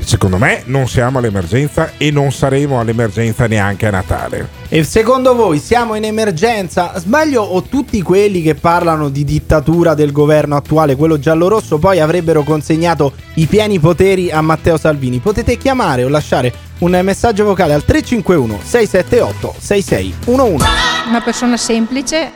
secondo 0.00 0.38
me 0.38 0.62
non 0.66 0.88
siamo 0.88 1.18
all'emergenza 1.18 1.92
e 1.96 2.10
non 2.10 2.32
saremo 2.32 2.80
all'emergenza 2.80 3.46
neanche 3.46 3.86
a 3.86 3.90
Natale. 3.90 4.48
E 4.68 4.84
secondo 4.84 5.34
voi 5.34 5.58
siamo 5.58 5.94
in 5.94 6.04
emergenza? 6.04 6.98
Sbaglio 6.98 7.42
o 7.42 7.62
tutti 7.62 8.00
quelli 8.02 8.42
che 8.42 8.54
parlano 8.54 9.08
di 9.08 9.24
dittatura 9.24 9.94
del 9.94 10.12
governo 10.12 10.56
attuale, 10.56 10.96
quello 10.96 11.18
giallorosso, 11.18 11.78
poi 11.78 12.00
avrebbero 12.00 12.42
consegnato 12.42 13.12
i 13.34 13.46
pieni 13.46 13.78
poteri 13.78 14.30
a 14.30 14.40
Matteo 14.40 14.76
Salvini? 14.76 15.18
Potete 15.18 15.56
chiamare 15.56 16.04
o 16.04 16.08
lasciare 16.08 16.52
un 16.78 16.98
messaggio 17.02 17.44
vocale 17.44 17.72
al 17.72 17.84
351 17.84 18.60
678 18.62 19.54
6611. 19.58 20.66
Una 21.08 21.20
persona 21.20 21.56
semplice, 21.56 22.30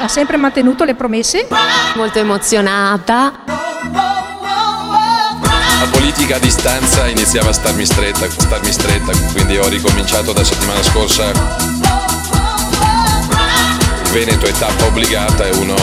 ha 0.00 0.08
sempre 0.08 0.36
mantenuto 0.36 0.84
le 0.84 0.94
promesse. 0.94 1.46
Molto 1.96 2.18
emozionata. 2.18 4.24
La 6.16 6.22
politica 6.22 6.36
a 6.36 6.48
distanza 6.48 7.08
iniziava 7.08 7.50
a 7.50 7.52
starmi 7.52 7.84
stretta, 7.84 8.26
starmi 8.30 8.72
stretta, 8.72 9.12
quindi 9.32 9.58
ho 9.58 9.68
ricominciato 9.68 10.32
da 10.32 10.42
settimana 10.42 10.82
scorsa. 10.82 11.30
Il 14.02 14.10
Veneto 14.12 14.46
è 14.46 14.52
tappa 14.52 14.86
obbligata, 14.86 15.46
è 15.46 15.50
uno 15.56 15.74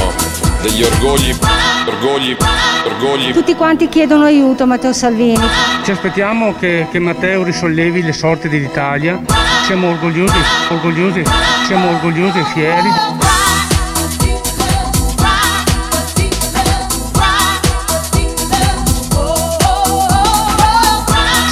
degli 0.63 0.82
orgogli, 0.82 1.38
orgogli, 1.86 2.36
orgogli. 2.84 3.32
Tutti 3.32 3.54
quanti 3.54 3.88
chiedono 3.89 4.26
aiuto 4.26 4.65
Matteo 4.65 4.91
Salvini. 4.91 5.48
Ci 5.84 5.91
aspettiamo 5.91 6.56
che, 6.56 6.88
che 6.89 6.98
Matteo 6.98 7.43
risollevi 7.43 8.02
le 8.02 8.13
sorti 8.13 8.50
dell'Italia. 8.50 9.22
Siamo 9.67 9.91
orgogliosi, 9.91 10.38
orgogliosi, 10.69 11.24
siamo 11.67 11.89
orgogliosi 11.91 12.39
e 12.39 12.43
fieri. 12.46 13.33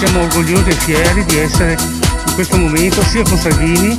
Siamo 0.04 0.24
orgogliosi 0.24 0.70
e 0.70 0.74
fieri 0.74 1.24
di 1.26 1.38
essere 1.38 1.74
in 1.74 2.34
questo 2.34 2.58
momento 2.58 3.04
sia 3.04 3.22
con 3.22 3.38
Salvini 3.38 3.96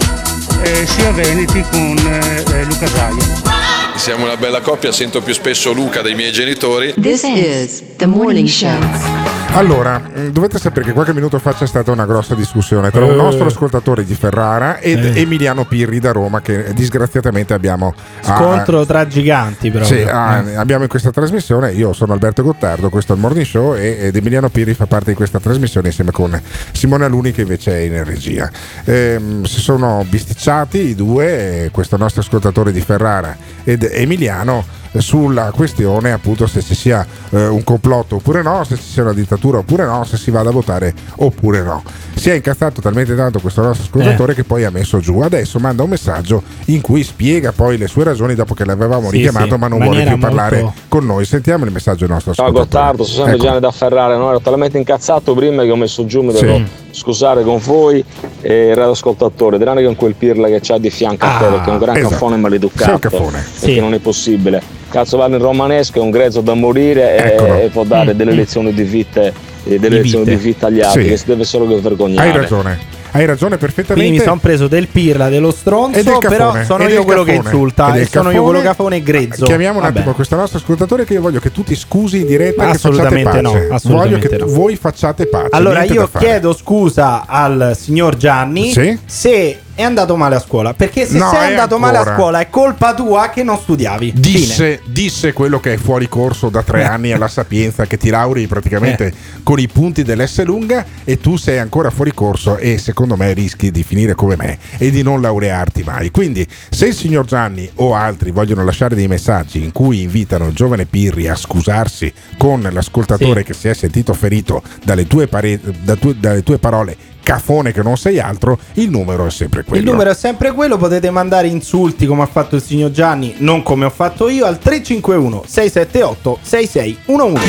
eh, 0.65 0.85
sia 0.85 1.13
Veneti 1.13 1.65
con 1.71 1.97
eh, 1.97 2.43
eh, 2.59 2.65
Luca 2.65 2.89
Zaia. 2.89 3.95
Siamo 3.95 4.25
una 4.25 4.37
bella 4.37 4.61
coppia, 4.61 4.91
sento 4.91 5.21
più 5.21 5.33
spesso 5.33 5.73
Luca 5.73 6.03
dei 6.03 6.17
miei 6.17 6.33
genitori. 6.33 6.93
This 7.01 7.23
is 7.23 7.85
the 7.99 8.07
morning 8.07 8.49
show. 8.49 9.22
Allora, 9.55 9.99
mh, 9.99 10.29
dovete 10.29 10.59
sapere 10.59 10.87
che 10.87 10.93
qualche 10.93 11.13
minuto 11.13 11.39
fa 11.39 11.53
c'è 11.53 11.67
stata 11.67 11.93
una 11.93 12.07
grossa 12.07 12.35
discussione 12.35 12.91
tra 12.91 13.05
un 13.05 13.13
Eh. 13.13 13.17
nostro 13.17 13.45
ascoltatore 13.47 14.03
di 14.05 14.15
Ferrara 14.15 14.79
ed 14.79 15.05
Emiliano 15.17 15.65
Pirri 15.67 15.99
da 16.01 16.11
Roma 16.11 16.41
che 16.41 16.73
disgraziatamente 16.73 17.53
abbiamo 17.53 17.93
a- 18.25 18.37
Scontro 18.37 18.87
tra 18.87 19.07
giganti, 19.07 19.71
però. 19.71 19.85
Sì, 19.85 20.01
ah, 20.03 20.43
abbiamo 20.57 20.85
in 20.85 20.89
questa 20.89 21.11
trasmissione. 21.11 21.73
Io 21.73 21.93
sono 21.93 22.15
Alberto 22.15 22.43
Gottardo, 22.43 22.89
questo 22.89 23.13
è 23.13 23.17
il 23.17 23.21
Morning 23.21 23.45
Show 23.45 23.75
e, 23.75 23.99
ed 24.07 24.17
Emiliano 24.17 24.49
Pirri 24.49 24.73
fa 24.73 24.87
parte 24.87 25.11
di 25.11 25.17
questa 25.17 25.39
trasmissione 25.39 25.89
insieme 25.89 26.13
con 26.13 26.41
Simone 26.73 27.05
Aluni 27.05 27.33
che 27.33 27.43
invece 27.43 27.73
è 27.73 27.81
in 27.83 28.05
regia. 28.05 28.51
Ehm, 28.85 29.45
si 29.45 29.61
sono 29.61 30.05
bisticciati 30.09 30.79
i 30.79 30.95
due, 30.95 31.65
eh, 31.67 31.71
questo 31.71 31.97
nostro 31.99 32.23
ascoltatore 32.23 32.73
di 32.73 32.81
Ferrara 32.81 33.37
ed 33.65 33.83
Emiliano. 33.93 34.81
Sulla 34.99 35.51
questione 35.55 36.13
appunto 36.13 36.47
se 36.47 36.61
ci 36.63 36.75
sia 36.75 37.07
eh, 37.31 37.47
un 37.47 37.65
complotto 37.65 38.17
oppure 38.17 38.43
no, 38.43 38.63
se 38.65 38.77
ci 38.77 38.83
sia 38.83 39.03
una 39.03 39.13
dittatura 39.15 39.59
oppure 39.59 39.85
no, 39.87 40.05
se 40.05 40.17
si 40.17 40.31
vada 40.31 40.51
a 40.51 40.53
votare 40.53 40.95
oppure 41.17 41.63
no. 41.63 41.83
Si 42.15 42.31
è 42.31 42.35
incazzato 42.35 42.81
talmente 42.81 43.15
tanto 43.17 43.41
questo 43.41 43.63
nostro 43.63 43.85
ascoltatore 43.85 44.35
che 44.35 44.45
poi 44.45 44.65
ha 44.65 44.71
messo 44.71 44.99
giù. 45.01 45.21
Adesso 45.21 45.59
manda 45.59 45.83
un 45.83 45.89
messaggio 45.89 46.43
in 46.67 46.81
cui 46.81 47.03
spiega 47.03 47.51
poi 47.53 47.77
le 47.79 47.89
sue 47.89 48.05
ragioni 48.05 48.35
dopo 48.35 48.55
che 48.55 48.65
l'avevamo 48.65 49.09
Sì, 49.11 49.17
richiamato 49.17 49.55
sì, 49.55 49.57
ma 49.61 49.67
non 49.69 49.81
vuole 49.81 50.05
più 50.05 50.19
parlare 50.19 50.63
molto- 50.63 50.81
con 50.89 51.07
noi. 51.07 51.25
Sentiamo 51.25 51.65
il 51.65 51.73
messaggio 51.73 52.05
del 52.07 52.11
nostro 52.15 52.33
Ciao 52.35 52.47
ascoltatore. 52.47 52.81
Gottardo, 52.83 53.05
sono 53.05 53.15
sempre 53.17 53.35
Ecco. 53.35 53.45
Gianni 53.45 53.61
da 53.61 53.71
Ferrari, 53.73 54.17
no? 54.19 54.29
ero 54.29 54.41
talmente 54.41 54.79
incazzato 54.79 55.35
prima 55.35 55.63
che 55.65 55.71
ho 55.71 55.77
messo 55.77 56.05
giù, 56.07 56.21
mi 56.23 56.33
devo 56.33 56.57
Sì. 56.59 56.67
scusare 56.93 57.43
con 57.43 57.59
voi 57.59 58.05
e 58.41 58.69
il 58.69 58.75
radioascoltatore, 58.77 59.59
tranne 59.59 59.83
con 59.85 59.97
quel 59.97 60.15
pirla 60.15 60.47
che 60.49 60.61
c'ha 60.63 60.79
di 60.79 60.91
fianco 60.91 61.25
a 61.25 61.39
te 61.39 61.45
Ah, 61.47 61.51
perché 61.51 61.71
è 61.71 61.73
un 61.73 61.79
gran 61.79 61.97
esatto. 61.97 62.11
caffone 62.13 62.37
maleducato. 62.37 62.91
Un 62.93 62.99
caffone. 63.01 63.45
Perché 63.59 63.81
non 63.81 63.95
è 63.95 63.99
possibile. 63.99 64.81
Cazzo 64.93 65.25
in 65.27 65.39
romanesco, 65.39 65.99
è 65.99 66.03
un 66.03 66.11
grezzo 66.11 66.43
da 66.43 66.53
morire 66.53 67.17
e- 67.17 67.33
Eccolo. 67.33 67.55
e, 67.61 67.69
può 67.69 67.83
dare 67.85 68.13
Mm, 68.13 68.17
delle 68.17 68.33
mm. 68.33 68.37
lezioni 68.37 68.75
di 68.75 68.83
vita, 68.83 69.23
eh, 69.23 69.33
delle 69.65 69.89
Di 69.89 69.95
lezioni 70.03 70.25
vite. 70.27 70.37
di 70.37 70.43
vita 70.43 70.67
agli 70.67 70.81
altri, 70.83 71.03
Sì. 71.05 71.09
che 71.09 71.17
si 71.17 71.25
deve 71.27 71.45
solo 71.45 71.67
che 71.67 71.81
vergognare. 71.81 72.29
Hai 72.29 72.37
ragione. 72.37 72.79
Hai 73.15 73.25
ragione 73.27 73.57
perfettamente. 73.59 73.95
Quindi 74.09 74.19
mi 74.19 74.25
sono 74.25 74.39
preso 74.41 74.69
del 74.69 74.89
pirla, 74.89 75.29
dello 75.31 75.51
stronzo, 75.51 75.99
E 75.99 76.03
del 76.03 76.17
però 76.21 76.47
cafone, 76.47 76.65
sono 76.65 76.89
io 76.89 77.05
quello 77.05 77.23
che 77.25 77.33
cafone, 77.37 77.49
insulta 77.55 77.95
e 77.95 78.05
sono 78.07 78.29
io 78.31 78.35
cafone. 78.37 78.41
quello 78.51 78.61
cafone 78.63 78.97
e 78.97 79.03
grezzo. 79.03 79.45
Chiamiamo 79.47 79.79
un 79.79 79.85
Vabbè. 79.85 79.99
attimo 79.99 80.15
questo 80.15 80.37
nostro 80.37 80.59
ascoltatore 80.59 81.05
che 81.07 81.13
io 81.15 81.21
voglio 81.23 81.39
che 81.41 81.53
tu 81.53 81.63
ti 81.63 81.75
scusi 81.75 82.21
in 82.21 82.27
diretta 82.27 82.65
che 82.65 82.71
Assolutamente 82.71 83.41
no, 83.43 83.51
assolutamente 83.71 83.91
voglio 83.91 84.19
che 84.19 84.37
no. 84.39 84.47
voi 84.47 84.77
facciate 84.77 85.27
pace. 85.27 85.49
Allora 85.51 85.83
io 85.85 86.09
chiedo 86.19 86.55
scusa 86.55 87.25
al 87.27 87.73
signor 87.79 88.17
Gianni 88.17 88.71
Sì? 88.73 88.99
se 89.05 89.59
è 89.83 89.85
andato 89.87 90.17
male 90.17 90.37
a 90.37 90.41
scuola. 90.41 90.75
Perché 90.75 91.07
se 91.07 91.19
No, 91.19 91.31
sei 91.31 91.49
andato 91.51 91.79
male 91.79 91.97
a 91.97 92.01
ancora. 92.01 92.17
scuola 92.17 92.41
è 92.41 92.49
colpa 92.51 92.95
tua 92.95 93.29
che 93.31 93.43
non 93.43 93.59
studiavi. 93.59 94.13
Disse, 94.17 94.81
disse 94.87 95.33
quello 95.33 95.61
che 95.61 95.75
è 95.75 95.77
fuori 95.77 96.09
corso 96.09 96.49
da 96.49 96.63
tre 96.63 96.85
anni 96.85 97.13
alla 97.13 97.29
Sapienza, 97.29 97.87
che 97.87 97.97
ti 97.99 98.09
lauri 98.11 98.47
praticamente 98.47 99.07
Eh. 99.07 99.13
con 99.43 99.59
i 99.59 99.69
punti 99.69 100.03
dell'S 100.03 100.43
lunga 100.45 100.85
e 101.05 101.19
tu 101.21 101.37
sei 101.37 101.59
ancora 101.59 101.91
fuori 101.91 102.13
corso 102.15 102.57
e 102.57 102.79
secondo 102.79 103.17
me 103.17 103.33
rischi 103.33 103.71
di 103.71 103.83
finire 103.83 104.15
come 104.15 104.37
me 104.37 104.59
e 104.79 104.91
di 104.91 105.03
non 105.03 105.21
laurearti 105.21 105.83
mai. 105.83 106.11
Quindi 106.11 106.47
se 106.71 106.87
il 106.87 106.95
signor 106.95 107.25
Gianni 107.27 107.69
o 107.77 107.95
altri 107.95 108.31
vogliono 108.31 108.65
lasciare 108.65 108.95
dei 108.95 109.09
messaggi 109.09 109.63
in 109.63 109.73
cui 109.73 110.03
invitano 110.03 110.47
il 110.49 110.55
giovane 110.55 110.85
Pirri 110.87 111.29
a 111.29 111.35
scusarsi 111.35 112.13
con 112.37 112.67
l'ascoltatore 112.71 113.41
Sì. 113.41 113.47
che 113.47 113.55
si 113.55 113.69
è 113.69 113.75
sentito 113.75 114.13
ferito 114.15 114.63
dalle 114.85 115.07
tue, 115.07 115.27
pare- 115.27 115.61
da 115.83 115.97
tu- 115.97 116.15
dalle 116.15 116.43
tue 116.43 116.59
parole 116.59 116.97
cafone 117.23 117.73
che 117.73 117.83
non 117.83 117.97
sei 117.97 118.19
altro, 118.19 118.59
il 118.75 118.91
numero 118.91 119.27
è 119.27 119.31
sempre 119.31 119.65
quello. 119.65 119.83
Il 119.83 119.91
numero 119.91 120.11
è 120.11 120.15
sempre 120.15 120.53
quello, 120.53 120.77
potete 120.77 121.11
mandare 121.11 121.47
insulti 121.49 122.07
come 122.07 122.23
ha 122.23 122.27
fatto 122.27 122.57
il 122.57 122.63
signor 122.63 122.91
Gianni, 122.91 123.35
non 123.39 123.63
come 123.63 123.85
ho 123.85 123.91
fatto 123.91 124.29
io, 124.29 124.45
al 124.45 124.59
351 124.59 125.45
678 125.47 126.39
6611. 126.43 127.47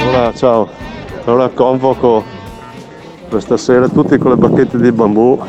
Allora, 0.00 0.32
ciao. 0.34 0.68
Allora 1.24 1.48
convoco 1.50 2.24
questa 3.28 3.56
sera 3.56 3.88
tutti 3.88 4.18
con 4.18 4.32
le 4.32 4.36
bacchette 4.36 4.78
di 4.78 4.90
bambù. 4.90 5.40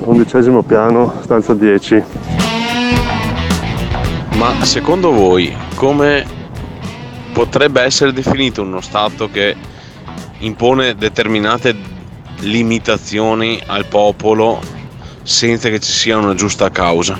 Undicesimo 0.00 0.62
piano, 0.62 1.14
stanza 1.22 1.54
10. 1.54 2.02
Ma 4.36 4.64
secondo 4.64 5.12
voi 5.12 5.54
come 5.74 6.24
potrebbe 7.32 7.82
essere 7.82 8.12
definito 8.12 8.62
uno 8.62 8.80
Stato 8.80 9.30
che 9.30 9.54
impone 10.38 10.94
determinate 10.94 11.74
limitazioni 12.40 13.60
al 13.66 13.86
popolo 13.86 14.60
senza 15.22 15.68
che 15.68 15.80
ci 15.80 15.90
sia 15.90 16.16
una 16.16 16.34
giusta 16.34 16.70
causa? 16.70 17.18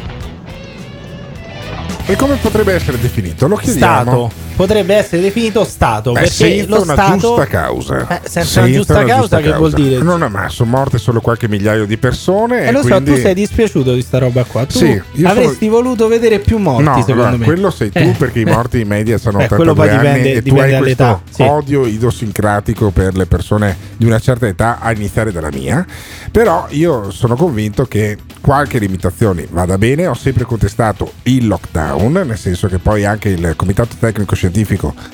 E 2.06 2.14
come 2.14 2.36
potrebbe 2.36 2.72
essere 2.72 3.00
definito? 3.00 3.48
Lo 3.48 3.56
chiediamo. 3.56 4.28
Stato. 4.28 4.45
Potrebbe 4.56 4.94
essere 4.94 5.20
definito 5.20 5.64
Stato. 5.64 6.12
Beh, 6.12 6.20
perché 6.20 6.34
senza 6.34 6.74
lo 6.74 6.82
una 6.82 6.92
Stato, 6.94 7.18
giusta 7.18 7.46
causa. 7.46 8.08
Eh, 8.08 8.20
senza 8.28 8.60
una 8.62 8.70
giusta 8.72 9.04
causa, 9.04 9.40
che 9.40 9.52
vuol 9.52 9.72
dire? 9.72 10.02
Non 10.02 10.46
sono 10.48 10.70
morte 10.70 10.96
solo 10.98 11.20
qualche 11.20 11.46
migliaio 11.46 11.84
di 11.84 11.98
persone. 11.98 12.64
E 12.64 12.68
e 12.68 12.72
lo 12.72 12.80
so, 12.80 12.88
quindi... 12.88 13.12
tu 13.12 13.16
sei 13.20 13.34
dispiaciuto 13.34 13.92
di 13.92 14.00
sta 14.00 14.18
roba 14.18 14.44
qua. 14.44 14.64
Tu 14.64 14.78
Sì, 14.78 15.02
avresti 15.24 15.68
voluto 15.68 16.08
vedere 16.08 16.38
più 16.38 16.56
morti, 16.56 16.84
No, 16.84 16.96
secondo 17.00 17.22
allora, 17.22 17.36
me. 17.36 17.44
quello 17.44 17.70
sei 17.70 17.90
tu 17.90 17.98
Eh. 17.98 18.14
perché 18.16 18.40
i 18.40 18.44
morti 18.44 18.80
in 18.80 18.88
media 18.88 19.18
sono 19.18 19.40
Eh, 19.44 19.48
quello 19.48 19.72
82 19.72 19.74
poi 19.74 19.88
anni 20.08 20.16
dipende- 20.22 20.32
e 20.38 20.42
tu 20.42 20.56
hai 20.56 20.70
dall'età, 20.70 21.20
questo 21.22 21.42
sì. 21.42 21.48
odio 21.48 21.86
idiosincratico 21.86 22.90
per 22.90 23.14
le 23.14 23.26
persone 23.26 23.76
di 23.98 24.06
una 24.06 24.18
certa 24.18 24.46
età 24.46 24.78
a 24.80 24.90
iniziare 24.92 25.32
dalla 25.32 25.50
mia. 25.52 25.84
Però 26.32 26.66
io 26.70 27.10
sono 27.10 27.36
convinto 27.36 27.84
che 27.84 28.16
qualche 28.40 28.78
limitazione 28.78 29.46
vada 29.50 29.76
bene. 29.76 30.06
Ho 30.06 30.14
sempre 30.14 30.44
contestato 30.44 31.12
il 31.24 31.46
lockdown, 31.46 32.22
nel 32.26 32.38
senso 32.38 32.68
che 32.68 32.78
poi 32.78 33.04
anche 33.04 33.28
il 33.28 33.52
comitato 33.54 33.96
tecnico 33.98 34.34
scientifico 34.34 34.44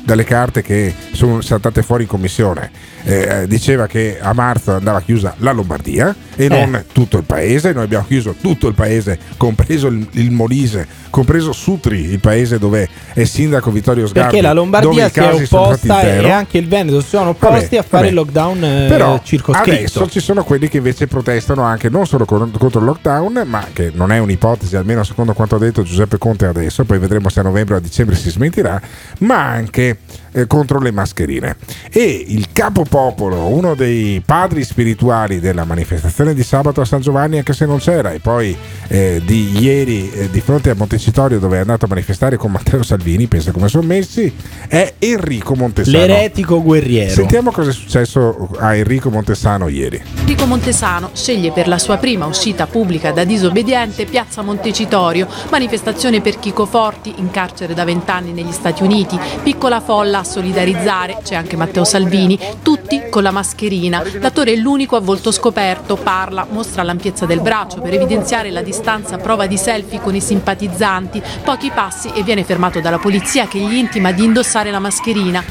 dalle 0.02 0.24
carte 0.24 0.62
che 0.62 0.94
sono 1.12 1.40
saltate 1.40 1.82
fuori 1.82 2.04
in 2.04 2.08
commissione 2.08 2.70
eh, 3.04 3.46
diceva 3.46 3.86
che 3.86 4.18
a 4.20 4.32
marzo 4.32 4.72
andava 4.72 5.00
chiusa 5.00 5.34
la 5.38 5.52
Lombardia 5.52 6.14
e 6.36 6.48
non 6.48 6.84
tutto 6.92 7.18
il 7.18 7.24
paese. 7.24 7.72
Noi 7.72 7.84
abbiamo 7.84 8.04
chiuso 8.06 8.34
tutto 8.40 8.68
il 8.68 8.74
paese, 8.74 9.18
compreso 9.36 9.88
il, 9.88 10.06
il 10.12 10.30
Molise, 10.30 10.86
compreso 11.10 11.52
Sutri, 11.52 12.10
il 12.10 12.20
paese 12.20 12.58
dove 12.58 12.88
è 13.12 13.24
sindaco 13.24 13.70
Vittorio 13.70 14.06
Sgarbi. 14.06 14.30
Perché 14.30 14.42
la 14.42 14.52
Lombardia 14.52 15.08
si 15.10 15.18
è 15.18 15.32
opposta 15.32 16.02
e 16.02 16.30
anche 16.30 16.58
il 16.58 16.68
Veneto 16.68 17.00
sono 17.00 17.30
opposti 17.30 17.76
Vabbè, 17.76 17.76
a 17.76 17.82
fare 17.82 17.88
vabbè. 17.88 18.08
il 18.08 18.14
lockdown 18.14 18.64
eh, 18.64 18.86
Però 18.88 19.20
circoscritto. 19.22 19.70
adesso 19.70 20.08
ci 20.08 20.20
sono 20.20 20.44
quelli 20.44 20.68
che 20.68 20.78
invece 20.78 21.06
protestano 21.06 21.62
anche 21.62 21.88
non 21.88 22.06
solo 22.06 22.24
con- 22.24 22.50
contro 22.58 22.80
il 22.80 22.86
lockdown, 22.86 23.42
ma 23.46 23.66
che 23.72 23.90
non 23.94 24.12
è 24.12 24.18
un'ipotesi, 24.18 24.76
almeno 24.76 25.02
secondo 25.04 25.32
quanto 25.32 25.56
ha 25.56 25.58
detto 25.58 25.82
Giuseppe 25.82 26.18
Conte 26.18 26.46
adesso, 26.46 26.84
poi 26.84 26.98
vedremo 26.98 27.28
se 27.28 27.40
a 27.40 27.42
novembre 27.42 27.74
o 27.74 27.78
a 27.78 27.80
dicembre 27.80 28.16
si 28.16 28.30
smentirà, 28.30 28.80
ma 29.18 29.44
anche 29.44 29.98
eh, 30.32 30.46
contro 30.46 30.80
le 30.80 30.90
mascherine. 30.90 31.56
E 31.90 32.24
il 32.28 32.48
capopopolo, 32.52 33.46
uno 33.46 33.74
dei 33.74 34.22
padri 34.24 34.64
spirituali 34.64 35.40
della 35.40 35.64
manifestazione 35.64 36.34
di 36.34 36.42
sabato 36.42 36.80
a 36.80 36.84
San 36.84 37.00
Giovanni, 37.00 37.38
anche 37.38 37.52
se 37.52 37.66
non 37.66 37.78
c'era, 37.78 38.12
e 38.12 38.18
poi 38.18 38.56
eh, 38.88 39.22
di 39.24 39.58
ieri 39.58 40.10
eh, 40.10 40.30
di 40.30 40.40
fronte 40.40 40.70
a 40.70 40.74
Montecitorio 40.74 41.38
dove 41.38 41.56
è 41.56 41.60
andato 41.60 41.84
a 41.84 41.88
manifestare 41.88 42.36
con 42.36 42.50
Matteo 42.50 42.82
Salvini, 42.82 43.26
pensa 43.26 43.52
come 43.52 43.68
sono 43.68 43.86
messi, 43.86 44.32
è 44.68 44.94
Enrico 44.98 45.54
Montesano. 45.54 45.96
L'eretico 45.98 46.62
guerriero. 46.62 47.12
Sentiamo 47.12 47.50
cosa 47.50 47.70
è 47.70 47.72
successo 47.72 48.48
a 48.58 48.74
Enrico 48.74 49.10
Montesano 49.10 49.68
ieri. 49.68 50.02
Enrico 50.20 50.46
Montesano 50.46 51.10
sceglie 51.12 51.52
per 51.52 51.68
la 51.68 51.78
sua 51.78 51.98
prima 51.98 52.26
uscita 52.26 52.66
pubblica 52.66 53.12
da 53.12 53.24
disobbediente 53.24 54.04
Piazza 54.06 54.42
Montecitorio, 54.42 55.28
manifestazione 55.50 56.20
per 56.20 56.38
Chico 56.38 56.66
Forti 56.66 57.14
in 57.16 57.30
carcere 57.30 57.74
da 57.74 57.84
vent'anni 57.84 58.32
negli 58.32 58.52
Stati 58.52 58.82
Uniti, 58.82 59.18
piccola 59.42 59.80
folla 59.80 60.21
a 60.22 60.24
solidarizzare, 60.24 61.18
c'è 61.22 61.34
anche 61.34 61.56
Matteo 61.56 61.84
Salvini, 61.84 62.38
tutti 62.62 63.02
con 63.10 63.22
la 63.22 63.30
mascherina. 63.30 64.02
L'attore 64.20 64.52
è 64.52 64.56
l'unico 64.56 64.96
a 64.96 65.00
volto 65.00 65.30
scoperto, 65.30 65.96
parla, 65.96 66.46
mostra 66.50 66.82
l'ampiezza 66.82 67.26
del 67.26 67.40
braccio 67.40 67.80
per 67.80 67.92
evidenziare 67.94 68.50
la 68.50 68.62
distanza, 68.62 69.18
prova 69.18 69.46
di 69.46 69.56
selfie 69.58 70.00
con 70.00 70.14
i 70.14 70.20
simpatizzanti, 70.20 71.22
pochi 71.44 71.70
passi 71.74 72.10
e 72.14 72.22
viene 72.22 72.44
fermato 72.44 72.80
dalla 72.80 72.98
polizia 72.98 73.46
che 73.46 73.58
gli 73.58 73.74
intima 73.74 74.12
di 74.12 74.24
indossare 74.24 74.70
la 74.70 74.78
mascherina. 74.78 75.42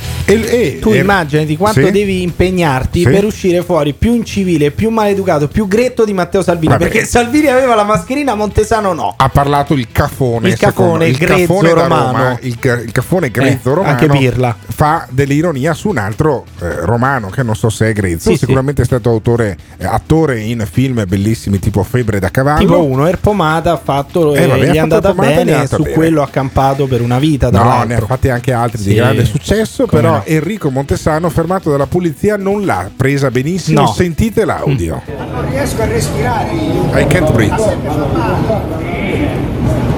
tu 0.80 0.94
immaginati 0.94 1.58
quanto 1.58 1.86
sì? 1.86 1.92
devi 1.92 2.22
impegnarti 2.24 3.02
Sì. 3.02 3.10
per 3.10 3.26
uscire 3.26 3.62
fuori 3.64 3.94
più 3.94 4.14
incivile, 4.14 4.72
più 4.72 4.90
maleducato, 4.90 5.48
più 5.48 5.68
gretto 5.68 6.06
di 6.06 6.14
Matteo 6.14 6.42
Salvini. 6.42 6.72
Vabbè. 6.74 6.84
Perché 6.90 7.06
Salvini 7.06 7.48
aveva 7.48 7.76
la 7.76 7.84
mascherina, 7.84 8.34
Montesano 8.36 8.94
no. 8.94 9.14
Ha 9.18 9.30
parlato 9.30 9.74
il 9.74 9.88
cafone, 9.92 10.50
Il 10.50 10.58
cafone, 10.58 10.72
secondo- 10.72 11.06
il 11.06 11.18
grezzo 11.18 11.54
cafone 11.54 11.74
da 11.74 11.82
romano. 11.82 12.12
Roma, 12.12 12.38
il, 12.42 12.58
il 12.86 12.92
cafone 12.92 13.30
grezzo 13.32 13.72
Eh, 13.72 13.76
romano. 13.76 13.92
anche 13.94 14.08
Pirla. 14.08 14.56
Fa 14.68 15.06
dell'ironia 15.10 15.74
su 15.74 15.90
un 15.90 15.98
altro 15.98 16.46
eh, 16.62 16.86
romano 16.86 17.30
che 17.30 17.44
non 17.44 17.56
so 17.56 17.70
se 17.70 17.90
è 17.90 17.94
grezzo, 17.94 18.30
Sì, 18.30 18.38
sì. 18.38 18.46
sicuramente 18.46 18.82
è 18.84 18.86
stato 18.86 19.10
autore, 19.10 19.58
eh, 19.78 19.86
attore 19.86 20.40
in 20.40 20.66
film 20.70 21.04
bellissimi 21.08 21.60
tipo 21.60 21.84
Febbre 21.84 22.20
da 22.20 22.30
cavallo. 22.30 22.60
Tipo 22.60 22.84
uno, 22.84 23.06
Erpomata 23.08 23.72
ha 23.74 23.78
fatto 23.84 24.34
Eh, 24.34 24.44
e 24.44 24.48
vabbè, 24.48 24.60
gli 24.60 24.64
è 24.76 24.78
ha 24.80 24.88
fatto 24.88 24.96
andata 25.08 25.24
e 25.24 25.32
è 25.34 25.44
bene, 25.44 25.68
su 25.68 25.82
bene. 25.84 25.96
quello 25.96 26.22
ha 26.22 26.28
campato 26.30 26.88
per 26.88 27.02
una 27.02 27.20
vita. 27.20 27.50
Tra 27.50 27.62
No, 27.64 27.68
l'altro. 27.70 27.88
ne 27.88 27.96
ha 27.96 28.06
fatti 28.06 28.30
anche 28.30 28.54
altri 28.54 28.82
di 28.84 28.90
Sì. 28.90 28.96
grande 28.96 29.26
successo, 29.26 29.86
Come 29.86 30.02
però 30.02 30.14
no. 30.16 30.24
Enrico 30.26 30.70
Montesano, 30.70 31.30
fermato 31.30 31.70
dalla 31.70 31.88
polizia, 31.88 32.38
non 32.38 32.66
l'ha 32.66 32.90
presa 32.96 33.30
benissimo. 33.30 33.82
No. 33.82 33.88
Sentite 33.88 34.46
l'audio. 34.46 35.02
Non 35.32 35.50
riesco 35.50 35.82
a 35.82 35.86
respirare. 35.86 36.52
I 36.54 37.06
can't 37.08 37.32
breathe. 37.34 37.80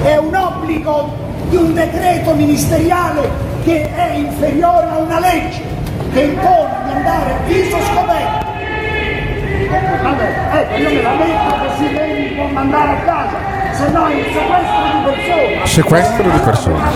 È 0.02 0.16
un 0.16 0.34
obbligo 0.34 1.32
di 1.54 1.60
un 1.62 1.72
decreto 1.72 2.34
ministeriale 2.34 3.30
che 3.62 3.88
è 3.94 4.14
inferiore 4.16 4.86
a 4.88 4.98
una 4.98 5.20
legge 5.20 5.62
che 6.12 6.20
impone 6.20 6.74
di 6.84 6.92
andare 6.92 7.30
a 7.30 7.36
viso 7.46 7.76
scoperto. 7.80 8.52
Vabbè, 10.02 10.34
ecco, 10.52 10.76
io 10.76 10.88
me 10.90 11.02
la 11.02 11.14
metto 11.14 11.54
così 11.68 11.92
lei 11.92 12.22
mi 12.22 12.34
può 12.34 12.46
mandare 12.48 12.90
a 12.90 13.02
casa, 13.04 13.36
se 13.72 13.88
no 13.90 14.08
il 14.08 14.24
sequestro 14.32 14.82
di 14.92 15.04
persona. 15.04 15.66
Sequestro 15.66 16.30
di 16.30 16.38
persona. 16.38 16.90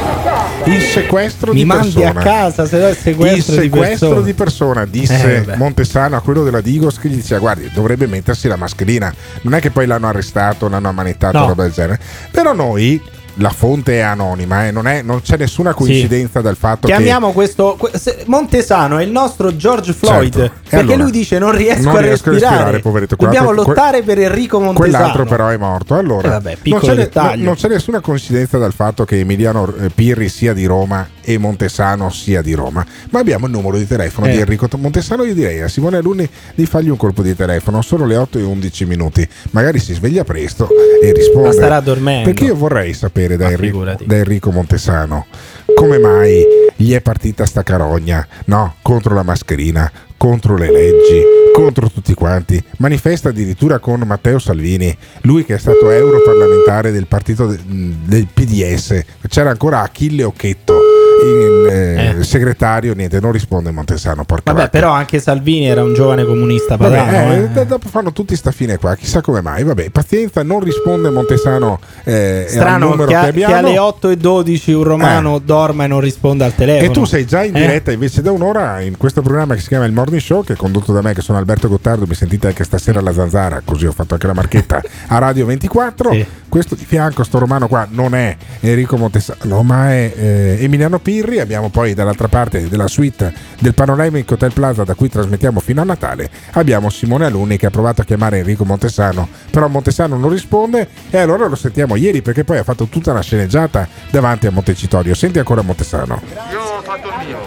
Il 0.65 0.83
sequestro 0.83 1.53
Mi 1.53 1.59
di 1.59 1.65
mandi 1.65 1.93
persona. 1.93 2.21
a 2.21 2.23
casa, 2.23 2.67
se 2.67 2.79
no 2.79 2.89
il 2.89 2.97
sequestro, 2.97 3.55
il 3.55 3.61
di 3.61 3.69
sequestro 3.69 4.09
persona. 4.09 4.21
di 4.27 4.33
persona, 4.35 4.85
disse 4.87 5.45
Eh. 5.53 5.57
Montesano 5.57 6.17
a 6.17 6.21
quello 6.21 6.43
della 6.43 6.61
Digos 6.61 6.99
che 6.99 7.09
gli 7.09 7.15
diceva 7.15 7.41
guardi 7.41 7.71
dovrebbe 7.73 8.07
mettersi 8.07 8.49
la 8.49 8.57
mascherina 8.57 9.13
non 9.43 9.55
è 9.55 9.61
che 9.61 9.71
poi 9.71 9.87
l'hanno 9.87 10.09
arrestato 10.09 10.69
l'hanno 10.69 10.89
ammanettato 10.89 11.39
No. 11.39 11.47
roba 11.47 11.63
del 11.63 11.73
genere 11.73 11.99
però 12.31 12.53
noi 12.53 13.01
la 13.39 13.51
fonte 13.51 13.95
è 13.95 14.01
anonima, 14.01 14.67
eh, 14.67 14.71
non, 14.71 14.87
è- 14.87 15.03
non 15.03 15.21
c'è 15.23 15.37
nessuna 15.37 15.75
coincidenza 15.75 16.41
dal 16.41 16.57
fatto 16.57 16.87
Chiamiamo 16.87 17.33
questo 17.33 17.77
que- 17.79 17.91
se- 17.99 18.25
Montesano 18.27 18.99
è 18.99 19.03
il 19.05 19.11
nostro 19.11 19.57
George 19.57 19.93
Floyd 19.93 20.33
Certo. 20.35 20.57
Perché 20.69 20.77
allora? 20.77 21.03
lui 21.03 21.11
dice 21.11 21.39
non 21.39 21.53
riesco, 21.53 21.83
Non 21.89 21.97
a, 21.97 22.01
riesco 22.01 22.29
a 22.29 22.33
respirare. 22.33 22.55
respirare, 22.57 22.81
poveretto. 22.81 23.17
Dobbiamo 23.17 23.51
lottare 23.53 24.03
per 24.03 24.19
Enrico 24.19 24.59
che 24.59 24.65
Montesano. 24.65 24.91
quell'altro 24.97 25.25
però 25.25 25.49
è 25.49 25.57
morto. 25.57 25.95
Allora, 25.95 26.27
Eh 26.29 26.31
vabbè, 26.31 26.51
non, 26.53 26.59
piccolo 26.63 26.87
c'è, 26.87 26.95
dettaglio. 26.95 27.45
non 27.45 27.55
c'è 27.55 27.69
nessuna 27.69 28.01
coincidenza 28.01 28.59
dal 28.59 28.73
fatto 28.73 29.05
che 29.05 29.19
Emiliano 29.21 29.73
eh, 29.81 29.89
Pirri 29.91 30.29
sia 30.29 30.53
di 30.53 30.67
Roma 30.67 31.09
e 31.23 31.39
Montesano 31.39 32.11
sia 32.11 32.43
di 32.43 32.55
Roma, 32.55 32.85
ma 33.11 33.19
abbiamo 33.19 33.47
il 33.47 33.53
numero 33.53 33.77
di 33.77 33.87
telefono 33.87 34.27
Eh. 34.27 34.33
di 34.33 34.39
Enrico 34.41 34.69
Montesano. 34.77 35.25
Io 35.25 35.35
direi 35.35 35.61
a 35.63 35.69
Simone 35.69 35.97
Alunni 35.99 36.29
di 36.55 36.67
fargli 36.67 36.89
un 36.89 36.97
colpo 36.97 37.23
di 37.23 37.35
telefono. 37.35 37.81
Sono 37.83 38.05
le 38.07 38.17
8 38.17 38.39
e 38.39 38.43
11 38.43 38.85
minuti, 38.85 39.27
magari 39.51 39.79
si 39.79 39.95
sveglia 39.95 40.25
presto 40.25 40.69
e 41.03 41.13
risponde. 41.13 41.49
Ma 41.49 41.53
starà 41.55 41.81
dormendo. 41.81 42.25
Perché 42.25 42.45
io 42.45 42.55
vorrei 42.55 42.93
sapere 42.95 43.28
da, 43.37 43.45
Ma 43.45 43.51
Enrico, 43.53 43.85
da 43.85 44.17
Enrico 44.17 44.51
Montesano 44.51 45.27
come 45.75 45.99
mai 45.99 46.45
gli 46.77 46.93
è 46.93 47.01
partita 47.01 47.45
sta 47.45 47.63
carogna 47.63 48.27
no? 48.47 48.77
contro 48.83 49.15
la 49.15 49.23
mascherina, 49.23 49.91
contro 50.17 50.57
le 50.57 50.71
leggi, 50.71 51.23
contro 51.53 51.91
tutti 51.91 52.15
quanti. 52.15 52.63
Manifesta 52.79 53.29
addirittura 53.29 53.79
con 53.79 54.01
Matteo 54.01 54.39
Salvini, 54.39 54.97
lui 55.23 55.45
che 55.45 55.55
è 55.55 55.59
stato 55.59 55.91
europarlamentare 55.91 56.91
del 56.91 57.07
partito 57.07 57.47
de- 57.47 57.59
del 57.65 58.27
PDS. 58.33 59.05
C'era 59.29 59.51
ancora 59.51 59.83
Achille 59.83 60.25
Occhetto. 60.25 60.88
Il 61.21 61.67
eh, 62.21 62.23
segretario, 62.25 62.95
niente, 62.95 63.19
non 63.21 63.33
risponde 63.33 63.71
Montesano. 63.71 64.25
Porca 64.25 64.53
Vabbè, 64.53 64.71
però 64.71 64.91
anche 64.91 65.19
Salvini 65.21 65.67
era 65.67 65.83
un 65.83 65.95
giovane 65.95 66.25
comunista 66.25 66.77
Vabbè, 66.77 66.97
padano. 66.97 67.33
eh, 67.33 67.37
eh. 67.39 67.49
d- 67.49 67.67
dopo 67.67 67.89
fanno 67.89 68.13
tutti 68.13 68.37
sta 68.37 68.51
fine 68.53 68.77
qua, 68.79 68.95
chissà 68.95 69.21
come 69.21 69.41
mai. 69.41 69.65
Vabbè, 69.65 69.91
pazienza, 69.91 70.43
non 70.43 70.61
risponde 70.61 71.11
Montesano 71.11 71.81
eh, 72.05 72.47
Strano 72.49 72.91
numero 72.91 73.07
che, 73.07 73.13
che, 73.13 73.17
a- 73.17 73.23
che 73.23 73.29
abbiamo. 73.29 73.57
alle 73.57 73.79
8 73.79 74.09
e 74.11 74.17
12 74.17 74.73
un 74.73 74.83
romano 74.85 75.39
dorma 75.39 75.85
e 75.85 75.87
non 75.89 76.01
risponda 76.01 76.45
al 76.45 76.55
telefono. 76.55 76.91
E 76.91 76.93
tu 76.93 77.05
sei 77.05 77.27
già 77.27 77.43
in 77.43 77.57
Eh? 77.57 77.61
diretta 77.61 77.91
invece 77.93 78.23
da 78.23 78.31
un'ora 78.33 78.81
in 78.81 78.97
questo 78.97 79.21
programma 79.23 79.55
che 79.55 79.61
si 79.61 79.69
chiama 79.69 79.85
Il 79.87 79.93
Morning 79.93 80.21
Show, 80.21 80.45
che 80.45 80.53
è 80.53 80.57
condotto 80.57 80.93
da 80.93 81.03
me, 81.03 81.15
che 81.15 81.21
sono 81.21 81.39
Alberto 81.39 81.69
Gottardo. 81.69 82.07
Mi 82.07 82.15
sentite 82.15 82.47
anche 82.47 82.65
stasera 82.65 83.01
alla 83.01 83.13
Zanzara, 83.13 83.63
così 83.65 83.87
ho 83.87 83.93
fatto 83.93 84.15
anche 84.15 84.27
la 84.27 84.35
marchetta 84.35 84.81
a 85.09 85.19
Radio 85.19 85.47
24. 85.47 86.13
Questo 86.49 86.75
di 86.75 86.85
fianco, 86.87 87.25
sto 87.25 87.39
romano 87.39 87.69
qua, 87.69 87.87
non 87.91 88.15
è 88.15 88.35
Enrico 88.61 88.97
Montesano, 88.97 89.63
ma 89.63 89.91
è 89.91 90.13
eh, 90.17 90.57
Emiliano 90.61 90.99
Pirri. 90.99 91.41
Abbiamo 91.41 91.69
poi 91.69 91.93
dall'altra 91.93 92.29
parte 92.29 92.69
della 92.69 92.87
suite 92.87 93.33
del 93.59 93.75
Panoramic 93.75 94.31
Hotel 94.31 94.53
Plaza, 94.53 94.83
da 94.83 94.95
cui 94.95 95.11
trasmettiamo 95.11 95.61
fino 95.61 95.83
a 95.83 95.85
Natale, 95.85 96.31
abbiamo 96.53 96.89
Simone 96.89 97.27
Alunni 97.27 97.59
che 97.59 97.67
ha 97.67 97.71
provato 97.71 98.01
a 98.01 98.05
chiamare 98.05 98.39
Enrico 98.39 98.65
Montesano, 98.65 99.29
però 99.51 99.69
Montesano 99.69 100.17
non 100.17 100.31
risponde 100.31 100.89
e 101.11 101.19
allora 101.19 101.47
lo 101.47 101.57
sentiamo 101.57 101.97
ieri 101.97 102.23
perché 102.23 102.45
poi 102.45 102.59
ha 102.59 102.65
fatto 102.65 102.87
tutta 102.87 103.11
una 103.11 103.21
sceneggiata 103.21 103.87
davanti 104.11 104.47
a 104.47 104.51
Montecitorio. 104.51 105.15
Senti 105.15 105.39
ancora 105.39 105.63
Montesano. 105.63 106.23
Io 106.51 106.61
ho 106.61 106.83
fatto 106.83 107.09
il 107.09 107.27
mio. 107.27 107.39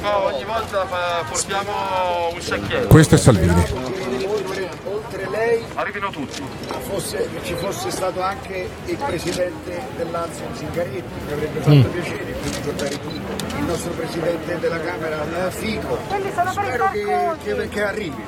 Ma 0.00 0.24
ogni 0.24 0.44
volta 0.44 0.86
portiamo 1.28 2.32
un 2.34 2.40
secchietto. 2.40 2.86
Questo 2.88 3.14
è 3.14 3.18
Salvini. 3.18 3.97
Arrivino 5.78 6.10
tutti. 6.10 6.42
fosse- 6.88 7.28
ci 7.44 7.54
fosse 7.54 7.90
stato 7.90 8.20
anche 8.20 8.68
il 8.86 8.96
presidente 8.96 9.80
dell'Anzi 9.96 10.42
Zingaretti, 10.54 11.04
mi 11.26 11.32
avrebbe 11.32 11.60
fatto 11.60 11.74
Mm. 11.76 11.82
piacere 11.92 12.32
qui 12.32 12.50
portare 12.64 12.98
qui 12.98 13.14
il 13.58 13.64
nostro 13.64 13.90
presidente 13.92 14.58
della 14.58 14.80
Camera 14.80 15.22
eh, 15.46 15.50
Fico. 15.52 15.98
Quelli 16.08 16.32
sono 16.34 16.52
per 16.54 16.62
i 16.64 16.66
Spero 16.66 16.90
che, 16.90 17.54
che- 17.54 17.68
che 17.68 17.82
arrivino. 17.84 18.24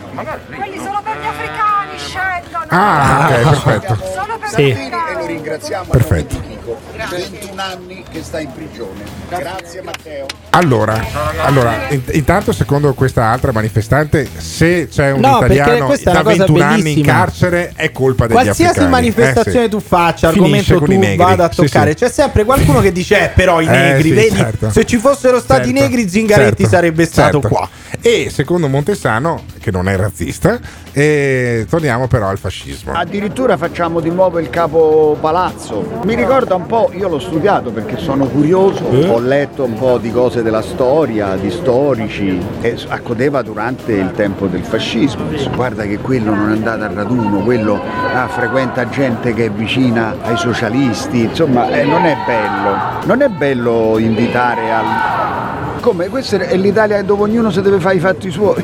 Quelli 0.55 0.79
sono 0.79 1.03
per 1.03 1.19
gli 1.19 1.27
africani, 1.27 1.99
scendono. 1.99 2.65
Ah, 2.69 3.27
ok, 3.29 3.43
perfetto. 3.49 3.95
Solo 4.15 4.39
per 4.39 4.49
Sì. 4.51 4.71
e 4.71 4.91
lo 5.15 5.27
ringraziamo 5.27 5.91
Perfetto. 5.91 6.37
Di 6.65 7.01
Fico. 7.01 7.17
21 7.17 7.63
anni 7.63 8.05
che 8.11 8.23
sta 8.23 8.41
in 8.41 8.53
prigione. 8.53 9.03
Grazie 9.29 9.83
Matteo. 9.83 10.27
Allora, 10.51 11.01
allora, 11.45 11.89
in- 11.91 12.03
intanto 12.13 12.53
secondo 12.53 12.93
questa 12.95 13.25
altra 13.27 13.53
manifestante, 13.53 14.29
se 14.37 14.89
c'è 14.91 15.11
un 15.13 15.21
No, 15.21 15.39
perché 15.39 15.55
italiano 15.55 15.87
questa 15.87 16.11
è 16.11 16.13
da 16.13 16.21
una 16.21 16.31
cosa 16.31 16.45
21 16.45 16.65
anni 16.65 16.77
in 16.79 16.83
bellissima. 16.83 17.13
carcere 17.13 17.73
è 17.75 17.93
colpa 17.93 18.27
degli 18.27 18.33
Qualsiasi 18.35 18.63
africani. 18.81 18.91
manifestazione 18.91 19.59
Eh, 19.61 19.63
sì. 19.65 19.69
tu 19.71 19.81
faccia, 19.81 20.31
Finisce 20.33 20.39
argomento 20.43 20.75
con 20.79 20.87
tu 20.87 20.93
i 20.93 20.99
negri. 20.99 21.17
vada 21.17 21.45
a 21.45 21.51
Sì, 21.53 21.57
toccare, 21.63 21.91
sì. 21.91 21.97
c'è 21.97 22.11
sempre 22.11 22.45
qualcuno 22.45 22.81
che 22.81 22.93
dice: 22.93 23.25
Eh, 23.25 23.29
però 23.29 23.61
i 23.61 23.67
Eh, 23.67 23.71
negri, 23.71 24.09
sì, 24.09 24.15
vedi, 24.15 24.37
certo. 24.37 24.71
se 24.71 24.85
ci 24.85 24.97
fossero 24.99 25.39
stati 25.41 25.69
Certo, 25.71 25.81
negri, 25.81 26.09
Zingaretti 26.09 26.63
certo, 26.63 26.69
sarebbe 26.77 27.05
stato 27.07 27.41
certo. 27.41 27.49
qua. 27.49 27.69
E 28.01 28.31
secondo 28.31 28.69
Montesano, 28.69 29.43
che 29.61 29.71
non 29.71 29.89
è 29.89 29.97
razzista, 29.97 30.59
e 30.93 31.67
torniamo 31.69 32.07
però 32.07 32.29
al 32.29 32.39
fascismo. 32.39 32.93
Addirittura 32.93 33.57
facciamo 33.57 34.01
di 34.01 34.11
nuovo 34.11 34.39
il 34.39 34.49
capo 34.49 35.17
palazzo. 35.21 36.01
Mi 36.05 36.15
ricorda 36.15 36.55
un 36.55 36.67
po', 36.67 36.91
io 36.95 37.09
l'ho 37.09 37.19
studiato 37.19 37.71
perché 37.71 37.99
sono 37.99 38.27
curioso, 38.27 38.89
Eh? 38.91 39.09
ho 39.09 39.19
letto 39.19 39.65
un 39.65 39.75
po' 39.75 39.99
di 39.99 40.11
cose 40.11 40.43
della 40.43 40.63
storia, 40.63 41.37
di 41.37 41.51
storici, 41.51 42.39
e 42.61 42.77
accadeva 42.89 43.43
durante 43.43 43.93
il 43.93 44.13
tempo 44.13 44.47
del 44.47 44.63
fascismo. 44.65 45.25
Guarda 45.55 45.85
che 45.85 45.99
quello 45.99 46.35
non 46.35 46.51
è 46.51 46.53
andato 46.53 46.85
al 46.85 46.93
raduno, 46.93 47.41
quello 47.41 47.81
ah, 48.15 48.29
frequenta 48.29 48.89
gente 48.89 49.35
che 49.35 49.47
è 49.47 49.51
vicina 49.51 50.17
ai 50.23 50.37
socialisti, 50.37 51.23
insomma 51.23 51.69
eh, 51.71 51.85
non 51.85 52.05
è 52.05 52.17
bello. 52.27 53.05
Non 53.05 53.23
è 53.23 53.29
bello 53.29 53.99
invitare 53.99 54.71
al... 54.71 55.40
Come? 55.81 56.09
Questa 56.09 56.37
è 56.39 56.57
l'Italia 56.57 57.03
dove 57.03 57.23
ognuno 57.23 57.51
si 57.51 57.63
deve 57.63 57.81
fare 57.81 57.97
i 57.97 58.01
fatti 58.01 58.31
suoi. 58.31 58.63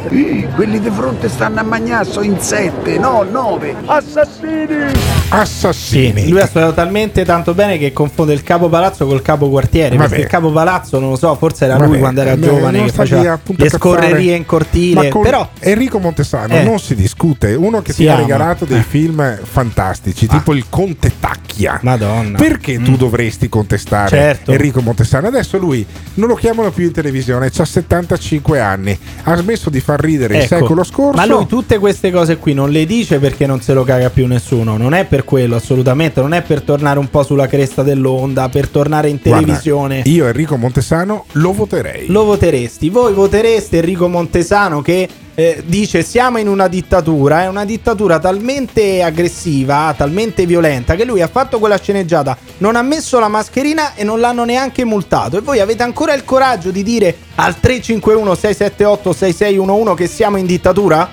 Quelli 0.55 0.79
di 0.79 0.91
fronte 0.91 1.29
stanno 1.31 1.61
a 1.61 1.63
Magnasso 1.63 2.21
in 2.21 2.39
sette, 2.41 2.99
no, 2.99 3.23
nove. 3.29 3.75
Assassini! 3.87 4.93
Assassini. 5.31 6.29
Lui 6.29 6.41
ha 6.41 6.47
studiato 6.47 6.75
talmente 6.75 7.25
tanto 7.25 7.55
bene 7.55 7.79
che 7.79 7.93
confonde 7.93 8.33
il 8.35 8.43
capo 8.43 8.69
palazzo 8.69 9.07
col 9.07 9.23
capo 9.23 9.49
quartiere. 9.49 9.97
Vabbè. 9.97 10.09
Perché 10.09 10.25
il 10.25 10.31
capo 10.31 10.51
palazzo, 10.53 10.99
non 10.99 11.11
lo 11.11 11.17
so, 11.17 11.35
forse 11.37 11.65
era 11.65 11.77
lui 11.79 11.87
Vabbè, 11.87 11.99
quando 11.99 12.21
era 12.21 12.33
eh, 12.33 12.39
giovane 12.41 12.79
non 12.79 12.87
che 12.87 12.93
faceva 12.93 13.33
appunto 13.33 13.63
le 13.65 13.71
scorrerie 13.71 14.35
in 14.37 14.45
cortile. 14.45 15.03
Ma 15.05 15.09
con 15.09 15.23
Però 15.23 15.49
Enrico 15.61 15.99
Montesano 15.99 16.53
Eh. 16.55 16.63
non 16.65 16.79
si 16.79 16.95
discute. 16.95 17.55
Uno 17.55 17.81
che 17.81 17.93
Si 17.93 18.03
ti 18.03 18.09
ha 18.09 18.13
ama. 18.13 18.23
regalato 18.23 18.65
dei 18.67 18.79
Eh. 18.81 18.83
film 18.83 19.39
fantastici, 19.43 20.27
tipo 20.27 20.53
il 20.53 20.67
Conte 20.69 21.13
Tacchia. 21.19 21.79
Madonna. 21.83 22.37
Perché 22.37 22.79
tu 22.79 22.97
dovresti 22.97 23.49
contestare 23.49 24.09
Certo. 24.11 24.53
Enrico 24.53 24.83
Montesano? 24.83 25.27
Adesso 25.29 25.57
lui 25.57 25.85
non 26.15 26.29
lo 26.29 26.35
chiamano 26.35 26.71
più 26.71 26.85
in 26.85 26.93
televisione, 26.93 27.05
ha 27.09 27.65
75 27.65 28.61
anni, 28.61 28.99
ha 29.25 29.37
smesso 29.37 29.71
di 29.71 29.81
far 29.81 30.01
ridere 30.01 30.37
il 30.37 30.43
Ecco, 30.43 30.57
secolo 30.59 30.85
scorso. 30.85 31.17
Ma 31.17 31.27
lui 31.27 31.47
tutte 31.47 31.79
queste 31.79 32.11
cose 32.11 32.37
qui 32.37 32.55
non 32.55 32.71
le 32.71 32.87
dice 32.87 33.19
perché 33.19 33.47
non 33.47 33.61
se 33.61 33.75
lo 33.75 33.85
caga 33.85 34.11
più 34.11 34.27
nessuno. 34.27 34.77
Non 34.77 34.95
è 34.95 35.05
per 35.05 35.25
quello, 35.25 35.57
assolutamente. 35.57 36.21
Non 36.21 36.33
è 36.33 36.43
per 36.43 36.63
tornare 36.63 36.99
un 36.99 37.09
po' 37.09 37.23
sulla 37.23 37.47
cresta 37.47 37.83
dell'onda, 37.83 38.49
per 38.49 38.69
tornare 38.69 39.09
in 39.09 39.19
Guarda, 39.23 39.41
televisione. 39.41 40.03
io 40.05 40.27
Enrico 40.27 40.57
Montesano 40.57 41.25
lo 41.33 41.53
voterei. 41.53 42.07
Lo 42.09 42.25
voteresti? 42.25 42.89
Voi 42.91 43.13
votereste 43.13 43.79
Enrico 43.79 44.09
Montesano 44.09 44.83
che 44.83 45.09
eh, 45.39 45.63
dice 45.67 46.03
siamo 46.03 46.39
in 46.39 46.49
una 46.49 46.67
dittatura, 46.67 47.43
è 47.43 47.47
una 47.47 47.67
dittatura 47.67 48.19
talmente 48.19 49.03
aggressiva, 49.03 49.95
talmente 49.95 50.47
violenta 50.47 50.95
che 50.95 51.05
lui 51.05 51.21
ha 51.21 51.29
fatto 51.29 51.59
quella 51.59 51.79
sceneggiata, 51.79 52.37
non 52.59 52.75
ha 52.75 52.81
messo 52.81 53.19
la 53.19 53.29
mascherina 53.29 53.95
e 53.95 54.03
non 54.03 54.19
l'hanno 54.19 54.45
neanche 54.45 54.85
multato. 54.85 55.37
E 55.37 55.41
voi 55.43 55.61
avete 55.61 55.83
ancora 55.83 56.15
il 56.15 56.25
coraggio 56.25 56.71
di 56.71 56.83
dire 56.83 57.15
al 57.35 57.61
351 57.61 58.35
678 58.35 59.13
6611 59.13 59.95
che 59.95 60.07
siamo 60.09 60.39
in 60.39 60.47
dittatura? 60.47 61.07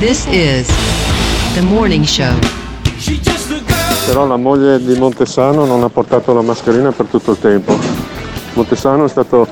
This 0.00 0.26
is 0.26 0.68
the 1.54 1.62
morning 1.62 2.04
show. 2.04 2.36
Però 4.06 4.26
la 4.26 4.36
moglie 4.36 4.84
di 4.84 4.98
Montesano 4.98 5.64
non 5.64 5.82
ha 5.82 5.88
portato 5.88 6.34
la 6.34 6.42
mascherina 6.42 6.92
per 6.92 7.06
tutto 7.06 7.30
il 7.30 7.38
tempo. 7.40 7.74
Montesano 8.52 9.06
è 9.06 9.08
stato 9.08 9.48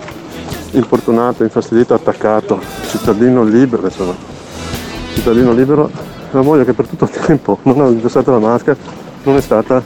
importunato, 0.73 1.43
infastidito, 1.43 1.95
attaccato. 1.95 2.61
Cittadino 2.87 3.43
libero, 3.45 3.85
insomma. 3.85 4.15
Cittadino 5.15 5.53
libero. 5.53 5.91
La 6.31 6.43
moglie 6.43 6.65
che 6.65 6.73
per 6.73 6.87
tutto 6.87 7.05
il 7.05 7.11
tempo 7.11 7.59
non 7.63 7.81
ha 7.81 7.87
indossato 7.89 8.31
la 8.31 8.39
maschera 8.39 9.01
non 9.25 9.37
è 9.37 9.41
stata, 9.41 9.83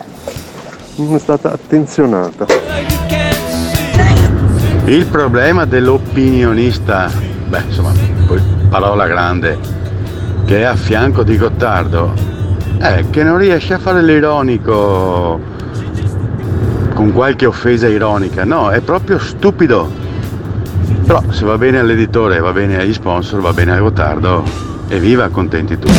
non 0.96 1.14
è 1.14 1.18
stata 1.18 1.52
attenzionata. 1.52 2.46
Il 4.84 5.06
problema 5.06 5.64
dell'opinionista, 5.64 7.10
beh 7.48 7.62
insomma, 7.66 7.92
parola 8.68 9.06
grande, 9.06 9.58
che 10.44 10.60
è 10.60 10.62
a 10.62 10.76
fianco 10.76 11.22
di 11.22 11.36
Gottardo, 11.36 12.12
è 12.78 13.04
che 13.10 13.22
non 13.22 13.38
riesce 13.38 13.74
a 13.74 13.78
fare 13.78 14.02
l'ironico 14.02 15.40
con 16.94 17.12
qualche 17.12 17.46
offesa 17.46 17.88
ironica, 17.88 18.44
no, 18.44 18.70
è 18.70 18.80
proprio 18.80 19.18
stupido. 19.18 20.04
Però 21.06 21.22
se 21.30 21.44
va 21.44 21.56
bene 21.56 21.78
all'editore, 21.78 22.40
va 22.40 22.50
bene 22.50 22.80
agli 22.80 22.92
sponsor, 22.92 23.40
va 23.40 23.52
bene 23.52 23.70
a 23.70 23.78
Gottardo, 23.78 24.42
evviva, 24.88 25.28
contenti 25.28 25.78
tutti. 25.78 25.92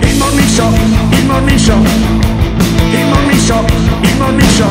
Il 0.00 0.16
morning 0.18 0.46
show, 0.46 0.70
il 0.70 1.24
morning 1.24 1.58
show, 1.58 1.78
il 1.80 3.06
morning 3.06 3.40
show, 3.40 3.64
il 4.02 4.16
morning 4.18 4.50
show. 4.50 4.68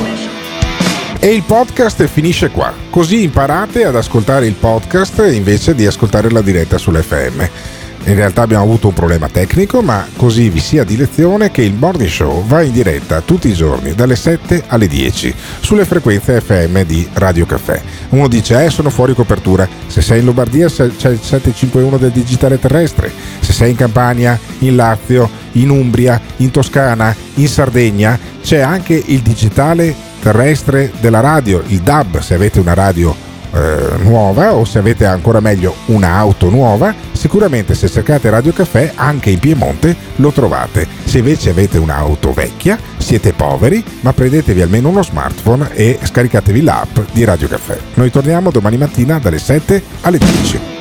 E 1.20 1.34
il 1.34 1.42
podcast 1.42 2.06
finisce 2.06 2.52
qua, 2.52 2.72
così 2.92 3.24
imparate 3.24 3.86
ad 3.86 3.96
ascoltare 3.96 4.46
il 4.46 4.54
podcast 4.54 5.28
invece 5.32 5.74
di 5.74 5.88
ascoltare 5.88 6.30
la 6.30 6.42
diretta 6.42 6.78
sull'FM. 6.78 7.81
In 8.04 8.16
realtà 8.16 8.42
abbiamo 8.42 8.64
avuto 8.64 8.88
un 8.88 8.94
problema 8.94 9.30
tecnico, 9.30 9.82
ma 9.82 10.08
così 10.16 10.50
vi 10.50 10.60
sia 10.60 10.84
di 10.84 10.98
lezione 10.98 11.52
che 11.52 11.62
il 11.62 11.76
Morning 11.76 12.10
Show 12.10 12.44
va 12.48 12.64
in 12.64 12.72
diretta 12.72 13.22
tutti 13.22 13.48
i 13.48 13.54
giorni 13.54 13.94
dalle 13.94 14.16
7 14.16 14.64
alle 14.68 14.88
10 14.88 15.34
sulle 15.60 15.86
frequenze 15.86 16.42
FM 16.42 16.82
di 16.82 17.08
Radio 17.14 17.46
Caffè. 17.46 17.80
Uno 18.10 18.28
dice, 18.28 18.66
eh, 18.66 18.72
sono 18.72 18.90
fuori 18.90 19.14
copertura. 19.14 19.68
Se 19.86 20.02
sei 20.02 20.20
in 20.20 20.26
Lombardia 20.26 20.68
c'è 20.68 20.86
il 20.86 20.96
751 20.98 21.98
del 21.98 22.10
digitale 22.10 22.60
terrestre. 22.60 23.12
Se 23.40 23.54
sei 23.54 23.70
in 23.70 23.76
Campania, 23.76 24.38
in 24.60 24.76
Lazio, 24.76 25.30
in 25.54 25.70
Umbria, 25.70 26.20
in 26.38 26.50
Toscana, 26.50 27.16
in 27.36 27.48
Sardegna, 27.48 28.18
c'è 28.42 28.60
anche 28.60 29.00
il 29.06 29.22
digitale 29.22 29.94
terrestre 30.22 30.92
della 31.00 31.20
radio, 31.20 31.64
il 31.68 31.82
DAB, 31.82 32.20
se 32.20 32.34
avete 32.34 32.60
una 32.60 32.74
radio 32.74 33.30
eh, 33.54 33.98
nuova 34.00 34.54
o 34.54 34.66
se 34.66 34.80
avete 34.80 35.06
ancora 35.06 35.40
meglio 35.40 35.76
un'auto 35.88 36.50
nuova, 36.50 36.94
sicuramente 37.22 37.76
se 37.76 37.88
cercate 37.88 38.32
Radio 38.32 38.52
Caffè 38.52 38.94
anche 38.96 39.30
in 39.30 39.38
Piemonte 39.38 39.96
lo 40.16 40.32
trovate. 40.32 40.88
Se 41.04 41.20
invece 41.20 41.52
avete 41.52 41.78
un'auto 41.78 42.34
vecchia, 42.34 42.80
siete 42.98 43.32
poveri, 43.32 43.84
ma 44.00 44.12
prendetevi 44.12 44.60
almeno 44.60 44.90
uno 44.90 45.04
smartphone 45.04 45.72
e 45.76 46.00
scaricatevi 46.02 46.64
l'app 46.64 46.98
di 47.12 47.24
Radio 47.24 47.48
Caffè. 47.48 47.78
Noi 47.94 48.10
torniamo 48.10 48.50
domani 48.50 48.78
mattina 48.78 49.20
dalle 49.20 49.38
7 49.38 49.84
alle 50.02 50.18
10. 50.18 50.81